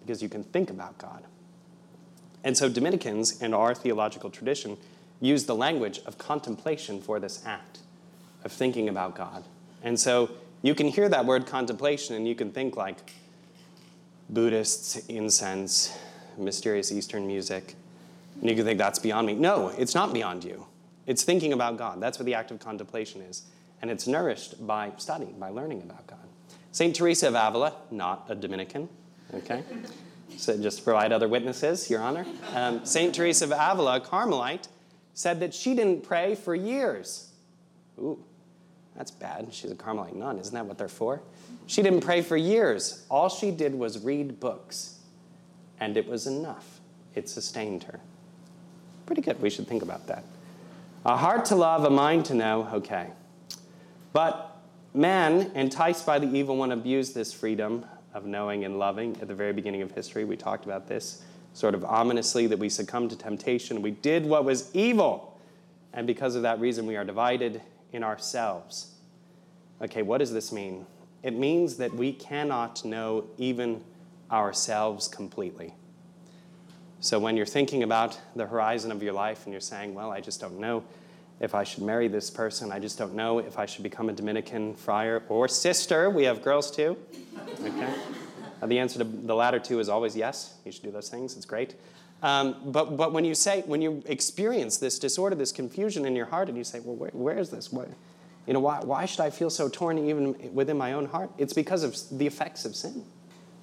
because 0.00 0.22
you 0.22 0.28
can 0.28 0.44
think 0.44 0.68
about 0.68 0.98
God. 0.98 1.24
And 2.44 2.54
so 2.54 2.68
Dominicans 2.68 3.40
in 3.40 3.54
our 3.54 3.74
theological 3.74 4.28
tradition 4.28 4.76
use 5.22 5.46
the 5.46 5.54
language 5.54 6.00
of 6.04 6.18
contemplation 6.18 7.00
for 7.00 7.18
this 7.20 7.42
act 7.46 7.78
of 8.44 8.52
thinking 8.52 8.88
about 8.88 9.14
God. 9.14 9.44
And 9.82 9.98
so 9.98 10.30
you 10.62 10.74
can 10.74 10.88
hear 10.88 11.08
that 11.08 11.24
word 11.24 11.46
contemplation 11.46 12.16
and 12.16 12.26
you 12.26 12.34
can 12.34 12.50
think 12.50 12.76
like 12.76 13.12
Buddhists, 14.28 14.96
incense, 15.06 15.96
mysterious 16.36 16.90
Eastern 16.90 17.26
music, 17.26 17.76
and 18.40 18.50
you 18.50 18.56
can 18.56 18.64
think 18.64 18.78
that's 18.78 18.98
beyond 18.98 19.26
me. 19.26 19.34
No, 19.34 19.68
it's 19.78 19.94
not 19.94 20.12
beyond 20.12 20.42
you. 20.42 20.66
It's 21.06 21.22
thinking 21.22 21.52
about 21.52 21.76
God. 21.76 22.00
That's 22.00 22.18
what 22.18 22.26
the 22.26 22.34
act 22.34 22.50
of 22.50 22.58
contemplation 22.58 23.20
is. 23.20 23.42
And 23.80 23.90
it's 23.90 24.06
nourished 24.06 24.66
by 24.66 24.92
study, 24.96 25.26
by 25.38 25.50
learning 25.50 25.82
about 25.82 26.06
God. 26.06 26.18
St. 26.72 26.94
Teresa 26.94 27.28
of 27.28 27.34
Avila, 27.34 27.74
not 27.90 28.24
a 28.28 28.34
Dominican, 28.34 28.88
okay? 29.34 29.62
So 30.38 30.56
just 30.56 30.78
to 30.78 30.84
provide 30.84 31.12
other 31.12 31.28
witnesses, 31.28 31.90
Your 31.90 32.00
Honor. 32.00 32.24
Um, 32.54 32.86
St. 32.86 33.14
Teresa 33.14 33.44
of 33.44 33.52
Avila, 33.52 34.00
Carmelite, 34.00 34.66
said 35.14 35.40
that 35.40 35.54
she 35.54 35.74
didn't 35.74 36.02
pray 36.02 36.34
for 36.34 36.54
years. 36.54 37.30
Ooh, 37.98 38.22
that's 38.96 39.10
bad. 39.10 39.48
She's 39.52 39.70
a 39.70 39.74
Carmelite 39.74 40.16
nun. 40.16 40.38
Isn't 40.38 40.54
that 40.54 40.66
what 40.66 40.78
they're 40.78 40.88
for? 40.88 41.20
She 41.66 41.82
didn't 41.82 42.00
pray 42.00 42.22
for 42.22 42.36
years. 42.36 43.06
All 43.10 43.28
she 43.28 43.50
did 43.50 43.74
was 43.74 44.02
read 44.04 44.40
books, 44.40 44.98
and 45.80 45.96
it 45.96 46.06
was 46.06 46.26
enough. 46.26 46.80
It 47.14 47.28
sustained 47.28 47.84
her. 47.84 48.00
Pretty 49.06 49.22
good. 49.22 49.40
We 49.40 49.50
should 49.50 49.68
think 49.68 49.82
about 49.82 50.06
that. 50.06 50.24
A 51.04 51.16
heart 51.16 51.46
to 51.46 51.56
love, 51.56 51.84
a 51.84 51.90
mind 51.90 52.26
to 52.26 52.34
know, 52.34 52.68
okay. 52.72 53.08
But 54.12 54.56
man, 54.94 55.50
enticed 55.54 56.06
by 56.06 56.18
the 56.18 56.32
evil 56.32 56.56
one, 56.56 56.72
abused 56.72 57.14
this 57.14 57.32
freedom 57.32 57.84
of 58.14 58.26
knowing 58.26 58.64
and 58.64 58.78
loving 58.78 59.16
at 59.20 59.28
the 59.28 59.34
very 59.34 59.52
beginning 59.52 59.82
of 59.82 59.90
history. 59.90 60.24
We 60.24 60.36
talked 60.36 60.64
about 60.64 60.86
this 60.86 61.22
sort 61.54 61.74
of 61.74 61.84
ominously 61.84 62.46
that 62.46 62.58
we 62.58 62.68
succumbed 62.68 63.10
to 63.10 63.16
temptation. 63.16 63.82
We 63.82 63.90
did 63.90 64.24
what 64.26 64.44
was 64.44 64.70
evil. 64.74 65.38
And 65.92 66.06
because 66.06 66.34
of 66.34 66.42
that 66.42 66.60
reason, 66.60 66.86
we 66.86 66.96
are 66.96 67.04
divided 67.04 67.60
in 67.92 68.02
ourselves. 68.02 68.94
Okay, 69.80 70.02
what 70.02 70.18
does 70.18 70.32
this 70.32 70.52
mean? 70.52 70.86
It 71.22 71.34
means 71.34 71.76
that 71.76 71.92
we 71.94 72.12
cannot 72.12 72.84
know 72.84 73.24
even 73.36 73.84
ourselves 74.30 75.08
completely. 75.08 75.74
So 77.00 77.18
when 77.18 77.36
you're 77.36 77.46
thinking 77.46 77.82
about 77.82 78.18
the 78.36 78.46
horizon 78.46 78.92
of 78.92 79.02
your 79.02 79.12
life 79.12 79.44
and 79.44 79.52
you're 79.52 79.60
saying, 79.60 79.92
well, 79.92 80.10
I 80.10 80.20
just 80.20 80.40
don't 80.40 80.58
know 80.58 80.84
if 81.40 81.54
I 81.54 81.64
should 81.64 81.82
marry 81.82 82.06
this 82.06 82.30
person, 82.30 82.70
I 82.70 82.78
just 82.78 82.96
don't 82.96 83.14
know 83.14 83.40
if 83.40 83.58
I 83.58 83.66
should 83.66 83.82
become 83.82 84.08
a 84.08 84.12
Dominican 84.12 84.74
friar 84.74 85.24
or 85.28 85.48
sister. 85.48 86.08
We 86.08 86.24
have 86.24 86.42
girls 86.42 86.70
too. 86.70 86.96
Okay? 87.60 87.92
Uh, 88.62 88.66
the 88.68 88.78
answer 88.78 88.98
to 88.98 89.04
the 89.04 89.34
latter 89.34 89.58
two 89.58 89.80
is 89.80 89.88
always 89.88 90.16
yes. 90.16 90.54
You 90.64 90.70
should 90.72 90.84
do 90.84 90.92
those 90.92 91.08
things. 91.10 91.36
It's 91.36 91.44
great. 91.44 91.74
Um, 92.22 92.54
but, 92.66 92.96
but 92.96 93.12
when 93.12 93.24
you 93.24 93.34
say, 93.34 93.62
when 93.66 93.82
you 93.82 94.00
experience 94.06 94.76
this 94.76 95.00
disorder, 95.00 95.34
this 95.34 95.50
confusion 95.50 96.06
in 96.06 96.14
your 96.14 96.26
heart, 96.26 96.48
and 96.48 96.56
you 96.56 96.62
say, 96.62 96.78
well, 96.78 96.94
where, 96.94 97.10
where 97.10 97.38
is 97.38 97.50
this? 97.50 97.72
Where, 97.72 97.88
you 98.46 98.54
know, 98.54 98.60
why, 98.60 98.78
why 98.80 99.06
should 99.06 99.20
I 99.20 99.30
feel 99.30 99.50
so 99.50 99.68
torn 99.68 99.98
even 99.98 100.54
within 100.54 100.78
my 100.78 100.92
own 100.92 101.06
heart? 101.06 101.30
It's 101.36 101.52
because 101.52 101.82
of 101.82 101.96
the 102.16 102.26
effects 102.26 102.64
of 102.64 102.76
sin, 102.76 103.04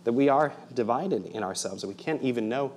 that 0.03 0.11
we 0.11 0.27
are 0.27 0.51
divided 0.73 1.27
in 1.27 1.41
ourselves, 1.43 1.81
that 1.83 1.87
we 1.87 1.93
can't 1.93 2.21
even 2.21 2.49
know 2.49 2.73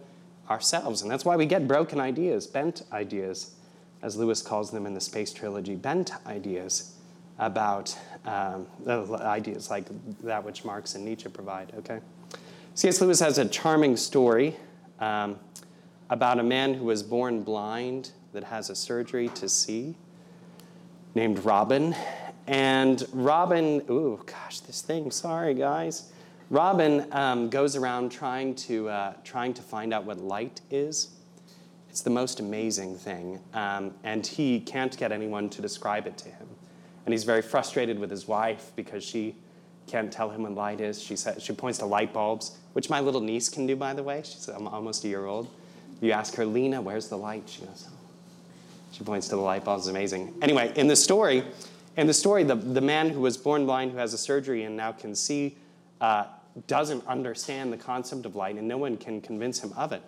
ourselves. 0.48 1.02
And 1.02 1.10
that's 1.10 1.24
why 1.24 1.34
we 1.34 1.46
get 1.46 1.66
broken 1.66 1.98
ideas, 1.98 2.46
bent 2.46 2.82
ideas, 2.92 3.54
as 4.02 4.16
Lewis 4.16 4.40
calls 4.40 4.70
them 4.70 4.86
in 4.86 4.94
the 4.94 5.00
Space 5.00 5.32
Trilogy, 5.32 5.74
bent 5.74 6.12
ideas 6.26 6.94
about 7.38 7.96
um, 8.24 8.66
ideas 8.86 9.70
like 9.70 9.86
that 10.22 10.44
which 10.44 10.64
Marx 10.64 10.94
and 10.94 11.04
Nietzsche 11.04 11.28
provide, 11.28 11.72
okay? 11.78 12.00
C.S. 12.74 13.02
Lewis 13.02 13.20
has 13.20 13.36
a 13.36 13.44
charming 13.44 13.98
story 13.98 14.56
um, 14.98 15.38
about 16.08 16.38
a 16.38 16.42
man 16.42 16.72
who 16.72 16.86
was 16.86 17.02
born 17.02 17.42
blind 17.42 18.12
that 18.32 18.44
has 18.44 18.70
a 18.70 18.74
surgery 18.74 19.28
to 19.28 19.46
see 19.46 19.94
named 21.14 21.44
Robin. 21.44 21.94
And 22.46 23.06
Robin, 23.12 23.82
ooh, 23.90 24.22
gosh, 24.24 24.60
this 24.60 24.80
thing, 24.80 25.10
sorry 25.10 25.52
guys. 25.52 26.12
Robin 26.48 27.06
um, 27.12 27.50
goes 27.50 27.76
around 27.76 28.10
trying 28.10 28.54
to, 28.54 28.88
uh, 28.88 29.12
trying 29.22 29.52
to 29.52 29.60
find 29.60 29.92
out 29.92 30.04
what 30.04 30.16
light 30.16 30.62
is. 30.70 31.10
It's 31.90 32.00
the 32.00 32.10
most 32.10 32.40
amazing 32.40 32.96
thing. 32.96 33.38
Um, 33.52 33.92
and 34.02 34.26
he 34.26 34.60
can't 34.60 34.96
get 34.96 35.12
anyone 35.12 35.50
to 35.50 35.60
describe 35.60 36.06
it 36.06 36.16
to 36.18 36.30
him. 36.30 36.48
And 37.04 37.12
he's 37.12 37.24
very 37.24 37.42
frustrated 37.42 37.98
with 37.98 38.10
his 38.10 38.26
wife 38.26 38.72
because 38.76 39.04
she 39.04 39.34
can't 39.92 40.10
tell 40.10 40.30
him 40.30 40.44
what 40.44 40.54
light 40.54 40.80
is. 40.80 41.02
She, 41.02 41.16
says, 41.16 41.42
she 41.42 41.52
points 41.52 41.78
to 41.80 41.86
light 41.86 42.14
bulbs, 42.14 42.56
which 42.72 42.88
my 42.88 43.00
little 43.00 43.20
niece 43.20 43.50
can 43.50 43.66
do, 43.66 43.76
by 43.76 43.92
the 43.92 44.02
way. 44.02 44.22
She's 44.24 44.48
almost 44.48 45.04
a 45.04 45.08
year 45.08 45.26
old. 45.26 45.50
You 46.00 46.12
ask 46.12 46.34
her, 46.36 46.46
Lena, 46.46 46.80
where's 46.80 47.08
the 47.08 47.18
light? 47.18 47.42
She 47.46 47.60
goes. 47.60 47.88
She 48.90 49.04
points 49.04 49.28
to 49.28 49.36
the 49.36 49.42
light 49.42 49.64
bulbs, 49.64 49.88
amazing. 49.88 50.34
Anyway, 50.40 50.72
in 50.76 50.86
the 50.86 50.96
story, 50.96 51.44
in 51.98 52.06
the 52.06 52.14
story, 52.14 52.42
the, 52.42 52.54
the 52.54 52.80
man 52.80 53.10
who 53.10 53.20
was 53.20 53.36
born 53.36 53.66
blind, 53.66 53.92
who 53.92 53.98
has 53.98 54.14
a 54.14 54.18
surgery 54.18 54.64
and 54.64 54.76
now 54.78 54.92
can 54.92 55.14
see, 55.14 55.58
uh, 56.00 56.24
doesn't 56.66 57.06
understand 57.06 57.70
the 57.70 57.76
concept 57.76 58.24
of 58.24 58.34
light, 58.34 58.56
and 58.56 58.66
no 58.66 58.78
one 58.78 58.96
can 58.96 59.20
convince 59.20 59.60
him 59.60 59.74
of 59.76 59.92
it. 59.92 60.02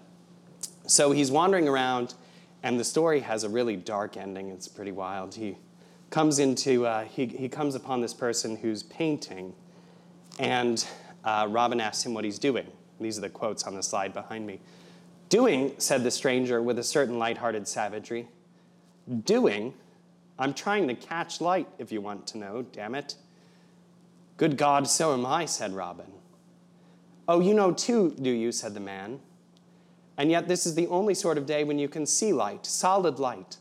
So 0.86 1.12
he's 1.12 1.30
wandering 1.30 1.68
around, 1.68 2.14
and 2.62 2.80
the 2.80 2.84
story 2.84 3.20
has 3.20 3.44
a 3.44 3.50
really 3.50 3.76
dark 3.76 4.16
ending. 4.16 4.48
It's 4.48 4.66
pretty 4.66 4.92
wild. 4.92 5.34
He 5.34 5.58
comes 6.08 6.38
into, 6.38 6.86
uh, 6.86 7.04
he, 7.04 7.26
he 7.26 7.50
comes 7.50 7.74
upon 7.74 8.00
this 8.00 8.14
person 8.14 8.56
who's 8.56 8.82
painting, 8.82 9.54
and 10.38 10.86
uh, 11.24 11.46
Robin 11.50 11.80
asks 11.80 12.04
him 12.04 12.14
what 12.14 12.24
he's 12.24 12.38
doing. 12.38 12.66
These 13.00 13.18
are 13.18 13.22
the 13.22 13.28
quotes 13.28 13.64
on 13.64 13.74
the 13.74 13.82
slide 13.82 14.12
behind 14.12 14.46
me. 14.46 14.60
Doing, 15.28 15.74
said 15.78 16.04
the 16.04 16.10
stranger 16.10 16.62
with 16.62 16.78
a 16.78 16.84
certain 16.84 17.18
light-hearted 17.18 17.66
savagery. 17.66 18.28
Doing? 19.24 19.74
I'm 20.38 20.54
trying 20.54 20.88
to 20.88 20.94
catch 20.94 21.40
light, 21.40 21.68
if 21.78 21.92
you 21.92 22.00
want 22.00 22.26
to 22.28 22.38
know, 22.38 22.62
damn 22.72 22.94
it. 22.94 23.16
Good 24.36 24.56
God, 24.56 24.88
so 24.88 25.12
am 25.12 25.24
I, 25.24 25.44
said 25.44 25.72
Robin. 25.72 26.10
Oh, 27.26 27.40
you 27.40 27.54
know 27.54 27.72
too, 27.72 28.14
do 28.20 28.30
you, 28.30 28.52
said 28.52 28.74
the 28.74 28.80
man. 28.80 29.20
And 30.16 30.30
yet, 30.30 30.46
this 30.46 30.66
is 30.66 30.74
the 30.74 30.86
only 30.88 31.14
sort 31.14 31.38
of 31.38 31.46
day 31.46 31.64
when 31.64 31.78
you 31.78 31.88
can 31.88 32.06
see 32.06 32.32
light, 32.32 32.66
solid 32.66 33.18
light, 33.18 33.56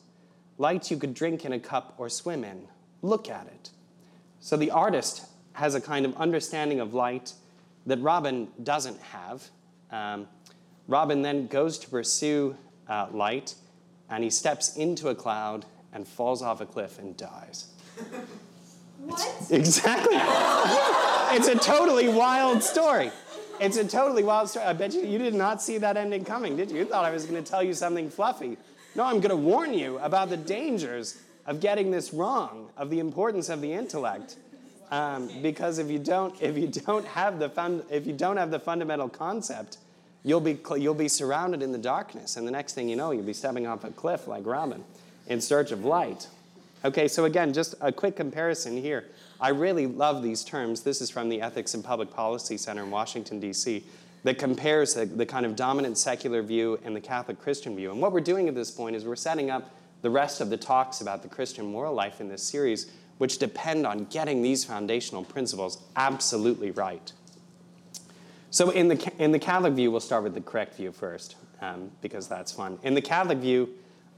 light 0.57 0.91
you 0.91 0.97
could 0.97 1.13
drink 1.13 1.45
in 1.45 1.53
a 1.53 1.59
cup 1.59 1.95
or 1.97 2.09
swim 2.09 2.43
in. 2.43 2.67
Look 3.01 3.29
at 3.29 3.47
it. 3.47 3.69
So 4.39 4.57
the 4.57 4.71
artist 4.71 5.27
has 5.53 5.75
a 5.75 5.81
kind 5.81 6.05
of 6.05 6.15
understanding 6.17 6.79
of 6.79 6.93
light 6.93 7.33
that 7.85 7.99
Robin 7.99 8.47
doesn't 8.61 8.99
have. 9.01 9.43
Um, 9.91 10.27
Robin 10.87 11.21
then 11.21 11.47
goes 11.47 11.77
to 11.79 11.89
pursue 11.89 12.55
uh, 12.87 13.07
light, 13.11 13.55
and 14.09 14.23
he 14.23 14.29
steps 14.29 14.75
into 14.75 15.09
a 15.09 15.15
cloud 15.15 15.65
and 15.93 16.07
falls 16.07 16.41
off 16.41 16.61
a 16.61 16.65
cliff 16.65 16.99
and 16.99 17.15
dies. 17.15 17.67
What? 19.05 19.19
It's, 19.41 19.51
exactly. 19.51 20.15
it's 20.17 21.49
a 21.49 21.55
totally 21.59 22.07
wild 22.07 22.63
story. 22.63 23.11
It's 23.59 23.75
a 23.75 23.85
totally 23.85 24.23
wild 24.23 24.49
story. 24.49 24.65
I 24.65 24.71
bet 24.71 24.93
you 24.93 25.01
you 25.01 25.17
did 25.17 25.33
not 25.33 25.61
see 25.61 25.77
that 25.79 25.97
ending 25.97 26.23
coming, 26.23 26.55
did 26.55 26.71
you? 26.71 26.77
You 26.77 26.85
thought 26.85 27.03
I 27.03 27.11
was 27.11 27.25
going 27.25 27.43
to 27.43 27.49
tell 27.49 27.61
you 27.61 27.73
something 27.73 28.09
fluffy. 28.09 28.57
No, 28.95 29.03
I'm 29.03 29.19
going 29.19 29.31
to 29.31 29.35
warn 29.35 29.73
you 29.73 29.99
about 29.99 30.29
the 30.29 30.37
dangers 30.37 31.19
of 31.45 31.59
getting 31.59 31.91
this 31.91 32.13
wrong, 32.13 32.69
of 32.77 32.89
the 32.89 32.99
importance 32.99 33.49
of 33.49 33.59
the 33.59 33.73
intellect. 33.73 34.37
Um, 34.93 35.27
because 35.41 35.79
if 35.79 35.89
you 35.89 35.97
don't, 35.97 36.39
if 36.39 36.55
you 36.55 36.67
don't 36.67 37.03
have 37.07 37.39
the 37.39 37.49
fun, 37.49 37.81
if 37.89 38.05
you 38.05 38.13
don't 38.13 38.37
have 38.37 38.51
the 38.51 38.59
fundamental 38.59 39.09
concept, 39.09 39.79
you'll 40.23 40.39
be 40.39 40.59
you'll 40.77 40.93
be 40.93 41.07
surrounded 41.07 41.63
in 41.63 41.71
the 41.71 41.79
darkness, 41.79 42.37
and 42.37 42.45
the 42.45 42.51
next 42.51 42.73
thing 42.73 42.87
you 42.87 42.95
know, 42.95 43.09
you'll 43.09 43.23
be 43.23 43.33
stepping 43.33 43.65
off 43.65 43.83
a 43.83 43.89
cliff 43.89 44.27
like 44.27 44.45
Robin, 44.45 44.83
in 45.25 45.41
search 45.41 45.71
of 45.71 45.83
light. 45.83 46.27
Okay, 46.85 47.07
so 47.07 47.25
again, 47.25 47.53
just 47.53 47.73
a 47.81 47.91
quick 47.91 48.15
comparison 48.15 48.77
here. 48.77 49.05
I 49.41 49.49
really 49.49 49.87
love 49.87 50.21
these 50.21 50.43
terms. 50.43 50.81
This 50.81 51.01
is 51.01 51.09
from 51.09 51.27
the 51.27 51.41
Ethics 51.41 51.73
and 51.73 51.83
Public 51.83 52.13
Policy 52.13 52.57
Center 52.57 52.83
in 52.83 52.91
Washington, 52.91 53.39
D.C., 53.39 53.83
that 54.23 54.37
compares 54.37 54.93
the, 54.93 55.05
the 55.07 55.25
kind 55.25 55.45
of 55.45 55.55
dominant 55.55 55.97
secular 55.97 56.43
view 56.43 56.79
and 56.83 56.95
the 56.95 57.01
Catholic 57.01 57.39
Christian 57.39 57.75
view. 57.75 57.91
And 57.91 57.99
what 57.99 58.11
we're 58.11 58.21
doing 58.21 58.47
at 58.47 58.53
this 58.53 58.69
point 58.69 58.95
is 58.95 59.05
we're 59.05 59.15
setting 59.15 59.49
up 59.49 59.71
the 60.03 60.09
rest 60.09 60.39
of 60.39 60.51
the 60.51 60.57
talks 60.57 61.01
about 61.01 61.23
the 61.23 61.29
Christian 61.29 61.65
moral 61.65 61.95
life 61.95 62.21
in 62.21 62.27
this 62.27 62.43
series, 62.43 62.91
which 63.17 63.37
depend 63.37 63.85
on 63.85 64.05
getting 64.05 64.41
these 64.41 64.63
foundational 64.63 65.23
principles 65.23 65.81
absolutely 65.95 66.71
right. 66.71 67.11
So, 68.49 68.69
in 68.69 68.87
the, 68.87 69.11
in 69.17 69.31
the 69.31 69.39
Catholic 69.39 69.73
view, 69.73 69.89
we'll 69.89 69.99
start 69.99 70.23
with 70.23 70.35
the 70.35 70.41
correct 70.41 70.75
view 70.75 70.91
first, 70.91 71.35
um, 71.61 71.89
because 72.01 72.27
that's 72.27 72.51
fun. 72.51 72.77
In 72.83 72.93
the 72.93 73.01
Catholic 73.01 73.39
view, 73.39 73.69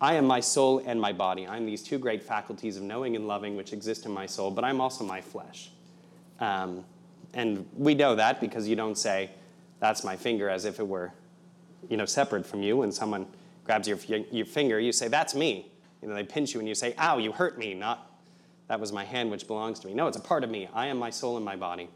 I 0.02 0.16
am 0.16 0.26
my 0.26 0.42
soul 0.42 0.82
and 0.86 1.00
my 1.00 1.14
body. 1.14 1.48
I'm 1.48 1.66
these 1.66 1.82
two 1.82 1.98
great 1.98 2.22
faculties 2.22 2.76
of 2.76 2.84
knowing 2.84 3.16
and 3.16 3.28
loving 3.28 3.56
which 3.56 3.72
exist 3.72 4.06
in 4.06 4.12
my 4.12 4.26
soul, 4.26 4.52
but 4.52 4.66
I'm 4.66 4.82
also 4.82 5.06
my 5.06 5.22
flesh. 5.22 5.70
Um, 6.40 6.84
and 7.34 7.66
we 7.78 7.96
know 7.96 8.16
that 8.16 8.42
because 8.42 8.68
you 8.68 8.76
don't 8.76 8.98
say, 8.98 9.30
that's 9.80 10.04
my 10.04 10.16
finger 10.16 10.50
as 10.50 10.66
if 10.66 10.80
it 10.80 10.88
were 10.88 11.14
you 11.90 11.98
know, 11.98 12.06
separate 12.06 12.46
from 12.46 12.62
you. 12.62 12.78
When 12.78 12.92
someone 12.92 13.28
grabs 13.64 13.88
your, 13.88 13.98
your 14.32 14.46
finger, 14.46 14.80
you 14.80 14.92
say, 14.92 15.08
that's 15.08 15.36
me. 15.36 15.72
You 16.02 16.10
know, 16.10 16.16
they 16.16 16.24
pinch 16.24 16.54
you 16.54 16.60
and 16.60 16.68
you 16.68 16.76
say, 16.76 16.94
ow, 16.98 17.18
you 17.18 17.32
hurt 17.32 17.58
me, 17.58 17.74
not 17.74 18.12
that 18.68 18.80
was 18.80 18.92
my 18.92 19.04
hand 19.04 19.32
which 19.32 19.48
belongs 19.48 19.80
to 19.80 19.88
me. 19.88 19.94
No, 19.94 20.08
it's 20.08 20.18
a 20.18 20.22
part 20.22 20.44
of 20.44 20.50
me. 20.50 20.68
I 20.74 20.88
am 20.88 20.98
my 20.98 21.10
soul 21.10 21.36
and 21.38 21.46
my 21.46 21.56
body. 21.56 21.90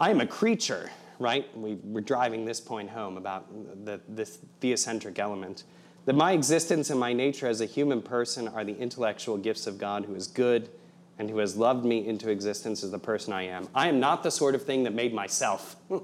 I 0.00 0.10
am 0.10 0.20
a 0.20 0.26
creature, 0.26 0.90
right? 1.18 1.46
We, 1.56 1.74
we're 1.82 2.00
driving 2.00 2.44
this 2.44 2.60
point 2.60 2.90
home 2.90 3.16
about 3.16 3.46
the, 3.84 4.00
this 4.08 4.38
theocentric 4.60 5.18
element 5.18 5.64
that 6.08 6.14
my 6.14 6.32
existence 6.32 6.88
and 6.88 6.98
my 6.98 7.12
nature 7.12 7.46
as 7.46 7.60
a 7.60 7.66
human 7.66 8.00
person 8.00 8.48
are 8.48 8.64
the 8.64 8.74
intellectual 8.78 9.36
gifts 9.36 9.66
of 9.66 9.76
God 9.76 10.06
who 10.06 10.14
is 10.14 10.26
good 10.26 10.70
and 11.18 11.28
who 11.28 11.36
has 11.36 11.54
loved 11.54 11.84
me 11.84 12.06
into 12.06 12.30
existence 12.30 12.82
as 12.82 12.90
the 12.90 12.98
person 12.98 13.32
I 13.32 13.42
am. 13.42 13.68
I 13.74 13.88
am 13.88 14.00
not 14.00 14.22
the 14.22 14.30
sort 14.30 14.54
of 14.54 14.62
thing 14.64 14.84
that 14.84 14.94
made 14.94 15.12
myself. 15.12 15.76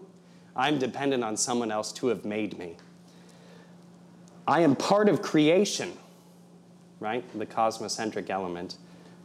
I'm 0.56 0.78
dependent 0.78 1.24
on 1.24 1.38
someone 1.38 1.70
else 1.70 1.90
to 1.92 2.08
have 2.08 2.24
made 2.24 2.58
me. 2.58 2.76
I 4.46 4.60
am 4.60 4.76
part 4.76 5.08
of 5.08 5.22
creation, 5.22 5.92
right? 7.00 7.24
The 7.38 7.46
cosmocentric 7.46 8.28
element. 8.28 8.76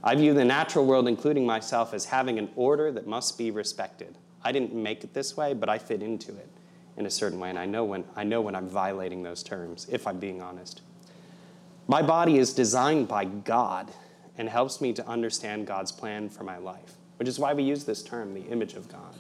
I 0.04 0.16
view 0.16 0.34
the 0.34 0.46
natural 0.46 0.86
world, 0.86 1.08
including 1.08 1.46
myself, 1.46 1.94
as 1.94 2.06
having 2.06 2.40
an 2.40 2.50
order 2.56 2.92
that 2.92 3.06
must 3.06 3.38
be 3.38 3.52
respected. 3.52 4.18
I 4.44 4.52
didn't 4.52 4.74
make 4.74 5.04
it 5.04 5.14
this 5.14 5.36
way, 5.36 5.54
but 5.54 5.68
I 5.68 5.78
fit 5.78 6.02
into 6.02 6.32
it 6.32 6.48
in 6.96 7.06
a 7.06 7.10
certain 7.10 7.40
way, 7.40 7.50
and 7.50 7.60
I 7.60 7.66
know 7.66 7.84
when, 7.84 8.06
I 8.16 8.24
know 8.24 8.42
when 8.42 8.56
I'm 8.56 8.68
violating 8.68 9.24
those 9.24 9.44
terms, 9.44 9.88
if 9.92 10.08
I'm 10.08 10.20
being 10.20 10.42
honest. 10.42 10.82
My 11.88 12.02
body 12.02 12.38
is 12.38 12.54
designed 12.54 13.08
by 13.08 13.26
God 13.26 13.92
and 14.38 14.48
helps 14.48 14.80
me 14.80 14.94
to 14.94 15.08
understand 15.08 15.68
God's 15.68 15.92
plan 15.92 16.30
for 16.30 16.44
my 16.44 16.58
life, 16.58 16.96
which 17.18 17.28
is 17.28 17.40
why 17.40 17.54
we 17.54 17.64
use 17.64 17.84
this 17.84 18.04
term, 18.04 18.34
the 18.34 18.48
image 18.48 18.76
of 18.76 18.88
God. 18.88 19.16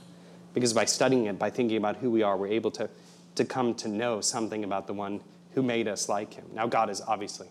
Because 0.53 0.73
by 0.73 0.85
studying 0.85 1.25
it, 1.25 1.37
by 1.37 1.49
thinking 1.49 1.77
about 1.77 1.97
who 1.97 2.09
we 2.09 2.23
are, 2.23 2.37
we're 2.37 2.47
able 2.47 2.71
to, 2.71 2.89
to 3.35 3.45
come 3.45 3.73
to 3.75 3.87
know 3.87 4.21
something 4.21 4.63
about 4.63 4.87
the 4.87 4.93
one 4.93 5.21
who 5.51 5.63
made 5.63 5.87
us 5.87 6.07
like 6.07 6.33
him. 6.33 6.45
Now, 6.53 6.67
God 6.67 6.89
is 6.89 7.01
obviously 7.01 7.47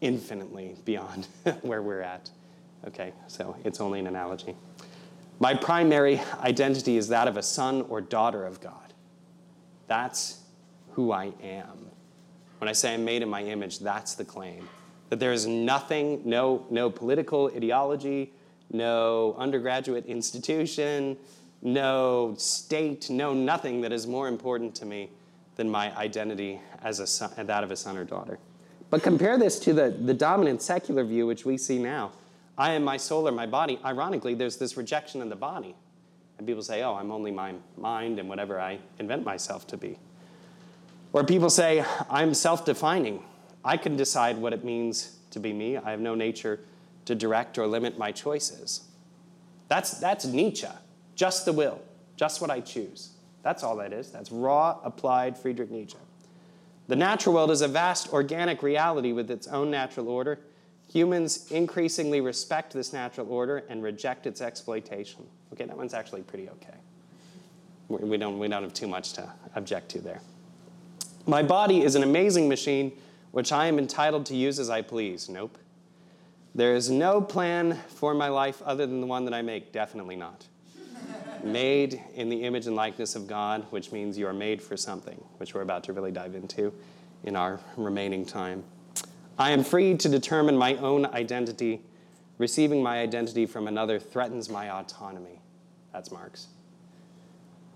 infinitely 0.00 0.76
beyond 0.84 1.26
where 1.62 1.82
we're 1.82 2.00
at. 2.00 2.30
Okay, 2.86 3.12
so 3.26 3.56
it's 3.64 3.80
only 3.80 4.00
an 4.00 4.06
analogy. 4.06 4.54
My 5.38 5.54
primary 5.54 6.20
identity 6.40 6.96
is 6.96 7.08
that 7.08 7.28
of 7.28 7.36
a 7.36 7.42
son 7.42 7.82
or 7.88 8.00
daughter 8.00 8.44
of 8.44 8.60
God. 8.60 8.94
That's 9.86 10.40
who 10.92 11.12
I 11.12 11.32
am. 11.42 11.90
When 12.58 12.68
I 12.68 12.72
say 12.72 12.94
I'm 12.94 13.04
made 13.04 13.22
in 13.22 13.28
my 13.28 13.42
image, 13.42 13.80
that's 13.80 14.14
the 14.14 14.24
claim. 14.24 14.68
That 15.10 15.20
there 15.20 15.32
is 15.32 15.46
nothing, 15.46 16.22
no, 16.24 16.66
no 16.70 16.90
political 16.90 17.50
ideology, 17.54 18.32
no 18.72 19.34
undergraduate 19.38 20.06
institution, 20.06 21.16
no 21.62 22.34
state, 22.38 23.10
no 23.10 23.34
nothing 23.34 23.82
that 23.82 23.92
is 23.92 24.06
more 24.06 24.28
important 24.28 24.74
to 24.76 24.86
me 24.86 25.10
than 25.56 25.68
my 25.68 25.96
identity 25.96 26.60
as 26.82 27.00
a 27.00 27.06
son, 27.06 27.30
that 27.36 27.62
of 27.62 27.70
a 27.70 27.76
son 27.76 27.96
or 27.96 28.04
daughter. 28.04 28.38
But 28.88 29.02
compare 29.02 29.38
this 29.38 29.58
to 29.60 29.72
the, 29.72 29.90
the 29.90 30.14
dominant 30.14 30.62
secular 30.62 31.04
view 31.04 31.26
which 31.26 31.44
we 31.44 31.58
see 31.58 31.78
now. 31.78 32.12
I 32.58 32.72
am 32.72 32.84
my 32.84 32.96
soul 32.96 33.28
or 33.28 33.32
my 33.32 33.46
body. 33.46 33.78
Ironically, 33.84 34.34
there's 34.34 34.56
this 34.56 34.76
rejection 34.76 35.20
of 35.22 35.28
the 35.28 35.36
body. 35.36 35.74
And 36.38 36.46
people 36.46 36.62
say, 36.62 36.82
oh, 36.82 36.94
I'm 36.94 37.10
only 37.10 37.30
my 37.30 37.54
mind 37.76 38.18
and 38.18 38.28
whatever 38.28 38.60
I 38.60 38.78
invent 38.98 39.24
myself 39.24 39.66
to 39.68 39.76
be. 39.76 39.98
Or 41.12 41.24
people 41.24 41.50
say, 41.50 41.84
I'm 42.10 42.34
self 42.34 42.64
defining. 42.64 43.22
I 43.64 43.76
can 43.76 43.96
decide 43.96 44.36
what 44.38 44.52
it 44.52 44.64
means 44.64 45.16
to 45.30 45.40
be 45.40 45.52
me. 45.52 45.76
I 45.76 45.90
have 45.90 46.00
no 46.00 46.14
nature 46.14 46.60
to 47.06 47.14
direct 47.14 47.58
or 47.58 47.66
limit 47.66 47.98
my 47.98 48.12
choices. 48.12 48.84
That's, 49.68 49.92
that's 49.92 50.24
Nietzsche. 50.24 50.68
Just 51.14 51.44
the 51.44 51.52
will, 51.52 51.80
just 52.16 52.40
what 52.40 52.50
I 52.50 52.60
choose. 52.60 53.12
That's 53.42 53.62
all 53.62 53.76
that 53.76 53.92
is. 53.92 54.10
That's 54.10 54.30
raw, 54.30 54.78
applied 54.84 55.38
Friedrich 55.38 55.70
Nietzsche. 55.70 55.98
The 56.88 56.96
natural 56.96 57.34
world 57.34 57.50
is 57.50 57.62
a 57.62 57.68
vast 57.68 58.12
organic 58.12 58.62
reality 58.62 59.12
with 59.12 59.30
its 59.30 59.48
own 59.48 59.70
natural 59.70 60.08
order. 60.08 60.38
Humans 60.96 61.52
increasingly 61.52 62.22
respect 62.22 62.72
this 62.72 62.94
natural 62.94 63.30
order 63.30 63.62
and 63.68 63.82
reject 63.82 64.26
its 64.26 64.40
exploitation. 64.40 65.26
Okay, 65.52 65.66
that 65.66 65.76
one's 65.76 65.92
actually 65.92 66.22
pretty 66.22 66.48
okay. 66.48 66.78
We 67.90 68.16
don't, 68.16 68.38
we 68.38 68.48
don't 68.48 68.62
have 68.62 68.72
too 68.72 68.88
much 68.88 69.12
to 69.12 69.30
object 69.56 69.90
to 69.90 70.00
there. 70.00 70.22
My 71.26 71.42
body 71.42 71.82
is 71.82 71.96
an 71.96 72.02
amazing 72.02 72.48
machine 72.48 72.92
which 73.32 73.52
I 73.52 73.66
am 73.66 73.78
entitled 73.78 74.24
to 74.24 74.34
use 74.34 74.58
as 74.58 74.70
I 74.70 74.80
please. 74.80 75.28
Nope. 75.28 75.58
There 76.54 76.74
is 76.74 76.88
no 76.88 77.20
plan 77.20 77.78
for 77.88 78.14
my 78.14 78.28
life 78.28 78.62
other 78.62 78.86
than 78.86 79.02
the 79.02 79.06
one 79.06 79.26
that 79.26 79.34
I 79.34 79.42
make. 79.42 79.72
Definitely 79.72 80.16
not. 80.16 80.46
made 81.44 82.02
in 82.14 82.30
the 82.30 82.42
image 82.42 82.66
and 82.66 82.74
likeness 82.74 83.14
of 83.16 83.26
God, 83.26 83.66
which 83.68 83.92
means 83.92 84.16
you 84.16 84.26
are 84.26 84.32
made 84.32 84.62
for 84.62 84.78
something, 84.78 85.22
which 85.36 85.52
we're 85.52 85.60
about 85.60 85.84
to 85.84 85.92
really 85.92 86.10
dive 86.10 86.34
into 86.34 86.72
in 87.24 87.36
our 87.36 87.60
remaining 87.76 88.24
time. 88.24 88.64
I 89.38 89.50
am 89.50 89.62
free 89.64 89.96
to 89.96 90.08
determine 90.08 90.56
my 90.56 90.76
own 90.76 91.06
identity. 91.06 91.82
Receiving 92.38 92.82
my 92.82 93.00
identity 93.00 93.46
from 93.46 93.66
another 93.66 93.98
threatens 93.98 94.48
my 94.48 94.70
autonomy. 94.70 95.40
That's 95.92 96.10
Marx. 96.10 96.48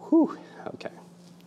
Whew, 0.08 0.38
okay. 0.74 0.90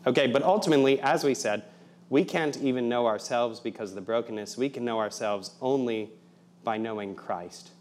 Okay, 0.06 0.28
but 0.28 0.44
ultimately, 0.44 1.00
as 1.00 1.24
we 1.24 1.34
said, 1.34 1.64
we 2.10 2.24
can't 2.24 2.58
even 2.58 2.90
know 2.90 3.08
ourselves 3.08 3.60
because 3.60 3.90
of 3.90 3.96
the 3.96 4.02
brokenness. 4.02 4.58
We 4.58 4.70
can 4.70 4.86
know 4.86 5.00
ourselves 5.00 5.52
only 5.62 6.12
by 6.64 6.78
knowing 6.78 7.16
Christ. 7.16 7.72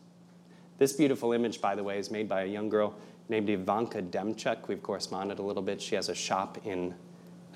This 0.79 0.93
beautiful 0.93 1.33
image, 1.33 1.61
by 1.61 1.75
the 1.75 1.83
way, 1.83 1.99
is 1.99 2.11
made 2.11 2.29
by 2.29 2.43
a 2.43 2.47
young 2.47 2.69
girl 2.69 2.95
named 3.29 3.51
Ivanka 3.51 4.03
Demchuk. 4.03 4.69
We've 4.69 4.83
corresponded 4.83 5.39
a 5.39 5.43
little 5.43 5.63
bit. 5.63 5.81
She 5.81 5.95
has 5.95 6.09
a 6.09 6.15
shop 6.15 6.59
in 6.65 6.95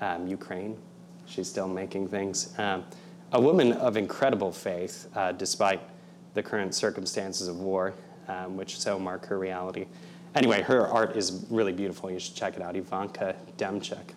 um, 0.01 0.27
Ukraine. 0.27 0.77
She's 1.25 1.49
still 1.49 1.67
making 1.67 2.09
things. 2.09 2.57
Um, 2.57 2.85
a 3.31 3.41
woman 3.41 3.73
of 3.73 3.97
incredible 3.97 4.51
faith, 4.51 5.07
uh, 5.15 5.31
despite 5.33 5.81
the 6.33 6.43
current 6.43 6.73
circumstances 6.73 7.47
of 7.47 7.59
war, 7.59 7.93
um, 8.27 8.57
which 8.57 8.79
so 8.79 8.97
mark 8.97 9.25
her 9.25 9.37
reality. 9.39 9.85
Anyway, 10.35 10.61
her 10.61 10.87
art 10.87 11.15
is 11.15 11.45
really 11.49 11.73
beautiful. 11.73 12.11
You 12.11 12.19
should 12.19 12.35
check 12.35 12.55
it 12.55 12.61
out, 12.61 12.75
Ivanka 12.75 13.35
Demchuk. 13.57 14.13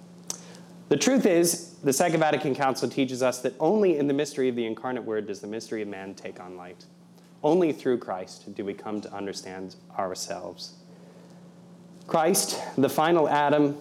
The 0.89 0.97
truth 0.97 1.25
is, 1.25 1.77
the 1.85 1.93
Second 1.93 2.21
Vatican 2.21 2.55
Council 2.55 2.89
teaches 2.89 3.23
us 3.23 3.41
that 3.43 3.55
only 3.61 3.97
in 3.97 4.07
the 4.07 4.15
mystery 4.15 4.49
of 4.49 4.57
the 4.57 4.67
incarnate 4.67 5.05
Word 5.05 5.27
does 5.29 5.41
the 5.41 5.47
mystery 5.47 5.83
of 5.83 5.89
man 5.89 6.15
take 6.15 6.41
on 6.41 6.57
light. 6.57 6.85
Only 7.43 7.73
through 7.73 7.99
Christ 7.99 8.55
do 8.55 8.65
we 8.65 8.75
come 8.75 9.01
to 9.01 9.13
understand 9.15 9.77
ourselves. 9.97 10.75
Christ, 12.07 12.61
the 12.77 12.89
final 12.89 13.29
Adam, 13.29 13.77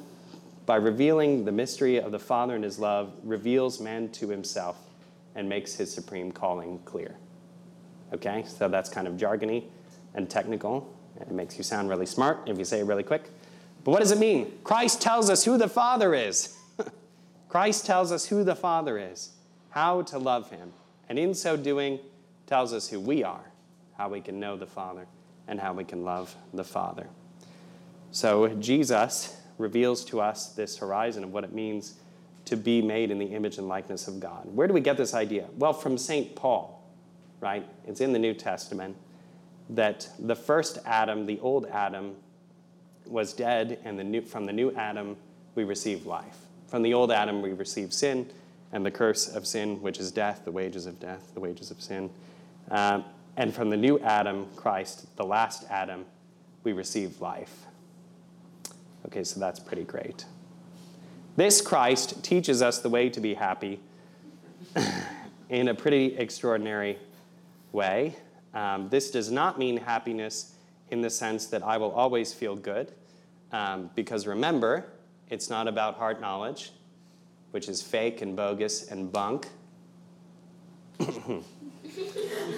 by 0.65 0.75
revealing 0.75 1.45
the 1.45 1.51
mystery 1.51 1.99
of 1.99 2.11
the 2.11 2.19
Father 2.19 2.53
and 2.55 2.63
his 2.63 2.77
love, 2.77 3.11
reveals 3.23 3.82
man 3.82 4.09
to 4.09 4.30
himself 4.30 4.77
and 5.36 5.47
makes 5.47 5.75
his 5.75 5.93
supreme 5.93 6.32
calling 6.32 6.80
clear. 6.86 7.15
Okay, 8.13 8.43
so 8.47 8.67
that's 8.67 8.89
kind 8.89 9.07
of 9.07 9.15
jargony 9.15 9.65
and 10.15 10.30
technical. 10.30 10.93
It 11.19 11.32
makes 11.32 11.57
you 11.57 11.63
sound 11.63 11.89
really 11.89 12.05
smart 12.05 12.39
if 12.47 12.57
you 12.57 12.65
say 12.65 12.80
it 12.80 12.86
really 12.86 13.03
quick. 13.03 13.30
But 13.84 13.91
what 13.91 13.99
does 13.99 14.11
it 14.11 14.19
mean? 14.19 14.51
Christ 14.63 15.01
tells 15.01 15.30
us 15.30 15.45
who 15.45 15.57
the 15.57 15.67
Father 15.67 16.13
is. 16.13 16.55
Christ 17.49 17.86
tells 17.86 18.11
us 18.11 18.25
who 18.25 18.43
the 18.43 18.55
Father 18.55 18.97
is, 18.97 19.32
how 19.69 20.01
to 20.03 20.17
love 20.17 20.49
him, 20.49 20.73
and 21.07 21.17
in 21.17 21.34
so 21.34 21.55
doing, 21.57 21.99
tells 22.47 22.73
us 22.73 22.89
who 22.89 22.99
we 22.99 23.23
are, 23.23 23.51
how 23.97 24.09
we 24.09 24.21
can 24.21 24.39
know 24.39 24.57
the 24.57 24.65
Father, 24.65 25.07
and 25.47 25.59
how 25.59 25.73
we 25.73 25.84
can 25.84 26.03
love 26.03 26.36
the 26.53 26.63
Father. 26.63 27.07
So 28.11 28.49
Jesus 28.55 29.38
reveals 29.57 30.03
to 30.05 30.21
us 30.21 30.47
this 30.53 30.77
horizon 30.77 31.23
of 31.23 31.32
what 31.32 31.43
it 31.43 31.53
means 31.53 31.95
to 32.49 32.57
be 32.57 32.81
made 32.81 33.11
in 33.11 33.19
the 33.19 33.27
image 33.27 33.59
and 33.59 33.67
likeness 33.67 34.07
of 34.07 34.19
God. 34.19 34.47
Where 34.55 34.67
do 34.67 34.73
we 34.73 34.81
get 34.81 34.97
this 34.97 35.13
idea? 35.13 35.45
Well, 35.57 35.71
from 35.71 35.99
St. 35.99 36.35
Paul, 36.35 36.83
right? 37.41 37.63
It's 37.85 38.01
in 38.01 38.11
the 38.11 38.17
New 38.17 38.33
Testament 38.33 38.97
that 39.69 40.09
the 40.17 40.35
first 40.35 40.79
Adam, 40.83 41.27
the 41.27 41.39
old 41.41 41.67
Adam, 41.67 42.15
was 43.05 43.33
dead, 43.33 43.77
and 43.83 43.99
the 43.99 44.03
new, 44.03 44.21
from 44.21 44.47
the 44.47 44.53
new 44.53 44.71
Adam, 44.71 45.15
we 45.53 45.63
receive 45.63 46.07
life. 46.07 46.37
From 46.67 46.81
the 46.81 46.91
old 46.95 47.11
Adam, 47.11 47.43
we 47.43 47.53
receive 47.53 47.93
sin 47.93 48.27
and 48.71 48.83
the 48.83 48.89
curse 48.89 49.27
of 49.27 49.45
sin, 49.45 49.79
which 49.83 49.99
is 49.99 50.11
death, 50.11 50.41
the 50.43 50.51
wages 50.51 50.87
of 50.87 50.99
death, 50.99 51.31
the 51.35 51.39
wages 51.39 51.69
of 51.69 51.79
sin. 51.79 52.09
Um, 52.71 53.05
and 53.37 53.53
from 53.53 53.69
the 53.69 53.77
new 53.77 53.99
Adam, 53.99 54.47
Christ, 54.55 55.05
the 55.17 55.25
last 55.25 55.65
Adam, 55.69 56.03
we 56.63 56.73
receive 56.73 57.21
life. 57.21 57.67
Okay, 59.05 59.23
so 59.23 59.39
that's 59.39 59.59
pretty 59.59 59.83
great. 59.83 60.25
This 61.39 61.61
Christ 61.61 62.21
teaches 62.21 62.61
us 62.61 62.79
the 62.79 62.89
way 62.89 63.09
to 63.11 63.21
be 63.21 63.33
happy 63.33 63.79
in 65.49 65.69
a 65.69 65.73
pretty 65.73 66.17
extraordinary 66.17 66.97
way. 67.71 68.17
Um, 68.53 68.89
this 68.89 69.09
does 69.09 69.31
not 69.31 69.57
mean 69.57 69.77
happiness 69.77 70.55
in 70.91 70.99
the 70.99 71.09
sense 71.09 71.45
that 71.45 71.63
I 71.63 71.77
will 71.77 71.91
always 71.91 72.33
feel 72.33 72.57
good, 72.57 72.91
um, 73.53 73.89
because 73.95 74.27
remember, 74.27 74.87
it's 75.29 75.49
not 75.49 75.69
about 75.69 75.95
heart 75.95 76.19
knowledge, 76.19 76.73
which 77.51 77.69
is 77.69 77.81
fake 77.81 78.21
and 78.21 78.35
bogus 78.35 78.91
and 78.91 79.09
bunk. 79.09 79.47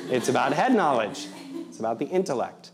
it's 0.09 0.27
about 0.27 0.53
head 0.53 0.73
knowledge, 0.73 1.27
it's 1.69 1.77
about 1.77 1.99
the 1.99 2.07
intellect. 2.07 2.71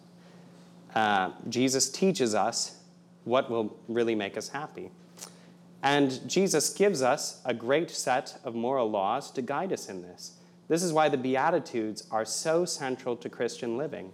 Uh, 0.95 1.32
Jesus 1.49 1.89
teaches 1.89 2.34
us 2.34 2.78
what 3.26 3.51
will 3.51 3.78
really 3.89 4.16
make 4.16 4.38
us 4.38 4.47
happy. 4.47 4.89
And 5.84 6.28
Jesus 6.28 6.70
gives 6.72 7.02
us 7.02 7.42
a 7.46 7.54
great 7.54 7.92
set 7.92 8.40
of 8.44 8.56
moral 8.56 8.90
laws 8.90 9.32
to 9.32 9.42
guide 9.42 9.72
us 9.72 9.90
in 9.90 10.02
this. 10.02 10.34
This 10.68 10.84
is 10.84 10.92
why 10.92 11.08
the 11.10 11.18
Beatitudes 11.18 12.08
are 12.12 12.26
so 12.26 12.66
central 12.66 13.16
to 13.18 13.30
Christian 13.30 13.78
living. 13.78 14.12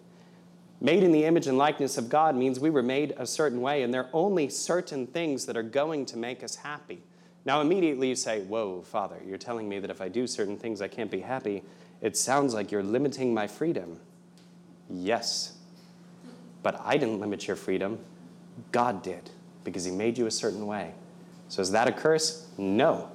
Made 0.81 1.03
in 1.03 1.11
the 1.11 1.23
image 1.23 1.47
and 1.47 1.57
likeness 1.57 1.97
of 1.97 2.09
God 2.09 2.35
means 2.35 2.59
we 2.59 2.69
were 2.69 2.83
made 2.83 3.13
a 3.17 3.25
certain 3.25 3.61
way, 3.61 3.83
and 3.83 3.93
there 3.93 4.03
are 4.03 4.09
only 4.11 4.49
certain 4.49 5.07
things 5.07 5.45
that 5.45 5.55
are 5.55 5.63
going 5.63 6.05
to 6.07 6.17
make 6.17 6.43
us 6.43 6.57
happy. 6.57 7.01
Now, 7.45 7.61
immediately 7.61 8.09
you 8.09 8.15
say, 8.15 8.41
Whoa, 8.41 8.81
Father, 8.81 9.17
you're 9.25 9.37
telling 9.37 9.67
me 9.67 9.79
that 9.79 9.89
if 9.89 10.01
I 10.01 10.09
do 10.09 10.27
certain 10.27 10.57
things, 10.57 10.81
I 10.81 10.87
can't 10.89 11.09
be 11.09 11.21
happy. 11.21 11.63
It 12.01 12.17
sounds 12.17 12.53
like 12.53 12.71
you're 12.71 12.83
limiting 12.83 13.33
my 13.33 13.47
freedom. 13.47 13.99
Yes, 14.89 15.53
but 16.61 16.79
I 16.83 16.97
didn't 16.97 17.19
limit 17.19 17.47
your 17.47 17.55
freedom. 17.55 17.99
God 18.71 19.01
did, 19.01 19.29
because 19.63 19.85
He 19.85 19.91
made 19.91 20.17
you 20.17 20.27
a 20.27 20.31
certain 20.31 20.67
way. 20.67 20.93
So 21.53 21.61
is 21.61 21.69
that 21.69 21.87
a 21.87 21.91
curse? 21.91 22.47
No. 22.57 23.11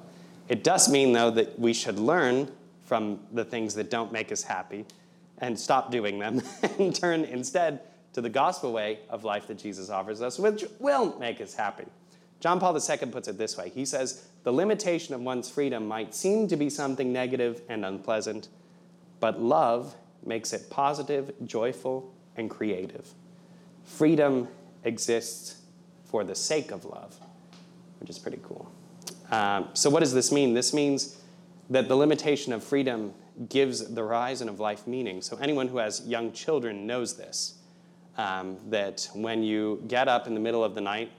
It 0.47 0.63
does 0.63 0.87
mean, 0.87 1.11
though, 1.11 1.29
that 1.31 1.59
we 1.59 1.73
should 1.73 1.99
learn 1.99 2.49
from 2.85 3.19
the 3.33 3.43
things 3.43 3.75
that 3.75 3.89
don't 3.89 4.13
make 4.13 4.31
us 4.31 4.43
happy 4.43 4.85
and 5.39 5.59
stop 5.59 5.91
doing 5.91 6.19
them 6.19 6.41
and 6.79 6.95
turn 6.95 7.25
instead 7.25 7.81
to 8.13 8.21
the 8.21 8.29
gospel 8.29 8.71
way 8.71 8.99
of 9.09 9.25
life 9.25 9.47
that 9.47 9.57
Jesus 9.57 9.89
offers 9.89 10.21
us, 10.21 10.39
which 10.39 10.63
will 10.79 11.19
make 11.19 11.41
us 11.41 11.53
happy. 11.53 11.83
John 12.39 12.61
Paul 12.61 12.73
II 12.73 12.97
puts 13.11 13.27
it 13.27 13.37
this 13.37 13.57
way 13.57 13.71
He 13.75 13.83
says, 13.83 14.25
The 14.43 14.53
limitation 14.53 15.13
of 15.13 15.19
one's 15.19 15.49
freedom 15.49 15.85
might 15.85 16.15
seem 16.15 16.47
to 16.47 16.55
be 16.55 16.69
something 16.69 17.11
negative 17.11 17.61
and 17.67 17.83
unpleasant, 17.83 18.47
but 19.19 19.41
love 19.41 19.95
makes 20.25 20.53
it 20.53 20.69
positive, 20.69 21.33
joyful, 21.45 22.13
and 22.37 22.49
creative. 22.49 23.13
Freedom 23.83 24.47
exists 24.85 25.59
for 26.05 26.23
the 26.23 26.35
sake 26.35 26.71
of 26.71 26.85
love 26.85 27.19
which 27.99 28.09
is 28.09 28.19
pretty 28.19 28.39
cool. 28.43 28.71
Um, 29.31 29.69
so, 29.73 29.89
what 29.89 29.99
does 29.99 30.13
this 30.13 30.31
mean? 30.31 30.53
This 30.53 30.73
means 30.73 31.21
that 31.69 31.87
the 31.87 31.95
limitation 31.95 32.51
of 32.53 32.63
freedom 32.63 33.13
gives 33.47 33.93
the 33.93 34.01
horizon 34.01 34.49
of 34.49 34.59
life 34.59 34.87
meaning. 34.87 35.21
So, 35.21 35.37
anyone 35.37 35.67
who 35.67 35.77
has 35.77 36.05
young 36.07 36.31
children 36.31 36.87
knows 36.87 37.15
this. 37.15 37.55
Um, 38.17 38.57
that 38.69 39.07
when 39.13 39.43
you 39.43 39.81
get 39.87 40.09
up 40.09 40.27
in 40.27 40.33
the 40.33 40.41
middle 40.41 40.61
of 40.61 40.75
the 40.75 40.81
night, 40.81 41.09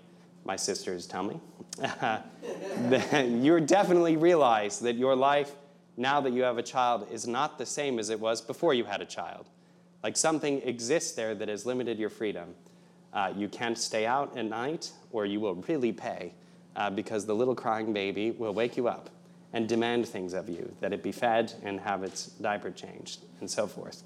my 0.44 0.56
sisters 0.56 1.06
tell 1.06 1.22
me, 1.22 1.40
that 1.78 3.26
you 3.26 3.58
definitely 3.60 4.16
realize 4.16 4.80
that 4.80 4.96
your 4.96 5.16
life, 5.16 5.52
now 5.96 6.20
that 6.20 6.32
you 6.34 6.42
have 6.42 6.58
a 6.58 6.62
child, 6.62 7.06
is 7.10 7.26
not 7.26 7.56
the 7.56 7.64
same 7.64 7.98
as 7.98 8.10
it 8.10 8.20
was 8.20 8.42
before 8.42 8.74
you 8.74 8.84
had 8.84 9.00
a 9.00 9.06
child. 9.06 9.48
Like 10.02 10.14
something 10.16 10.60
exists 10.62 11.12
there 11.12 11.34
that 11.34 11.48
has 11.48 11.64
limited 11.64 11.98
your 11.98 12.10
freedom. 12.10 12.54
Uh, 13.14 13.32
you 13.34 13.48
can't 13.48 13.78
stay 13.78 14.04
out 14.04 14.36
at 14.36 14.44
night, 14.44 14.92
or 15.10 15.24
you 15.24 15.40
will 15.40 15.54
really 15.54 15.92
pay 15.92 16.34
uh, 16.76 16.90
because 16.90 17.26
the 17.26 17.34
little 17.34 17.54
crying 17.54 17.92
baby 17.92 18.30
will 18.32 18.52
wake 18.52 18.76
you 18.76 18.88
up 18.88 19.10
and 19.52 19.68
demand 19.68 20.06
things 20.06 20.32
of 20.32 20.48
you 20.48 20.72
that 20.80 20.92
it 20.92 21.02
be 21.02 21.12
fed 21.12 21.52
and 21.62 21.80
have 21.80 22.02
its 22.02 22.26
diaper 22.26 22.70
changed, 22.70 23.24
and 23.40 23.50
so 23.50 23.66
forth. 23.66 24.02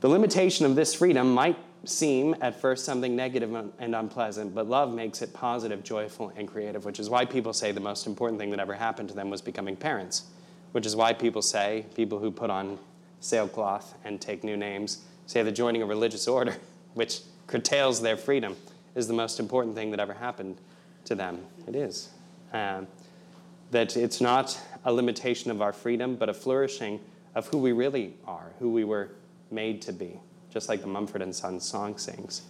The 0.00 0.08
limitation 0.08 0.66
of 0.66 0.74
this 0.74 0.94
freedom 0.94 1.32
might 1.32 1.56
seem 1.84 2.34
at 2.40 2.60
first 2.60 2.84
something 2.84 3.14
negative 3.14 3.54
and 3.78 3.94
unpleasant, 3.94 4.54
but 4.54 4.68
love 4.68 4.94
makes 4.94 5.20
it 5.22 5.32
positive, 5.32 5.84
joyful, 5.84 6.32
and 6.36 6.48
creative, 6.48 6.84
which 6.84 6.98
is 6.98 7.10
why 7.10 7.24
people 7.24 7.52
say 7.52 7.72
the 7.72 7.80
most 7.80 8.06
important 8.06 8.40
thing 8.40 8.50
that 8.50 8.60
ever 8.60 8.74
happened 8.74 9.08
to 9.08 9.14
them 9.14 9.30
was 9.30 9.42
becoming 9.42 9.76
parents, 9.76 10.24
which 10.72 10.86
is 10.86 10.96
why 10.96 11.12
people 11.12 11.42
say, 11.42 11.84
people 11.94 12.18
who 12.18 12.30
put 12.30 12.50
on 12.50 12.78
sailcloth 13.20 13.94
and 14.04 14.20
take 14.20 14.42
new 14.42 14.56
names, 14.56 15.04
say 15.26 15.42
that 15.42 15.52
joining 15.52 15.82
a 15.82 15.86
religious 15.86 16.26
order, 16.26 16.56
which 16.94 17.20
curtails 17.46 18.00
their 18.00 18.16
freedom, 18.16 18.56
is 18.94 19.06
the 19.06 19.14
most 19.14 19.40
important 19.40 19.74
thing 19.74 19.90
that 19.90 20.00
ever 20.00 20.14
happened 20.14 20.56
to 21.04 21.14
them. 21.14 21.40
It 21.66 21.76
is. 21.76 22.10
Um, 22.52 22.86
that 23.70 23.96
it's 23.96 24.20
not 24.20 24.60
a 24.84 24.92
limitation 24.92 25.50
of 25.50 25.62
our 25.62 25.72
freedom, 25.72 26.16
but 26.16 26.28
a 26.28 26.34
flourishing 26.34 27.00
of 27.34 27.46
who 27.48 27.58
we 27.58 27.72
really 27.72 28.14
are, 28.26 28.52
who 28.58 28.70
we 28.70 28.84
were 28.84 29.10
made 29.50 29.80
to 29.82 29.92
be, 29.92 30.20
just 30.50 30.68
like 30.68 30.82
the 30.82 30.86
Mumford 30.86 31.22
and 31.22 31.34
Sons 31.34 31.64
song 31.64 31.96
sings. 31.96 32.42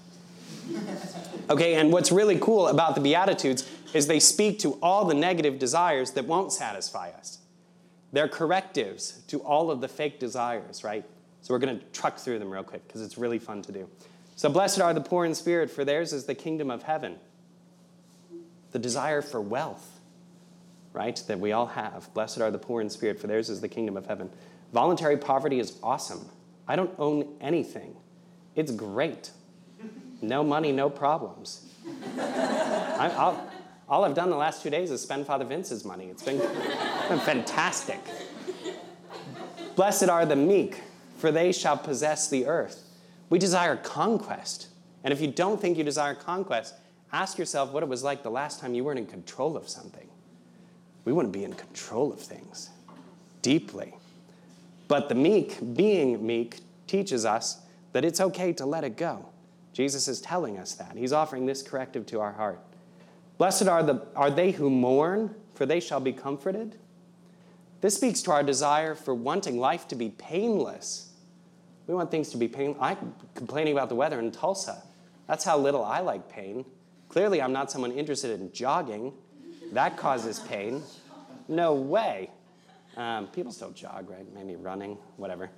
Okay, 1.50 1.74
and 1.74 1.92
what's 1.92 2.12
really 2.12 2.38
cool 2.38 2.68
about 2.68 2.94
the 2.94 3.00
Beatitudes 3.00 3.68
is 3.94 4.06
they 4.06 4.20
speak 4.20 4.58
to 4.60 4.72
all 4.82 5.04
the 5.04 5.14
negative 5.14 5.58
desires 5.58 6.12
that 6.12 6.26
won't 6.26 6.52
satisfy 6.52 7.10
us. 7.10 7.38
They're 8.12 8.28
correctives 8.28 9.22
to 9.28 9.40
all 9.40 9.70
of 9.70 9.80
the 9.80 9.88
fake 9.88 10.20
desires, 10.20 10.84
right? 10.84 11.04
So 11.40 11.52
we're 11.54 11.58
going 11.58 11.78
to 11.78 11.84
truck 11.86 12.18
through 12.18 12.38
them 12.38 12.50
real 12.50 12.62
quick 12.62 12.86
because 12.86 13.02
it's 13.02 13.18
really 13.18 13.38
fun 13.38 13.62
to 13.62 13.72
do. 13.72 13.88
So, 14.36 14.48
blessed 14.48 14.80
are 14.80 14.94
the 14.94 15.00
poor 15.00 15.24
in 15.24 15.34
spirit, 15.34 15.70
for 15.70 15.84
theirs 15.84 16.12
is 16.12 16.24
the 16.24 16.34
kingdom 16.34 16.70
of 16.70 16.82
heaven. 16.82 17.16
The 18.72 18.78
desire 18.78 19.22
for 19.22 19.40
wealth, 19.40 20.00
right, 20.92 21.16
that 21.28 21.38
we 21.38 21.52
all 21.52 21.66
have. 21.66 22.12
Blessed 22.14 22.40
are 22.40 22.50
the 22.50 22.58
poor 22.58 22.80
in 22.80 22.90
spirit, 22.90 23.20
for 23.20 23.26
theirs 23.26 23.48
is 23.50 23.60
the 23.60 23.68
kingdom 23.68 23.96
of 23.96 24.06
heaven. 24.06 24.30
Voluntary 24.72 25.16
poverty 25.16 25.60
is 25.60 25.78
awesome. 25.82 26.26
I 26.66 26.76
don't 26.76 26.94
own 26.98 27.36
anything, 27.40 27.96
it's 28.56 28.72
great. 28.72 29.30
No 30.20 30.44
money, 30.44 30.70
no 30.70 30.88
problems. 30.88 31.68
I, 32.16 33.12
I'll, 33.16 33.50
all 33.88 34.04
I've 34.04 34.14
done 34.14 34.30
the 34.30 34.36
last 34.36 34.62
two 34.62 34.70
days 34.70 34.90
is 34.90 35.02
spend 35.02 35.26
Father 35.26 35.44
Vince's 35.44 35.84
money. 35.84 36.06
It's 36.06 36.22
been, 36.22 36.38
been 36.38 37.18
fantastic. 37.18 38.00
Blessed 39.74 40.08
are 40.08 40.24
the 40.24 40.36
meek, 40.36 40.80
for 41.18 41.32
they 41.32 41.50
shall 41.50 41.76
possess 41.76 42.28
the 42.28 42.46
earth. 42.46 42.84
We 43.30 43.38
desire 43.38 43.76
conquest. 43.76 44.68
And 45.02 45.12
if 45.12 45.20
you 45.20 45.26
don't 45.26 45.60
think 45.60 45.76
you 45.76 45.84
desire 45.84 46.14
conquest, 46.14 46.74
ask 47.12 47.38
yourself 47.38 47.72
what 47.72 47.82
it 47.82 47.88
was 47.88 48.02
like 48.02 48.22
the 48.22 48.30
last 48.30 48.60
time 48.60 48.74
you 48.74 48.84
weren't 48.84 48.98
in 48.98 49.06
control 49.06 49.56
of 49.56 49.68
something. 49.68 50.08
We 51.04 51.12
want 51.12 51.32
to 51.32 51.38
be 51.38 51.44
in 51.44 51.52
control 51.52 52.12
of 52.12 52.20
things 52.20 52.70
deeply. 53.42 53.94
But 54.88 55.08
the 55.08 55.14
meek, 55.14 55.58
being 55.74 56.24
meek, 56.24 56.60
teaches 56.86 57.24
us 57.24 57.60
that 57.92 58.04
it's 58.04 58.20
okay 58.20 58.52
to 58.54 58.66
let 58.66 58.84
it 58.84 58.96
go. 58.96 59.26
Jesus 59.72 60.06
is 60.08 60.20
telling 60.20 60.58
us 60.58 60.74
that. 60.74 60.96
He's 60.96 61.12
offering 61.12 61.46
this 61.46 61.62
corrective 61.62 62.06
to 62.06 62.20
our 62.20 62.32
heart. 62.32 62.60
Blessed 63.38 63.66
are, 63.66 63.82
the, 63.82 64.06
are 64.14 64.30
they 64.30 64.52
who 64.52 64.70
mourn, 64.70 65.34
for 65.54 65.66
they 65.66 65.80
shall 65.80 66.00
be 66.00 66.12
comforted. 66.12 66.76
This 67.80 67.96
speaks 67.96 68.22
to 68.22 68.32
our 68.32 68.42
desire 68.42 68.94
for 68.94 69.14
wanting 69.14 69.58
life 69.58 69.88
to 69.88 69.96
be 69.96 70.10
painless. 70.10 71.10
We 71.86 71.94
want 71.94 72.10
things 72.10 72.30
to 72.30 72.36
be 72.36 72.46
painless. 72.46 72.78
I'm 72.80 73.14
complaining 73.34 73.72
about 73.72 73.88
the 73.88 73.94
weather 73.94 74.20
in 74.20 74.30
Tulsa. 74.30 74.82
That's 75.26 75.44
how 75.44 75.58
little 75.58 75.84
I 75.84 76.00
like 76.00 76.28
pain. 76.28 76.64
Clearly, 77.12 77.42
I'm 77.42 77.52
not 77.52 77.70
someone 77.70 77.92
interested 77.92 78.40
in 78.40 78.50
jogging. 78.52 79.12
That 79.72 79.98
causes 79.98 80.40
pain. 80.40 80.82
No 81.46 81.74
way. 81.74 82.30
Um, 82.96 83.26
people 83.28 83.52
still 83.52 83.70
jog, 83.70 84.08
right? 84.08 84.26
Maybe 84.34 84.56
running, 84.56 84.96
whatever. 85.18 85.50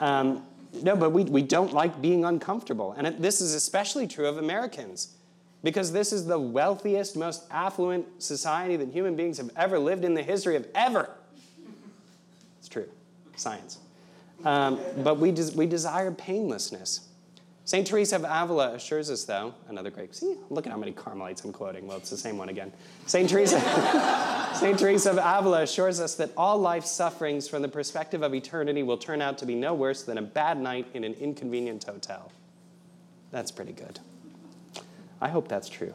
Um, 0.00 0.42
no, 0.82 0.96
but 0.96 1.10
we, 1.10 1.24
we 1.24 1.42
don't 1.42 1.72
like 1.72 2.00
being 2.00 2.24
uncomfortable. 2.24 2.94
And 2.96 3.06
it, 3.06 3.20
this 3.22 3.42
is 3.42 3.54
especially 3.54 4.06
true 4.06 4.26
of 4.26 4.38
Americans 4.38 5.14
because 5.62 5.92
this 5.92 6.12
is 6.12 6.26
the 6.26 6.38
wealthiest, 6.38 7.16
most 7.16 7.44
affluent 7.50 8.22
society 8.22 8.76
that 8.76 8.88
human 8.88 9.14
beings 9.14 9.36
have 9.38 9.50
ever 9.56 9.78
lived 9.78 10.04
in 10.04 10.14
the 10.14 10.22
history 10.22 10.56
of 10.56 10.66
ever. 10.74 11.10
It's 12.58 12.68
true, 12.68 12.88
science. 13.36 13.78
Um, 14.44 14.80
but 14.98 15.18
we, 15.18 15.32
des- 15.32 15.52
we 15.54 15.66
desire 15.66 16.10
painlessness. 16.10 17.08
St. 17.66 17.86
Teresa 17.86 18.16
of 18.16 18.24
Avila 18.24 18.74
assures 18.74 19.08
us, 19.08 19.24
though, 19.24 19.54
another 19.68 19.90
great, 19.90 20.14
see, 20.14 20.36
look 20.50 20.66
at 20.66 20.72
how 20.72 20.78
many 20.78 20.92
Carmelites 20.92 21.44
I'm 21.44 21.52
quoting. 21.52 21.86
Well, 21.86 21.96
it's 21.96 22.10
the 22.10 22.16
same 22.16 22.36
one 22.36 22.50
again. 22.50 22.70
St. 23.06 23.28
Teresa, 23.28 23.58
St. 24.54 24.78
Teresa 24.78 25.10
of 25.10 25.16
Avila 25.16 25.62
assures 25.62 25.98
us 25.98 26.14
that 26.16 26.30
all 26.36 26.58
life's 26.58 26.90
sufferings 26.90 27.48
from 27.48 27.62
the 27.62 27.68
perspective 27.68 28.22
of 28.22 28.34
eternity 28.34 28.82
will 28.82 28.98
turn 28.98 29.22
out 29.22 29.38
to 29.38 29.46
be 29.46 29.54
no 29.54 29.72
worse 29.72 30.02
than 30.02 30.18
a 30.18 30.22
bad 30.22 30.60
night 30.60 30.86
in 30.92 31.04
an 31.04 31.14
inconvenient 31.14 31.84
hotel. 31.84 32.30
That's 33.30 33.50
pretty 33.50 33.72
good. 33.72 33.98
I 35.22 35.30
hope 35.30 35.48
that's 35.48 35.70
true. 35.70 35.94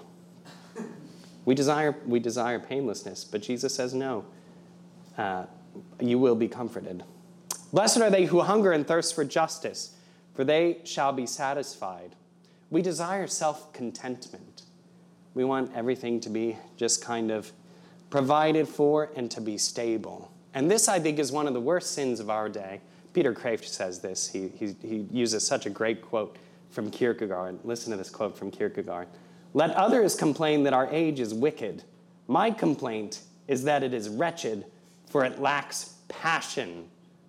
We 1.46 1.54
desire, 1.54 1.96
we 2.08 2.20
desire 2.20 2.58
painlessness, 2.58 3.24
but 3.24 3.44
Jesus 3.44 3.76
says 3.76 3.94
no. 3.94 4.26
Uh, 5.20 5.46
you 6.00 6.18
will 6.18 6.36
be 6.36 6.48
comforted. 6.48 7.04
Blessed 7.72 8.02
are 8.02 8.10
they 8.10 8.26
who 8.26 8.42
hunger 8.42 8.72
and 8.72 8.88
thirst 8.88 9.14
for 9.14 9.24
justice 9.24 9.96
for 10.40 10.46
they 10.46 10.78
shall 10.86 11.12
be 11.12 11.26
satisfied. 11.26 12.16
We 12.70 12.82
desire 12.82 13.28
self 13.28 13.74
contentment. 13.74 14.62
We 15.34 15.44
want 15.44 15.76
everything 15.76 16.22
to 16.22 16.30
be 16.30 16.58
just 16.78 17.04
kind 17.04 17.30
of 17.30 17.52
provided 18.10 18.66
for 18.66 19.10
and 19.18 19.30
to 19.32 19.42
be 19.42 19.58
stable. 19.58 20.32
And 20.54 20.72
this, 20.72 20.88
I 20.88 20.98
think, 20.98 21.20
is 21.20 21.30
one 21.30 21.46
of 21.46 21.54
the 21.54 21.60
worst 21.60 21.92
sins 21.92 22.22
of 22.22 22.30
our 22.30 22.48
day. 22.48 22.80
Peter 23.12 23.34
Kreeft 23.34 23.66
says 23.66 24.00
this. 24.00 24.30
He, 24.30 24.48
he, 24.48 24.78
he 24.82 25.08
uses 25.12 25.46
such 25.46 25.66
a 25.66 25.70
great 25.70 26.02
quote 26.02 26.38
from 26.70 26.90
Kierkegaard. 26.90 27.60
Listen 27.66 27.92
to 27.92 27.98
this 27.98 28.10
quote 28.10 28.38
from 28.38 28.50
Kierkegaard 28.50 29.10
Let 29.54 29.72
others 29.72 30.16
complain 30.16 30.64
that 30.64 30.72
our 30.72 30.88
age 30.90 31.20
is 31.20 31.34
wicked. 31.34 31.84
My 32.30 32.50
complaint 32.50 33.24
is 33.50 33.66
that 33.66 33.84
it 33.84 33.94
is 33.94 34.08
wretched, 34.08 34.64
for 35.10 35.26
it 35.26 35.42
lacks 35.42 35.96
passion. 36.08 36.88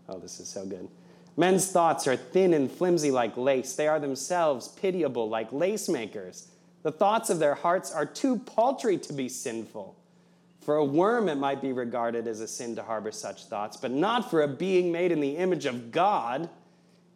Oh, 0.09 0.21
this 0.21 0.39
is 0.39 0.49
so 0.49 0.65
good. 0.65 0.89
Men's 1.37 1.71
thoughts 1.71 2.07
are 2.07 2.17
thin 2.17 2.55
and 2.55 2.71
flimsy 2.71 3.11
like 3.11 3.37
lace. 3.37 3.75
They 3.75 3.89
are 3.89 4.01
themselves 4.01 4.69
pitiable 4.69 5.29
like 5.29 5.53
lace 5.53 5.89
makers. 5.89 6.49
The 6.83 6.93
thoughts 6.93 7.31
of 7.31 7.39
their 7.39 7.55
hearts 7.55 7.93
are 7.93 8.07
too 8.07 8.39
paltry 8.39 8.99
to 8.99 9.13
be 9.13 9.29
sinful. 9.29 9.97
For 10.61 10.77
a 10.77 10.85
worm, 10.85 11.29
it 11.29 11.37
might 11.37 11.63
be 11.63 11.73
regarded 11.73 12.27
as 12.27 12.41
a 12.41 12.49
sin 12.49 12.77
to 12.77 12.83
harbor 12.83 13.13
such 13.13 13.45
thoughts, 13.45 13.77
but 13.77 13.91
not 13.91 14.31
for 14.31 14.43
a 14.43 14.49
being 14.49 14.93
made 14.93 15.13
in 15.13 15.21
the 15.21 15.37
image 15.37 15.67
of 15.67 15.91
God. 15.91 16.49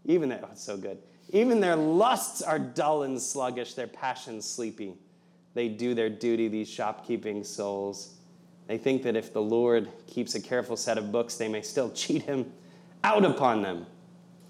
Even 0.07 0.29
their, 0.29 0.41
oh, 0.43 0.49
it's 0.53 0.63
so 0.63 0.77
good. 0.77 0.99
Even 1.31 1.61
their 1.61 1.77
lusts 1.77 2.43
are 2.43 2.59
dull 2.59 3.03
and 3.03 3.21
sluggish, 3.21 3.75
their 3.75 3.87
passions 3.87 4.45
sleepy. 4.45 4.95
They 5.55 5.69
do 5.69 5.95
their 5.95 6.11
duty, 6.11 6.49
these 6.49 6.69
shopkeeping 6.69 7.45
souls. 7.45 8.15
They 8.67 8.79
think 8.79 9.03
that 9.03 9.17
if 9.17 9.33
the 9.33 9.43
Lord 9.43 9.89
keeps 10.07 10.35
a 10.35 10.41
careful 10.41 10.77
set 10.77 10.99
of 10.99 11.13
books, 11.13 11.37
they 11.37 11.49
may 11.49 11.63
still 11.63 11.91
cheat 11.95 12.23
him 12.23 12.53
out 13.03 13.25
upon 13.25 13.63
them. 13.63 13.87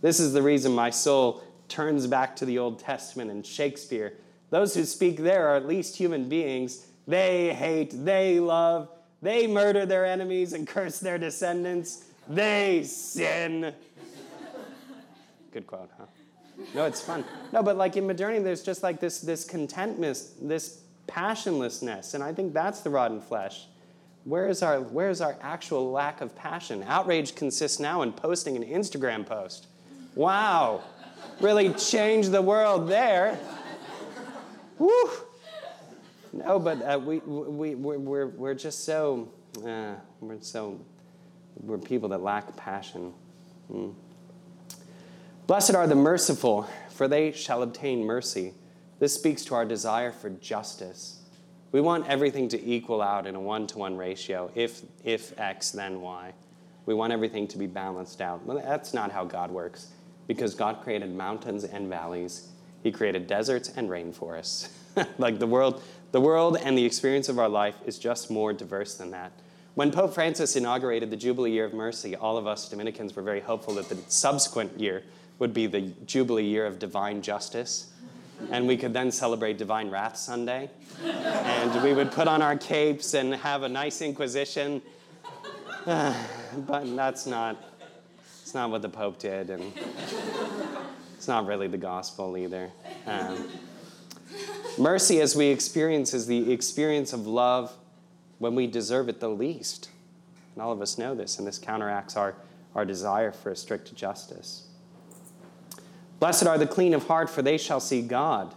This 0.05 0.21
is 0.21 0.35
the 0.35 0.43
reason 0.43 0.75
my 0.75 0.91
soul 0.91 1.43
turns 1.67 2.07
back 2.07 2.37
to 2.37 2.45
the 2.45 2.59
Old 2.59 2.79
Testament 2.79 3.31
and 3.31 3.45
Shakespeare. 3.45 4.13
Those 4.51 4.75
who 4.75 4.85
speak 4.85 5.17
there 5.17 5.49
are 5.49 5.57
at 5.57 5.67
least 5.67 5.97
human 5.97 6.29
beings. 6.29 6.85
They 7.09 7.55
hate, 7.55 8.05
they 8.05 8.39
love, 8.39 8.91
they 9.23 9.47
murder 9.47 9.87
their 9.87 10.05
enemies 10.05 10.53
and 10.53 10.69
curse 10.69 11.01
their 11.01 11.17
descendants. 11.17 12.05
They 12.29 12.83
sin. 12.85 13.73
Good 15.51 15.67
quote, 15.67 15.89
huh? 15.97 16.05
No, 16.75 16.85
it's 16.85 17.01
fun. 17.01 17.25
No, 17.51 17.63
but 17.63 17.79
like 17.79 17.97
in 17.97 18.07
modernity, 18.07 18.45
there's 18.45 18.63
just 18.63 18.83
like 18.83 19.01
this, 19.01 19.21
this 19.21 19.47
contentment, 19.47 20.23
this 20.43 20.83
passionlessness, 21.09 22.13
and 22.13 22.23
I 22.23 22.35
think 22.35 22.53
that's 22.53 22.81
the 22.81 22.91
rotten 22.91 23.23
flesh. 23.23 23.69
Where 24.25 24.49
is, 24.49 24.63
our, 24.63 24.83
where 24.83 25.09
is 25.09 25.23
our 25.23 25.39
actual 25.41 25.91
lack 25.91 26.21
of 26.21 26.37
passion? 26.37 26.85
Outrage 26.87 27.35
consists 27.35 27.81
now 27.81 28.03
in 28.03 28.13
posting 28.13 28.55
an 28.55 28.65
Instagram 28.65 29.25
post. 29.25 29.69
Wow, 30.15 30.85
really 31.41 31.73
changed 31.75 32.31
the 32.31 32.41
world 32.41 32.89
there. 32.89 33.37
Woo! 34.79 35.11
No, 36.33 36.61
but 36.61 36.81
uh, 36.83 37.01
we, 37.01 37.19
we, 37.19 37.75
we're, 37.75 37.99
we're, 37.99 38.27
we're 38.29 38.55
just 38.55 38.85
so, 38.85 39.29
uh, 39.67 39.95
we're 40.21 40.41
so, 40.41 40.81
we're 41.61 41.79
people 41.79 42.09
that 42.11 42.23
lack 42.23 42.57
passion. 42.57 43.13
Mm. 43.73 43.95
Blessed 45.49 45.75
are 45.75 45.87
the 45.89 45.97
merciful, 45.97 46.69
for 46.91 47.09
they 47.09 47.33
shall 47.33 47.63
obtain 47.63 48.05
mercy. 48.05 48.55
This 49.01 49.15
speaks 49.15 49.45
to 49.47 49.57
our 49.57 49.65
desire 49.65 50.13
for 50.13 50.31
justice. 50.31 51.19
We 51.73 51.81
want 51.81 52.09
everything 52.09 52.49
to 52.51 52.65
equal 52.65 53.03
out 53.03 53.27
in 53.27 53.35
a 53.35 53.41
one 53.41 53.67
to 53.69 53.79
one 53.79 53.97
ratio. 53.97 54.51
If, 54.55 54.83
if 55.03 55.37
X, 55.39 55.73
then 55.73 56.01
Y. 56.01 56.33
We 56.87 56.95
want 56.95 57.13
everything 57.13 57.49
to 57.49 57.59
be 57.59 57.67
balanced 57.67 58.21
out. 58.21 58.47
That's 58.47 58.95
not 58.95 59.11
how 59.11 59.25
God 59.25 59.51
works 59.51 59.89
because 60.27 60.55
God 60.55 60.83
created 60.83 61.15
mountains 61.15 61.65
and 61.65 61.89
valleys. 61.89 62.49
He 62.83 62.93
created 62.93 63.27
deserts 63.27 63.71
and 63.77 63.89
rainforests. 63.89 64.69
like 65.19 65.39
the 65.39 65.47
world, 65.47 65.83
the 66.13 66.21
world 66.21 66.57
and 66.63 66.77
the 66.77 66.85
experience 66.85 67.29
of 67.29 67.39
our 67.39 67.49
life 67.49 67.77
is 67.87 67.99
just 67.99 68.31
more 68.31 68.53
diverse 68.53 68.95
than 68.95 69.11
that. 69.11 69.33
When 69.75 69.91
Pope 69.91 70.15
Francis 70.15 70.55
inaugurated 70.55 71.11
the 71.11 71.17
Jubilee 71.17 71.51
Year 71.51 71.65
of 71.65 71.75
Mercy, 71.75 72.15
all 72.15 72.37
of 72.37 72.47
us 72.47 72.69
Dominicans 72.69 73.17
were 73.17 73.23
very 73.23 73.41
hopeful 73.41 73.75
that 73.75 73.89
the 73.89 73.99
subsequent 74.07 74.79
year 74.79 75.03
would 75.41 75.53
be 75.53 75.67
the 75.67 75.81
Jubilee 76.07 76.45
Year 76.45 76.65
of 76.65 76.79
Divine 76.79 77.23
Justice. 77.23 77.91
And 78.51 78.69
we 78.69 78.77
could 78.77 78.93
then 78.93 79.11
celebrate 79.11 79.59
Divine 79.59 79.91
Wrath 79.91 80.17
Sunday. 80.17 80.71
and 81.03 81.83
we 81.83 81.93
would 81.93 82.13
put 82.13 82.29
on 82.29 82.43
our 82.43 82.57
capes 82.57 83.15
and 83.15 83.35
have 83.35 83.63
a 83.63 83.69
nice 83.69 84.01
Inquisition. 84.01 84.81
but 85.87 86.97
that's 86.97 87.27
not 87.27 87.74
it's 88.55 88.57
not 88.61 88.71
what 88.71 88.83
the 88.83 88.89
Pope 88.89 89.19
did, 89.19 89.51
and 89.51 89.73
it's 91.17 91.27
not 91.27 91.45
really 91.45 91.67
the 91.67 91.77
gospel 91.77 92.37
either. 92.37 92.71
Um, 93.05 93.49
mercy, 94.79 95.21
as 95.21 95.35
we 95.35 95.47
experience, 95.47 96.15
is 96.15 96.29
the 96.29 96.53
experience 96.53 97.13
of 97.13 97.27
love 97.27 97.77
when 98.39 98.55
we 98.55 98.69
deserve 98.69 99.09
it 99.09 99.19
the 99.19 99.29
least. 99.29 99.91
And 100.55 100.63
all 100.63 100.71
of 100.71 100.81
us 100.81 100.99
know 100.99 101.17
this, 101.17 101.37
and 101.41 101.49
this 101.49 101.59
counteracts 101.59 102.17
our, 102.17 102.37
our 102.77 102.85
desire 102.85 103.33
for 103.33 103.51
a 103.51 103.57
strict 103.57 103.93
justice. 103.97 104.69
Blessed 106.21 106.47
are 106.47 106.57
the 106.57 106.69
clean 106.69 106.95
of 106.95 107.09
heart, 107.09 107.29
for 107.29 107.43
they 107.43 107.59
shall 107.59 107.81
see 107.81 108.03
God. 108.03 108.55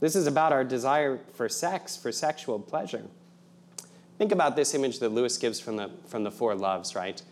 This 0.00 0.16
is 0.16 0.26
about 0.26 0.52
our 0.52 0.64
desire 0.64 1.20
for 1.34 1.48
sex, 1.48 1.96
for 1.96 2.10
sexual 2.10 2.58
pleasure. 2.58 3.04
Think 4.18 4.32
about 4.32 4.56
this 4.56 4.74
image 4.74 4.98
that 4.98 5.10
Lewis 5.10 5.38
gives 5.38 5.60
from 5.60 5.76
the, 5.76 5.92
from 6.08 6.24
the 6.24 6.32
Four 6.32 6.56
Loves, 6.56 6.96
right? 6.96 7.22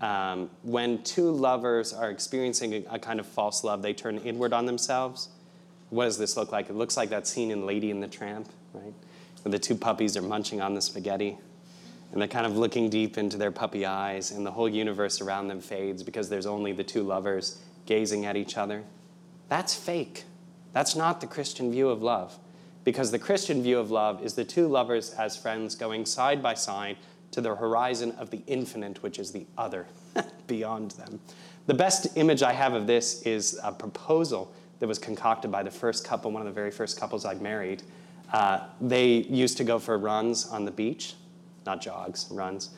Um, 0.00 0.50
when 0.62 1.02
two 1.02 1.30
lovers 1.30 1.92
are 1.92 2.10
experiencing 2.10 2.74
a, 2.74 2.84
a 2.90 2.98
kind 2.98 3.20
of 3.20 3.26
false 3.26 3.64
love, 3.64 3.82
they 3.82 3.92
turn 3.92 4.18
inward 4.18 4.52
on 4.52 4.66
themselves. 4.66 5.28
What 5.90 6.04
does 6.04 6.18
this 6.18 6.36
look 6.36 6.52
like? 6.52 6.68
It 6.68 6.74
looks 6.74 6.96
like 6.96 7.10
that 7.10 7.26
scene 7.26 7.50
in 7.50 7.66
Lady 7.66 7.90
and 7.90 8.02
the 8.02 8.08
Tramp, 8.08 8.48
right? 8.72 8.92
Where 9.42 9.52
the 9.52 9.58
two 9.58 9.76
puppies 9.76 10.16
are 10.16 10.22
munching 10.22 10.60
on 10.60 10.74
the 10.74 10.80
spaghetti 10.80 11.38
and 12.14 12.20
they're 12.20 12.28
kind 12.28 12.46
of 12.46 12.56
looking 12.56 12.88
deep 12.88 13.18
into 13.18 13.36
their 13.36 13.50
puppy 13.50 13.84
eyes, 13.84 14.30
and 14.30 14.46
the 14.46 14.52
whole 14.52 14.68
universe 14.68 15.20
around 15.20 15.48
them 15.48 15.60
fades 15.60 16.04
because 16.04 16.28
there's 16.28 16.46
only 16.46 16.70
the 16.70 16.84
two 16.84 17.02
lovers 17.02 17.60
gazing 17.86 18.24
at 18.24 18.36
each 18.36 18.56
other. 18.56 18.84
That's 19.48 19.74
fake. 19.74 20.22
That's 20.72 20.94
not 20.94 21.20
the 21.20 21.26
Christian 21.26 21.72
view 21.72 21.88
of 21.88 22.04
love. 22.04 22.38
Because 22.84 23.10
the 23.10 23.18
Christian 23.18 23.64
view 23.64 23.80
of 23.80 23.90
love 23.90 24.22
is 24.22 24.34
the 24.34 24.44
two 24.44 24.68
lovers 24.68 25.12
as 25.14 25.36
friends 25.36 25.74
going 25.74 26.06
side 26.06 26.40
by 26.40 26.54
side 26.54 26.98
to 27.34 27.40
the 27.40 27.54
horizon 27.54 28.12
of 28.12 28.30
the 28.30 28.40
infinite, 28.46 29.02
which 29.02 29.18
is 29.18 29.30
the 29.30 29.46
other, 29.58 29.86
beyond 30.46 30.92
them. 30.92 31.20
The 31.66 31.74
best 31.74 32.16
image 32.16 32.42
I 32.42 32.52
have 32.52 32.74
of 32.74 32.86
this 32.86 33.22
is 33.22 33.58
a 33.62 33.72
proposal 33.72 34.52
that 34.80 34.86
was 34.86 34.98
concocted 34.98 35.50
by 35.50 35.62
the 35.62 35.70
first 35.70 36.04
couple, 36.04 36.30
one 36.30 36.42
of 36.42 36.46
the 36.46 36.52
very 36.52 36.70
first 36.70 36.98
couples 36.98 37.24
I 37.24 37.34
married. 37.34 37.82
Uh, 38.32 38.60
they 38.80 39.22
used 39.24 39.56
to 39.58 39.64
go 39.64 39.78
for 39.78 39.98
runs 39.98 40.46
on 40.46 40.64
the 40.64 40.70
beach 40.70 41.14
not 41.66 41.80
jogs, 41.80 42.28
runs, 42.30 42.70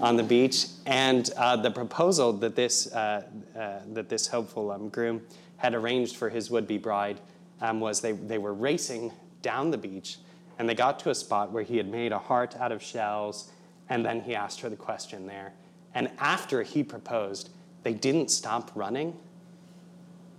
on 0.00 0.16
the 0.16 0.22
beach. 0.22 0.66
And 0.86 1.28
uh, 1.36 1.56
the 1.56 1.70
proposal 1.70 2.32
that 2.34 2.56
this, 2.56 2.92
uh, 2.92 3.22
uh, 3.56 3.80
that 3.92 4.08
this 4.08 4.26
hopeful 4.26 4.70
um, 4.70 4.88
groom 4.88 5.22
had 5.56 5.74
arranged 5.74 6.16
for 6.16 6.28
his 6.28 6.50
would 6.50 6.66
be 6.66 6.78
bride 6.78 7.20
um, 7.60 7.80
was 7.80 8.00
they, 8.00 8.12
they 8.12 8.38
were 8.38 8.54
racing 8.54 9.12
down 9.42 9.70
the 9.70 9.78
beach 9.78 10.18
and 10.58 10.68
they 10.68 10.74
got 10.74 10.98
to 11.00 11.10
a 11.10 11.14
spot 11.14 11.52
where 11.52 11.64
he 11.64 11.76
had 11.76 11.88
made 11.88 12.12
a 12.12 12.18
heart 12.18 12.56
out 12.56 12.72
of 12.72 12.82
shells 12.82 13.50
and 13.88 14.04
then 14.04 14.22
he 14.22 14.34
asked 14.34 14.60
her 14.60 14.68
the 14.68 14.76
question 14.76 15.26
there. 15.26 15.52
And 15.94 16.10
after 16.18 16.62
he 16.62 16.82
proposed, 16.82 17.50
they 17.82 17.92
didn't 17.92 18.30
stop 18.30 18.70
running. 18.74 19.16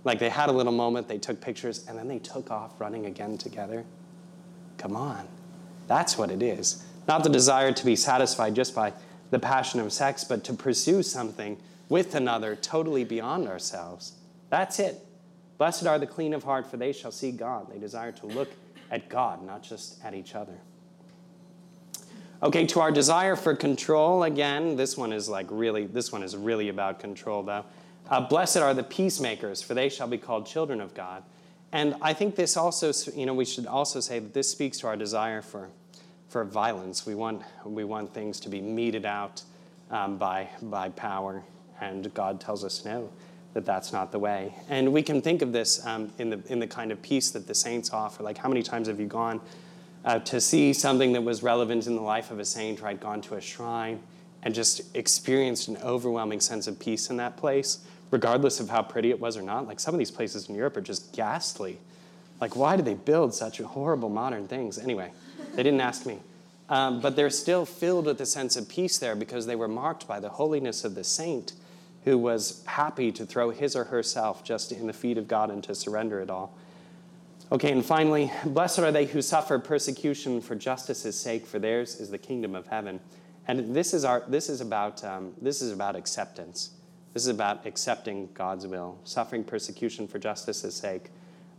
Like 0.04 0.18
they 0.18 0.28
had 0.28 0.48
a 0.48 0.52
little 0.52 0.72
moment, 0.72 1.08
they 1.08 1.18
took 1.18 1.40
pictures, 1.40 1.86
and 1.88 1.98
then 1.98 2.08
they 2.08 2.18
took 2.18 2.50
off 2.50 2.80
running 2.80 3.06
again 3.06 3.38
together. 3.38 3.84
Come 4.78 4.96
on. 4.96 5.26
That's 5.86 6.18
what 6.18 6.30
it 6.30 6.42
is. 6.42 6.84
Not 7.08 7.22
the 7.22 7.30
desire 7.30 7.72
to 7.72 7.84
be 7.84 7.96
satisfied 7.96 8.54
just 8.54 8.74
by 8.74 8.92
the 9.30 9.38
passion 9.38 9.80
of 9.80 9.92
sex, 9.92 10.24
but 10.24 10.44
to 10.44 10.52
pursue 10.52 11.02
something 11.02 11.56
with 11.88 12.14
another 12.14 12.56
totally 12.56 13.04
beyond 13.04 13.48
ourselves. 13.48 14.12
That's 14.50 14.78
it. 14.78 15.00
Blessed 15.58 15.86
are 15.86 15.98
the 15.98 16.06
clean 16.06 16.34
of 16.34 16.44
heart, 16.44 16.70
for 16.70 16.76
they 16.76 16.92
shall 16.92 17.12
see 17.12 17.32
God. 17.32 17.72
They 17.72 17.78
desire 17.78 18.12
to 18.12 18.26
look 18.26 18.50
at 18.90 19.08
God, 19.08 19.44
not 19.44 19.62
just 19.62 20.04
at 20.04 20.14
each 20.14 20.34
other. 20.34 20.58
Okay, 22.42 22.66
to 22.66 22.80
our 22.80 22.92
desire 22.92 23.36
for 23.36 23.54
control, 23.56 24.24
again, 24.24 24.76
this 24.76 24.96
one 24.96 25.12
is 25.12 25.28
like 25.28 25.46
really, 25.50 25.86
this 25.86 26.12
one 26.12 26.22
is 26.22 26.36
really 26.36 26.68
about 26.68 27.00
control, 27.00 27.42
though. 27.42 27.64
Uh, 28.08 28.20
Blessed 28.20 28.58
are 28.58 28.74
the 28.74 28.82
peacemakers, 28.82 29.62
for 29.62 29.74
they 29.74 29.88
shall 29.88 30.06
be 30.06 30.18
called 30.18 30.46
children 30.46 30.80
of 30.80 30.94
God. 30.94 31.22
And 31.72 31.96
I 32.00 32.12
think 32.12 32.36
this 32.36 32.56
also, 32.56 32.92
you 33.14 33.26
know, 33.26 33.34
we 33.34 33.44
should 33.44 33.66
also 33.66 34.00
say 34.00 34.18
that 34.18 34.32
this 34.34 34.50
speaks 34.50 34.78
to 34.78 34.86
our 34.86 34.96
desire 34.96 35.42
for 35.42 35.70
for 36.28 36.44
violence. 36.44 37.06
We 37.06 37.14
want, 37.14 37.42
we 37.64 37.84
want 37.84 38.12
things 38.12 38.40
to 38.40 38.48
be 38.48 38.60
meted 38.60 39.06
out 39.06 39.42
um, 39.90 40.18
by, 40.18 40.48
by 40.62 40.90
power, 40.90 41.42
and 41.80 42.12
God 42.14 42.40
tells 42.40 42.64
us 42.64 42.84
no, 42.84 43.10
that 43.54 43.64
that's 43.64 43.92
not 43.92 44.12
the 44.12 44.18
way. 44.18 44.54
And 44.68 44.92
we 44.92 45.02
can 45.02 45.22
think 45.22 45.42
of 45.42 45.52
this 45.52 45.84
um, 45.86 46.12
in, 46.18 46.30
the, 46.30 46.42
in 46.48 46.58
the 46.58 46.66
kind 46.66 46.90
of 46.90 47.00
peace 47.00 47.30
that 47.30 47.46
the 47.46 47.54
saints 47.54 47.90
offer. 47.92 48.22
Like, 48.22 48.38
how 48.38 48.48
many 48.48 48.62
times 48.62 48.88
have 48.88 48.98
you 48.98 49.06
gone 49.06 49.40
uh, 50.06 50.20
to 50.20 50.40
see 50.40 50.72
something 50.72 51.12
that 51.12 51.22
was 51.22 51.42
relevant 51.42 51.86
in 51.86 51.94
the 51.94 52.02
life 52.02 52.30
of 52.30 52.38
a 52.38 52.44
saint, 52.44 52.80
or 52.80 52.86
I'd 52.86 53.00
Gone 53.00 53.20
to 53.22 53.34
a 53.34 53.40
shrine 53.40 54.00
and 54.42 54.54
just 54.54 54.96
experienced 54.96 55.68
an 55.68 55.76
overwhelming 55.78 56.40
sense 56.40 56.66
of 56.66 56.78
peace 56.78 57.10
in 57.10 57.18
that 57.18 57.36
place, 57.36 57.80
regardless 58.10 58.60
of 58.60 58.70
how 58.70 58.82
pretty 58.82 59.10
it 59.10 59.20
was 59.20 59.36
or 59.36 59.42
not. 59.42 59.66
Like, 59.66 59.80
some 59.80 59.94
of 59.94 59.98
these 59.98 60.10
places 60.10 60.48
in 60.48 60.54
Europe 60.54 60.76
are 60.78 60.82
just 60.82 61.12
ghastly. 61.12 61.78
Like, 62.40 62.56
why 62.56 62.76
do 62.76 62.82
they 62.82 62.94
build 62.94 63.34
such 63.34 63.58
horrible 63.58 64.08
modern 64.08 64.48
things? 64.48 64.78
Anyway. 64.78 65.10
They 65.56 65.62
didn't 65.62 65.80
ask 65.80 66.06
me. 66.06 66.18
Um, 66.68 67.00
but 67.00 67.16
they're 67.16 67.30
still 67.30 67.64
filled 67.64 68.06
with 68.06 68.20
a 68.20 68.26
sense 68.26 68.56
of 68.56 68.68
peace 68.68 68.98
there 68.98 69.16
because 69.16 69.46
they 69.46 69.56
were 69.56 69.68
marked 69.68 70.06
by 70.06 70.20
the 70.20 70.28
holiness 70.28 70.84
of 70.84 70.94
the 70.94 71.04
saint 71.04 71.52
who 72.04 72.18
was 72.18 72.62
happy 72.66 73.10
to 73.12 73.24
throw 73.24 73.50
his 73.50 73.74
or 73.74 73.84
herself 73.84 74.44
just 74.44 74.70
in 74.70 74.86
the 74.86 74.92
feet 74.92 75.16
of 75.16 75.26
God 75.26 75.50
and 75.50 75.64
to 75.64 75.74
surrender 75.74 76.20
it 76.20 76.28
all. 76.28 76.56
Okay, 77.52 77.70
and 77.70 77.84
finally, 77.84 78.32
blessed 78.44 78.80
are 78.80 78.90
they 78.90 79.06
who 79.06 79.22
suffer 79.22 79.58
persecution 79.58 80.40
for 80.40 80.56
justice's 80.56 81.18
sake, 81.18 81.46
for 81.46 81.58
theirs 81.58 82.00
is 82.00 82.10
the 82.10 82.18
kingdom 82.18 82.54
of 82.54 82.66
heaven. 82.66 82.98
And 83.46 83.74
this 83.74 83.94
is, 83.94 84.04
our, 84.04 84.24
this 84.26 84.48
is, 84.48 84.60
about, 84.60 85.04
um, 85.04 85.32
this 85.40 85.62
is 85.62 85.70
about 85.70 85.94
acceptance. 85.94 86.70
This 87.14 87.22
is 87.22 87.28
about 87.28 87.64
accepting 87.64 88.28
God's 88.34 88.66
will, 88.66 88.98
suffering 89.04 89.44
persecution 89.44 90.08
for 90.08 90.18
justice's 90.18 90.74
sake 90.74 91.10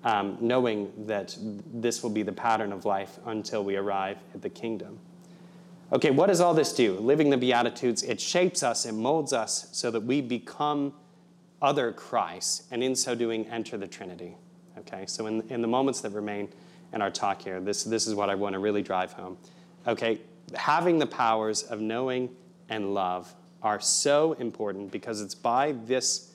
um, 0.04 0.38
knowing 0.40 0.92
that 1.06 1.36
this 1.74 2.04
will 2.04 2.10
be 2.10 2.24
the 2.24 2.32
pattern 2.32 2.72
of 2.72 2.86
life 2.86 3.20
until 3.26 3.64
we 3.64 3.76
arrive 3.76 4.18
at 4.34 4.42
the 4.42 4.50
kingdom. 4.50 5.00
Okay, 5.92 6.12
what 6.12 6.28
does 6.28 6.42
all 6.42 6.54
this 6.54 6.74
do? 6.74 6.96
Living 7.00 7.30
the 7.30 7.38
Beatitudes, 7.38 8.04
it 8.04 8.20
shapes 8.20 8.62
us, 8.62 8.86
it 8.86 8.94
molds 8.94 9.34
us 9.34 9.70
so 9.72 9.90
that 9.92 10.02
we 10.02 10.22
become 10.22 10.94
other 11.62 11.92
Christ, 11.92 12.64
and 12.72 12.84
in 12.84 12.96
so 12.96 13.16
doing, 13.16 13.48
enter 13.48 13.78
the 13.78 13.88
Trinity. 13.88 14.36
Okay, 14.80 15.06
so 15.08 15.28
in, 15.28 15.42
in 15.50 15.62
the 15.62 15.68
moments 15.68 16.02
that 16.02 16.12
remain 16.12 16.50
in 16.94 17.02
our 17.02 17.12
talk 17.12 17.42
here, 17.42 17.60
this, 17.60 17.84
this 17.84 18.08
is 18.08 18.16
what 18.16 18.30
I 18.30 18.36
want 18.36 18.54
to 18.54 18.60
really 18.60 18.82
drive 18.82 19.14
home. 19.14 19.38
Okay, 19.88 20.20
having 20.56 21.00
the 21.00 21.08
powers 21.08 21.64
of 21.64 21.82
knowing 21.82 22.30
and 22.70 22.94
love 22.94 23.34
are 23.64 23.80
so 23.80 24.34
important 24.34 24.92
because 24.92 25.22
it's 25.22 25.36
by 25.36 25.74
this 25.86 26.32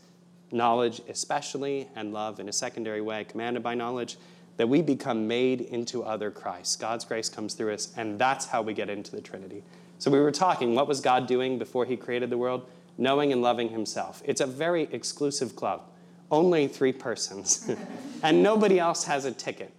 knowledge, 0.51 1.01
especially, 1.09 1.89
and 1.97 2.13
love 2.13 2.41
in 2.41 2.49
a 2.49 2.53
secondary 2.53 3.01
way, 3.01 3.25
commanded 3.25 3.63
by 3.63 3.75
knowledge, 3.75 4.17
that 4.59 4.69
we 4.69 4.83
become 4.83 5.27
made 5.27 5.63
into 5.63 6.03
other 6.03 6.31
Christ. 6.31 6.79
God's 6.79 7.05
grace 7.05 7.29
comes 7.29 7.55
through 7.55 7.73
us, 7.73 7.93
and 7.97 8.19
that's 8.19 8.47
how 8.47 8.61
we 8.61 8.75
get 8.75 8.91
into 8.91 9.13
the 9.13 9.23
Trinity. 9.23 9.63
So 9.99 10.11
we 10.11 10.21
were 10.21 10.33
talking, 10.33 10.75
what 10.75 10.89
was 10.89 11.01
God 11.01 11.27
doing 11.27 11.59
before 11.59 11.87
he 11.87 11.97
created 11.97 12.29
the 12.29 12.37
world? 12.37 12.69
Knowing 12.99 13.33
and 13.33 13.41
loving 13.41 13.71
himself. 13.71 14.21
It's 14.27 14.43
a 14.43 14.47
very 14.47 14.83
exclusive 14.93 15.57
club, 15.57 15.85
only 16.33 16.67
three 16.67 16.93
persons, 16.93 17.71
and 18.23 18.43
nobody 18.43 18.81
else 18.81 19.05
has 19.05 19.27
a 19.27 19.31
ticket. 19.31 19.73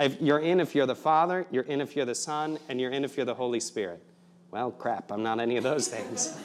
If 0.00 0.20
you're 0.20 0.38
in 0.38 0.58
if 0.58 0.74
you're 0.74 0.86
the 0.86 0.96
Father, 0.96 1.46
you're 1.50 1.64
in 1.64 1.80
if 1.80 1.94
you're 1.94 2.06
the 2.06 2.14
Son, 2.14 2.58
and 2.68 2.80
you're 2.80 2.90
in 2.90 3.04
if 3.04 3.16
you're 3.16 3.26
the 3.26 3.34
Holy 3.34 3.60
Spirit. 3.60 4.02
Well, 4.50 4.70
crap, 4.70 5.12
I'm 5.12 5.22
not 5.22 5.38
any 5.38 5.56
of 5.56 5.64
those 5.64 5.86
things. 5.96 6.36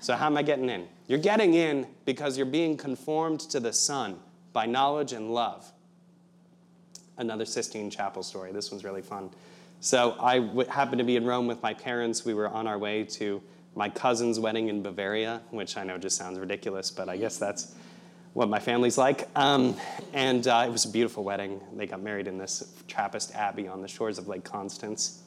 So, 0.00 0.16
how 0.16 0.26
am 0.26 0.36
I 0.36 0.42
getting 0.42 0.70
in? 0.70 0.88
You're 1.06 1.18
getting 1.18 1.54
in 1.54 1.86
because 2.06 2.36
you're 2.36 2.46
being 2.46 2.76
conformed 2.76 3.40
to 3.40 3.60
the 3.60 3.72
Son 3.72 4.18
by 4.52 4.66
knowledge 4.66 5.12
and 5.12 5.32
love. 5.32 5.70
Another 7.18 7.44
Sistine 7.44 7.90
Chapel 7.90 8.22
story. 8.22 8.50
This 8.50 8.70
one's 8.72 8.82
really 8.82 9.02
fun. 9.02 9.28
So, 9.80 10.16
I 10.18 10.38
w- 10.38 10.68
happened 10.68 10.98
to 10.98 11.04
be 11.04 11.16
in 11.16 11.26
Rome 11.26 11.46
with 11.46 11.62
my 11.62 11.74
parents. 11.74 12.24
We 12.24 12.32
were 12.32 12.48
on 12.48 12.66
our 12.66 12.78
way 12.78 13.04
to 13.04 13.42
my 13.74 13.90
cousin's 13.90 14.40
wedding 14.40 14.68
in 14.68 14.82
Bavaria, 14.82 15.42
which 15.50 15.76
I 15.76 15.84
know 15.84 15.98
just 15.98 16.16
sounds 16.16 16.38
ridiculous, 16.38 16.90
but 16.90 17.08
I 17.08 17.16
guess 17.18 17.36
that's 17.36 17.74
what 18.32 18.48
my 18.48 18.58
family's 18.58 18.96
like. 18.96 19.28
Um, 19.34 19.76
and 20.12 20.46
uh, 20.46 20.64
it 20.66 20.70
was 20.70 20.84
a 20.84 20.90
beautiful 20.90 21.24
wedding. 21.24 21.60
They 21.74 21.86
got 21.86 22.00
married 22.00 22.26
in 22.26 22.38
this 22.38 22.74
Trappist 22.88 23.34
abbey 23.34 23.68
on 23.68 23.82
the 23.82 23.88
shores 23.88 24.18
of 24.18 24.28
Lake 24.28 24.44
Constance. 24.44 25.22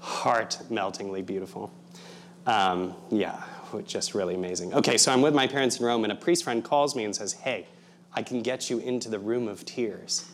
Heart 0.00 0.58
meltingly 0.70 1.22
beautiful. 1.22 1.72
Um, 2.46 2.94
yeah, 3.10 3.40
just 3.86 4.14
really 4.14 4.34
amazing. 4.34 4.74
Okay, 4.74 4.98
so 4.98 5.12
I'm 5.12 5.22
with 5.22 5.34
my 5.34 5.46
parents 5.46 5.78
in 5.78 5.86
Rome, 5.86 6.02
and 6.02 6.12
a 6.12 6.16
priest 6.16 6.42
friend 6.44 6.64
calls 6.64 6.96
me 6.96 7.04
and 7.04 7.14
says, 7.14 7.34
Hey, 7.34 7.66
I 8.14 8.22
can 8.22 8.42
get 8.42 8.68
you 8.68 8.78
into 8.78 9.08
the 9.08 9.18
room 9.18 9.46
of 9.46 9.64
tears. 9.64 10.28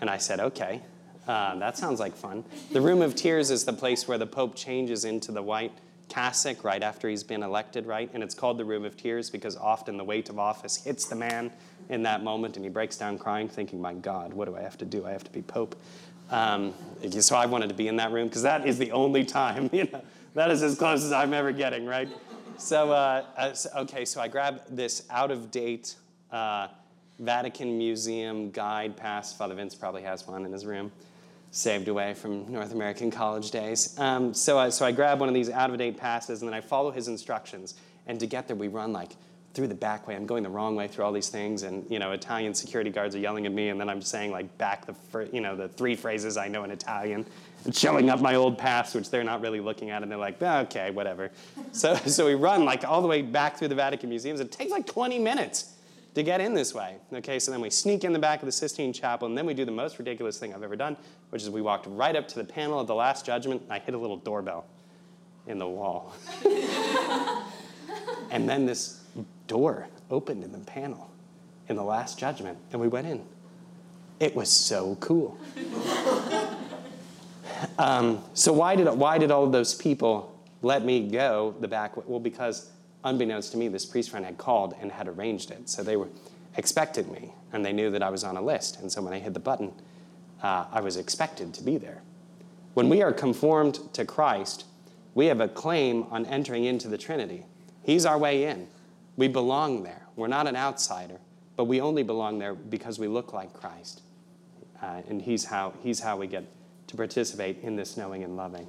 And 0.00 0.10
I 0.10 0.18
said, 0.18 0.40
Okay, 0.40 0.82
uh, 1.26 1.56
that 1.56 1.78
sounds 1.78 2.00
like 2.00 2.14
fun. 2.14 2.44
The 2.72 2.82
room 2.82 3.00
of 3.00 3.14
tears 3.14 3.50
is 3.50 3.64
the 3.64 3.72
place 3.72 4.06
where 4.06 4.18
the 4.18 4.26
Pope 4.26 4.54
changes 4.54 5.06
into 5.06 5.32
the 5.32 5.42
white 5.42 5.72
cassock 6.08 6.64
right 6.64 6.82
after 6.82 7.08
he's 7.08 7.24
been 7.24 7.42
elected, 7.42 7.86
right? 7.86 8.10
And 8.14 8.22
it's 8.22 8.34
called 8.34 8.58
the 8.58 8.64
room 8.64 8.84
of 8.84 8.96
tears 8.96 9.30
because 9.30 9.56
often 9.56 9.96
the 9.96 10.04
weight 10.04 10.28
of 10.28 10.38
office 10.38 10.76
hits 10.76 11.06
the 11.06 11.16
man 11.16 11.50
in 11.88 12.02
that 12.04 12.22
moment 12.22 12.56
and 12.56 12.64
he 12.64 12.70
breaks 12.70 12.96
down 12.96 13.18
crying, 13.18 13.48
thinking, 13.48 13.80
My 13.80 13.94
God, 13.94 14.32
what 14.32 14.46
do 14.46 14.56
I 14.56 14.62
have 14.62 14.78
to 14.78 14.84
do? 14.84 15.06
I 15.06 15.12
have 15.12 15.24
to 15.24 15.30
be 15.30 15.42
Pope. 15.42 15.76
Um, 16.30 16.74
so 17.20 17.36
I 17.36 17.46
wanted 17.46 17.68
to 17.68 17.74
be 17.74 17.88
in 17.88 17.96
that 17.96 18.10
room 18.10 18.28
because 18.28 18.42
that 18.42 18.66
is 18.66 18.78
the 18.78 18.92
only 18.92 19.24
time, 19.24 19.70
you 19.72 19.84
know, 19.84 20.02
that 20.34 20.50
is 20.50 20.62
as 20.62 20.76
close 20.76 21.04
as 21.04 21.12
I'm 21.12 21.32
ever 21.32 21.52
getting, 21.52 21.86
right? 21.86 22.08
so, 22.58 22.90
uh, 22.90 23.24
uh, 23.36 23.54
okay, 23.80 24.04
so 24.04 24.20
I 24.20 24.28
grabbed 24.28 24.76
this 24.76 25.06
out 25.10 25.30
of 25.30 25.50
date 25.50 25.94
uh, 26.30 26.68
Vatican 27.18 27.78
Museum 27.78 28.50
guide 28.50 28.96
pass. 28.96 29.32
Father 29.32 29.54
Vince 29.54 29.74
probably 29.74 30.02
has 30.02 30.26
one 30.26 30.44
in 30.44 30.52
his 30.52 30.66
room, 30.66 30.92
saved 31.56 31.88
away 31.88 32.12
from 32.14 32.50
North 32.52 32.72
American 32.72 33.10
college 33.10 33.50
days. 33.50 33.98
Um, 33.98 34.34
so, 34.34 34.58
I, 34.58 34.68
so 34.68 34.84
I 34.84 34.92
grab 34.92 35.20
one 35.20 35.28
of 35.28 35.34
these 35.34 35.48
out 35.48 35.70
of 35.70 35.78
date 35.78 35.96
passes 35.96 36.42
and 36.42 36.48
then 36.48 36.54
I 36.54 36.60
follow 36.60 36.90
his 36.90 37.08
instructions. 37.08 37.74
And 38.06 38.20
to 38.20 38.26
get 38.26 38.46
there, 38.46 38.56
we 38.56 38.68
run 38.68 38.92
like 38.92 39.16
through 39.56 39.68
the 39.68 39.74
back 39.74 40.06
way. 40.06 40.14
I'm 40.14 40.26
going 40.26 40.42
the 40.42 40.50
wrong 40.50 40.76
way 40.76 40.86
through 40.86 41.06
all 41.06 41.12
these 41.12 41.30
things, 41.30 41.62
and 41.62 41.90
you 41.90 41.98
know, 41.98 42.12
Italian 42.12 42.52
security 42.52 42.90
guards 42.90 43.16
are 43.16 43.18
yelling 43.18 43.46
at 43.46 43.52
me, 43.52 43.70
and 43.70 43.80
then 43.80 43.88
I'm 43.88 44.02
saying 44.02 44.30
like 44.30 44.56
back 44.58 44.84
the 44.84 44.92
fir- 44.92 45.30
you 45.32 45.40
know 45.40 45.56
the 45.56 45.66
three 45.66 45.96
phrases 45.96 46.36
I 46.36 46.46
know 46.46 46.62
in 46.64 46.70
Italian, 46.70 47.24
and 47.64 47.74
showing 47.74 48.10
up 48.10 48.20
my 48.20 48.34
old 48.34 48.58
pass, 48.58 48.94
which 48.94 49.08
they're 49.08 49.24
not 49.24 49.40
really 49.40 49.60
looking 49.60 49.88
at, 49.88 50.02
and 50.02 50.10
they're 50.10 50.18
like, 50.18 50.36
oh, 50.42 50.58
okay, 50.58 50.90
whatever. 50.90 51.30
So 51.72 51.94
so 51.94 52.26
we 52.26 52.34
run 52.34 52.66
like 52.66 52.84
all 52.84 53.00
the 53.00 53.08
way 53.08 53.22
back 53.22 53.56
through 53.56 53.68
the 53.68 53.74
Vatican 53.74 54.10
museums. 54.10 54.40
It 54.40 54.52
takes 54.52 54.70
like 54.70 54.86
20 54.86 55.18
minutes 55.18 55.72
to 56.16 56.22
get 56.22 56.40
in 56.40 56.54
this 56.54 56.72
way. 56.72 56.96
Okay, 57.12 57.38
so 57.38 57.50
then 57.50 57.60
we 57.60 57.68
sneak 57.68 58.02
in 58.02 58.14
the 58.14 58.18
back 58.18 58.40
of 58.40 58.46
the 58.46 58.52
Sistine 58.52 58.90
Chapel, 58.90 59.28
and 59.28 59.36
then 59.36 59.44
we 59.44 59.52
do 59.52 59.66
the 59.66 59.70
most 59.70 59.98
ridiculous 59.98 60.38
thing 60.38 60.54
I've 60.54 60.62
ever 60.62 60.74
done, 60.74 60.96
which 61.28 61.42
is 61.42 61.50
we 61.50 61.60
walked 61.60 61.86
right 61.86 62.16
up 62.16 62.26
to 62.28 62.36
the 62.36 62.44
panel 62.44 62.80
of 62.80 62.86
the 62.86 62.94
Last 62.94 63.26
Judgment, 63.26 63.60
and 63.60 63.70
I 63.70 63.80
hit 63.80 63.94
a 63.94 63.98
little 63.98 64.16
doorbell 64.16 64.64
in 65.46 65.58
the 65.58 65.68
wall. 65.68 66.14
and 68.30 68.48
then 68.48 68.64
this 68.64 69.04
door 69.46 69.88
opened 70.10 70.42
in 70.42 70.52
the 70.52 70.58
panel 70.60 71.10
in 71.68 71.76
the 71.76 71.84
Last 71.84 72.18
Judgment, 72.18 72.56
and 72.72 72.80
we 72.80 72.88
went 72.88 73.06
in. 73.06 73.22
It 74.18 74.34
was 74.34 74.50
so 74.50 74.96
cool. 75.00 75.38
um, 77.78 78.24
so 78.32 78.54
why 78.54 78.74
did 78.74 78.88
why 78.88 79.18
did 79.18 79.30
all 79.30 79.44
of 79.44 79.52
those 79.52 79.74
people 79.74 80.34
let 80.62 80.82
me 80.82 81.10
go 81.10 81.54
the 81.60 81.68
back 81.68 81.94
way? 81.94 82.04
Well, 82.06 82.20
because 82.20 82.70
unbeknownst 83.06 83.52
to 83.52 83.58
me, 83.58 83.68
this 83.68 83.86
priest 83.86 84.10
friend 84.10 84.26
had 84.26 84.36
called 84.36 84.74
and 84.80 84.92
had 84.92 85.08
arranged 85.08 85.50
it. 85.50 85.68
So 85.68 85.82
they 85.82 85.96
were 85.96 86.08
expected 86.56 87.10
me, 87.10 87.32
and 87.52 87.64
they 87.64 87.72
knew 87.72 87.90
that 87.90 88.02
I 88.02 88.10
was 88.10 88.24
on 88.24 88.36
a 88.36 88.42
list. 88.42 88.80
And 88.80 88.90
so 88.90 89.02
when 89.02 89.12
I 89.12 89.18
hit 89.18 89.34
the 89.34 89.40
button, 89.40 89.72
uh, 90.42 90.66
I 90.70 90.80
was 90.80 90.96
expected 90.96 91.54
to 91.54 91.62
be 91.62 91.78
there. 91.78 92.02
When 92.74 92.88
we 92.88 93.02
are 93.02 93.12
conformed 93.12 93.78
to 93.94 94.04
Christ, 94.04 94.64
we 95.14 95.26
have 95.26 95.40
a 95.40 95.48
claim 95.48 96.06
on 96.10 96.26
entering 96.26 96.64
into 96.64 96.88
the 96.88 96.98
Trinity. 96.98 97.46
He's 97.82 98.04
our 98.04 98.18
way 98.18 98.44
in. 98.44 98.68
We 99.16 99.28
belong 99.28 99.82
there. 99.82 100.02
We're 100.14 100.28
not 100.28 100.46
an 100.46 100.56
outsider, 100.56 101.18
but 101.56 101.64
we 101.64 101.80
only 101.80 102.02
belong 102.02 102.38
there 102.38 102.54
because 102.54 102.98
we 102.98 103.08
look 103.08 103.32
like 103.32 103.54
Christ. 103.54 104.02
Uh, 104.82 105.00
and 105.08 105.22
he's 105.22 105.46
how, 105.46 105.72
he's 105.82 106.00
how 106.00 106.18
we 106.18 106.26
get 106.26 106.44
to 106.88 106.96
participate 106.96 107.60
in 107.62 107.76
this 107.76 107.96
knowing 107.96 108.24
and 108.24 108.36
loving. 108.36 108.66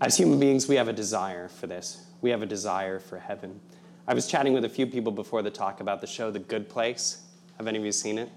As 0.00 0.16
human 0.16 0.38
beings, 0.38 0.68
we 0.68 0.76
have 0.76 0.88
a 0.88 0.92
desire 0.92 1.48
for 1.48 1.66
this. 1.66 2.06
We 2.22 2.30
have 2.30 2.40
a 2.40 2.46
desire 2.46 2.98
for 2.98 3.18
heaven. 3.18 3.60
I 4.06 4.14
was 4.14 4.26
chatting 4.26 4.52
with 4.52 4.64
a 4.64 4.68
few 4.68 4.86
people 4.86 5.12
before 5.12 5.42
the 5.42 5.50
talk 5.50 5.80
about 5.80 6.00
the 6.00 6.06
show 6.06 6.30
The 6.30 6.38
Good 6.38 6.68
Place. 6.68 7.22
Have 7.58 7.66
any 7.66 7.78
of 7.78 7.84
you 7.84 7.92
seen 7.92 8.16
it? 8.16 8.30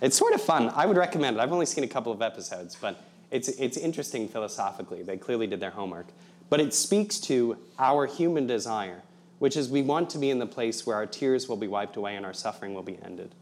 It's 0.00 0.16
sort 0.16 0.32
of 0.32 0.40
fun. 0.40 0.72
I 0.74 0.86
would 0.86 0.96
recommend 0.96 1.36
it. 1.36 1.40
I've 1.40 1.52
only 1.52 1.66
seen 1.66 1.84
a 1.84 1.88
couple 1.88 2.10
of 2.10 2.22
episodes, 2.22 2.76
but 2.80 3.04
it's, 3.30 3.48
it's 3.48 3.76
interesting 3.76 4.28
philosophically. 4.28 5.02
They 5.02 5.18
clearly 5.18 5.46
did 5.46 5.60
their 5.60 5.70
homework. 5.70 6.06
But 6.48 6.60
it 6.60 6.72
speaks 6.72 7.20
to 7.20 7.58
our 7.78 8.06
human 8.06 8.46
desire, 8.46 9.02
which 9.38 9.56
is 9.56 9.68
we 9.68 9.82
want 9.82 10.08
to 10.10 10.18
be 10.18 10.30
in 10.30 10.38
the 10.38 10.46
place 10.46 10.86
where 10.86 10.96
our 10.96 11.06
tears 11.06 11.48
will 11.48 11.56
be 11.56 11.68
wiped 11.68 11.96
away 11.96 12.16
and 12.16 12.24
our 12.24 12.32
suffering 12.32 12.72
will 12.72 12.82
be 12.82 12.98
ended, 13.04 13.34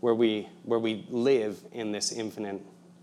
where 0.00 0.14
we, 0.14 0.48
where 0.64 0.78
we 0.78 1.06
live 1.08 1.58
in 1.72 1.90
this 1.90 2.12
infinite 2.12 2.60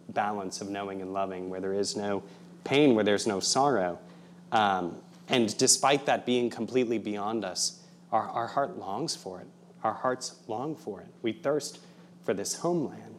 balance 0.09 0.61
of 0.61 0.69
knowing 0.69 1.01
and 1.01 1.11
loving, 1.11 1.49
where 1.49 1.59
there 1.59 1.73
is 1.73 1.95
no 1.95 2.21
pain, 2.63 2.93
where 2.93 3.03
there's 3.03 3.25
no 3.25 3.39
sorrow. 3.39 3.97
Um, 4.51 4.97
and 5.27 5.55
despite 5.57 6.05
that 6.05 6.25
being 6.25 6.49
completely 6.49 6.97
beyond 6.97 7.45
us, 7.45 7.79
our, 8.11 8.29
our 8.29 8.47
heart 8.47 8.77
longs 8.77 9.15
for 9.15 9.39
it. 9.41 9.47
Our 9.83 9.93
hearts 9.93 10.35
long 10.47 10.75
for 10.75 11.01
it. 11.01 11.07
We 11.21 11.33
thirst 11.33 11.79
for 12.23 12.33
this 12.33 12.55
homeland. 12.55 13.15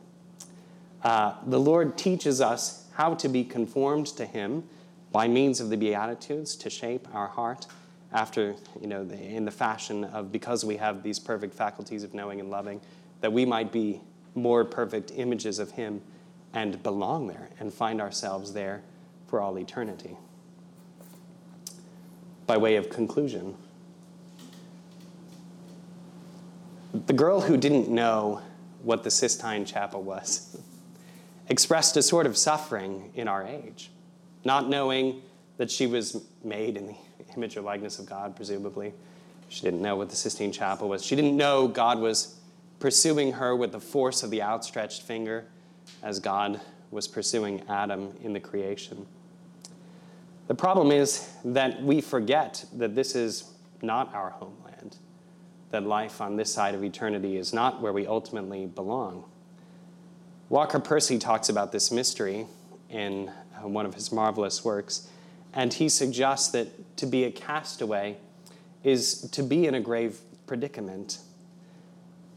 Uh, 1.02 1.34
the 1.46 1.60
Lord 1.60 1.98
teaches 1.98 2.40
us 2.40 2.86
how 2.94 3.14
to 3.14 3.28
be 3.28 3.44
conformed 3.44 4.06
to 4.08 4.24
Him 4.24 4.64
by 5.12 5.28
means 5.28 5.60
of 5.60 5.68
the 5.68 5.76
Beatitudes 5.76 6.56
to 6.56 6.70
shape 6.70 7.06
our 7.12 7.28
heart 7.28 7.66
after, 8.12 8.54
you 8.80 8.86
know, 8.86 9.04
the, 9.04 9.20
in 9.20 9.44
the 9.44 9.50
fashion 9.50 10.04
of 10.04 10.32
because 10.32 10.64
we 10.64 10.76
have 10.76 11.02
these 11.02 11.18
perfect 11.18 11.54
faculties 11.54 12.04
of 12.04 12.14
knowing 12.14 12.40
and 12.40 12.50
loving, 12.50 12.80
that 13.20 13.32
we 13.32 13.44
might 13.44 13.72
be 13.72 14.00
more 14.34 14.64
perfect 14.64 15.12
images 15.16 15.58
of 15.58 15.72
Him 15.72 16.00
and 16.52 16.82
belong 16.82 17.26
there 17.26 17.50
and 17.60 17.72
find 17.72 18.00
ourselves 18.00 18.52
there 18.52 18.82
for 19.26 19.40
all 19.40 19.58
eternity. 19.58 20.16
By 22.46 22.56
way 22.56 22.76
of 22.76 22.90
conclusion, 22.90 23.56
the 27.06 27.12
girl 27.12 27.40
who 27.40 27.56
didn't 27.56 27.88
know 27.88 28.42
what 28.82 29.02
the 29.02 29.10
Sistine 29.10 29.64
Chapel 29.64 30.02
was 30.02 30.56
expressed 31.48 31.96
a 31.96 32.02
sort 32.02 32.26
of 32.26 32.36
suffering 32.36 33.10
in 33.14 33.28
our 33.28 33.46
age, 33.46 33.90
not 34.44 34.68
knowing 34.68 35.22
that 35.56 35.70
she 35.70 35.86
was 35.86 36.22
made 36.42 36.76
in 36.76 36.88
the 36.88 36.94
image 37.36 37.56
or 37.56 37.62
likeness 37.62 37.98
of 37.98 38.06
God, 38.06 38.36
presumably. 38.36 38.92
She 39.48 39.62
didn't 39.62 39.82
know 39.82 39.96
what 39.96 40.10
the 40.10 40.16
Sistine 40.16 40.52
Chapel 40.52 40.88
was. 40.88 41.04
She 41.04 41.16
didn't 41.16 41.36
know 41.36 41.68
God 41.68 41.98
was 42.00 42.36
pursuing 42.80 43.32
her 43.32 43.54
with 43.54 43.72
the 43.72 43.80
force 43.80 44.22
of 44.22 44.30
the 44.30 44.42
outstretched 44.42 45.02
finger 45.02 45.46
as 46.02 46.18
God 46.18 46.60
was 46.90 47.08
pursuing 47.08 47.62
Adam 47.68 48.12
in 48.22 48.32
the 48.32 48.40
creation. 48.40 49.06
The 50.46 50.54
problem 50.54 50.92
is 50.92 51.30
that 51.44 51.82
we 51.82 52.00
forget 52.00 52.64
that 52.74 52.94
this 52.94 53.14
is 53.14 53.44
not 53.80 54.14
our 54.14 54.30
homeland, 54.30 54.98
that 55.70 55.84
life 55.84 56.20
on 56.20 56.36
this 56.36 56.52
side 56.52 56.74
of 56.74 56.84
eternity 56.84 57.36
is 57.36 57.54
not 57.54 57.80
where 57.80 57.92
we 57.92 58.06
ultimately 58.06 58.66
belong. 58.66 59.24
Walker 60.50 60.78
Percy 60.78 61.18
talks 61.18 61.48
about 61.48 61.72
this 61.72 61.90
mystery 61.90 62.46
in 62.90 63.30
uh, 63.56 63.66
one 63.66 63.86
of 63.86 63.94
his 63.94 64.12
marvelous 64.12 64.64
works, 64.64 65.08
and 65.54 65.72
he 65.72 65.88
suggests 65.88 66.48
that 66.52 66.96
to 66.98 67.06
be 67.06 67.24
a 67.24 67.30
castaway 67.30 68.16
is 68.82 69.22
to 69.30 69.42
be 69.42 69.66
in 69.66 69.74
a 69.74 69.80
grave 69.80 70.18
predicament. 70.46 71.18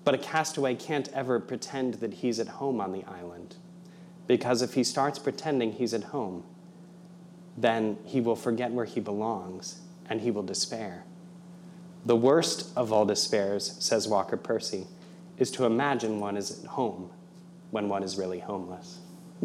But 0.06 0.14
a 0.14 0.18
castaway 0.18 0.76
can't 0.76 1.10
ever 1.14 1.42
pretend 1.42 1.96
that 1.96 2.14
he's 2.14 2.40
at 2.40 2.48
home 2.48 2.80
on 2.80 2.94
the 2.94 3.04
island, 3.04 3.58
because 4.26 4.62
if 4.62 4.76
he 4.76 4.84
starts 4.86 5.20
pretending 5.20 5.74
he's 5.74 5.94
at 5.94 6.06
home, 6.06 6.46
then 7.58 7.98
he 8.06 8.22
will 8.22 8.36
forget 8.36 8.72
where 8.72 8.86
he 8.86 9.00
belongs 9.00 9.82
and 10.10 10.22
he 10.22 10.32
will 10.32 10.44
despair. 10.44 11.04
The 12.06 12.16
worst 12.16 12.72
of 12.78 12.94
all 12.94 13.06
despairs, 13.06 13.76
says 13.80 14.08
Walker 14.08 14.38
Percy, 14.38 14.88
is 15.38 15.52
to 15.52 15.66
imagine 15.66 16.20
one 16.20 16.38
is 16.38 16.64
at 16.64 16.70
home 16.70 17.10
when 17.72 17.90
one 17.90 18.04
is 18.04 18.18
really 18.18 18.40
homeless. 18.40 19.00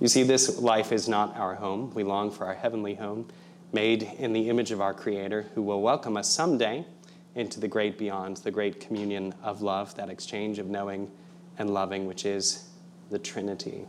you 0.00 0.08
see, 0.08 0.22
this 0.22 0.58
life 0.58 0.92
is 0.92 1.08
not 1.08 1.36
our 1.36 1.56
home. 1.56 1.92
We 1.94 2.04
long 2.04 2.30
for 2.30 2.46
our 2.46 2.54
heavenly 2.54 2.94
home, 2.94 3.28
made 3.72 4.02
in 4.18 4.32
the 4.32 4.48
image 4.48 4.70
of 4.70 4.80
our 4.80 4.94
Creator, 4.94 5.46
who 5.54 5.62
will 5.62 5.82
welcome 5.82 6.16
us 6.16 6.30
someday 6.30 6.86
into 7.34 7.60
the 7.60 7.68
great 7.68 7.98
beyond, 7.98 8.38
the 8.38 8.50
great 8.50 8.80
communion 8.80 9.34
of 9.42 9.60
love, 9.60 9.94
that 9.96 10.08
exchange 10.08 10.58
of 10.58 10.66
knowing 10.66 11.10
and 11.58 11.74
loving, 11.74 12.06
which 12.06 12.24
is 12.24 12.68
the 13.10 13.18
Trinity. 13.18 13.84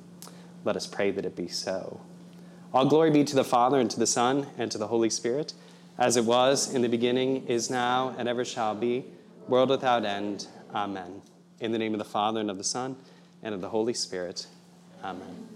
Let 0.63 0.75
us 0.75 0.87
pray 0.87 1.11
that 1.11 1.25
it 1.25 1.35
be 1.35 1.47
so. 1.47 2.01
All 2.75 2.85
glory 2.85 3.09
be 3.09 3.23
to 3.23 3.37
the 3.37 3.45
Father, 3.45 3.79
and 3.79 3.89
to 3.89 3.97
the 3.97 4.05
Son, 4.05 4.47
and 4.57 4.69
to 4.69 4.77
the 4.77 4.87
Holy 4.87 5.09
Spirit, 5.09 5.53
as 5.97 6.17
it 6.17 6.25
was 6.25 6.73
in 6.73 6.81
the 6.81 6.89
beginning, 6.89 7.47
is 7.47 7.69
now, 7.69 8.13
and 8.17 8.27
ever 8.27 8.43
shall 8.43 8.75
be, 8.75 9.05
world 9.47 9.69
without 9.69 10.03
end. 10.03 10.47
Amen. 10.73 11.21
In 11.61 11.71
the 11.71 11.77
name 11.77 11.93
of 11.93 11.99
the 11.99 12.03
Father, 12.03 12.41
and 12.41 12.51
of 12.51 12.57
the 12.57 12.65
Son, 12.65 12.97
and 13.41 13.55
of 13.55 13.61
the 13.61 13.69
Holy 13.69 13.93
Spirit. 13.93 14.47
Amen. 15.05 15.47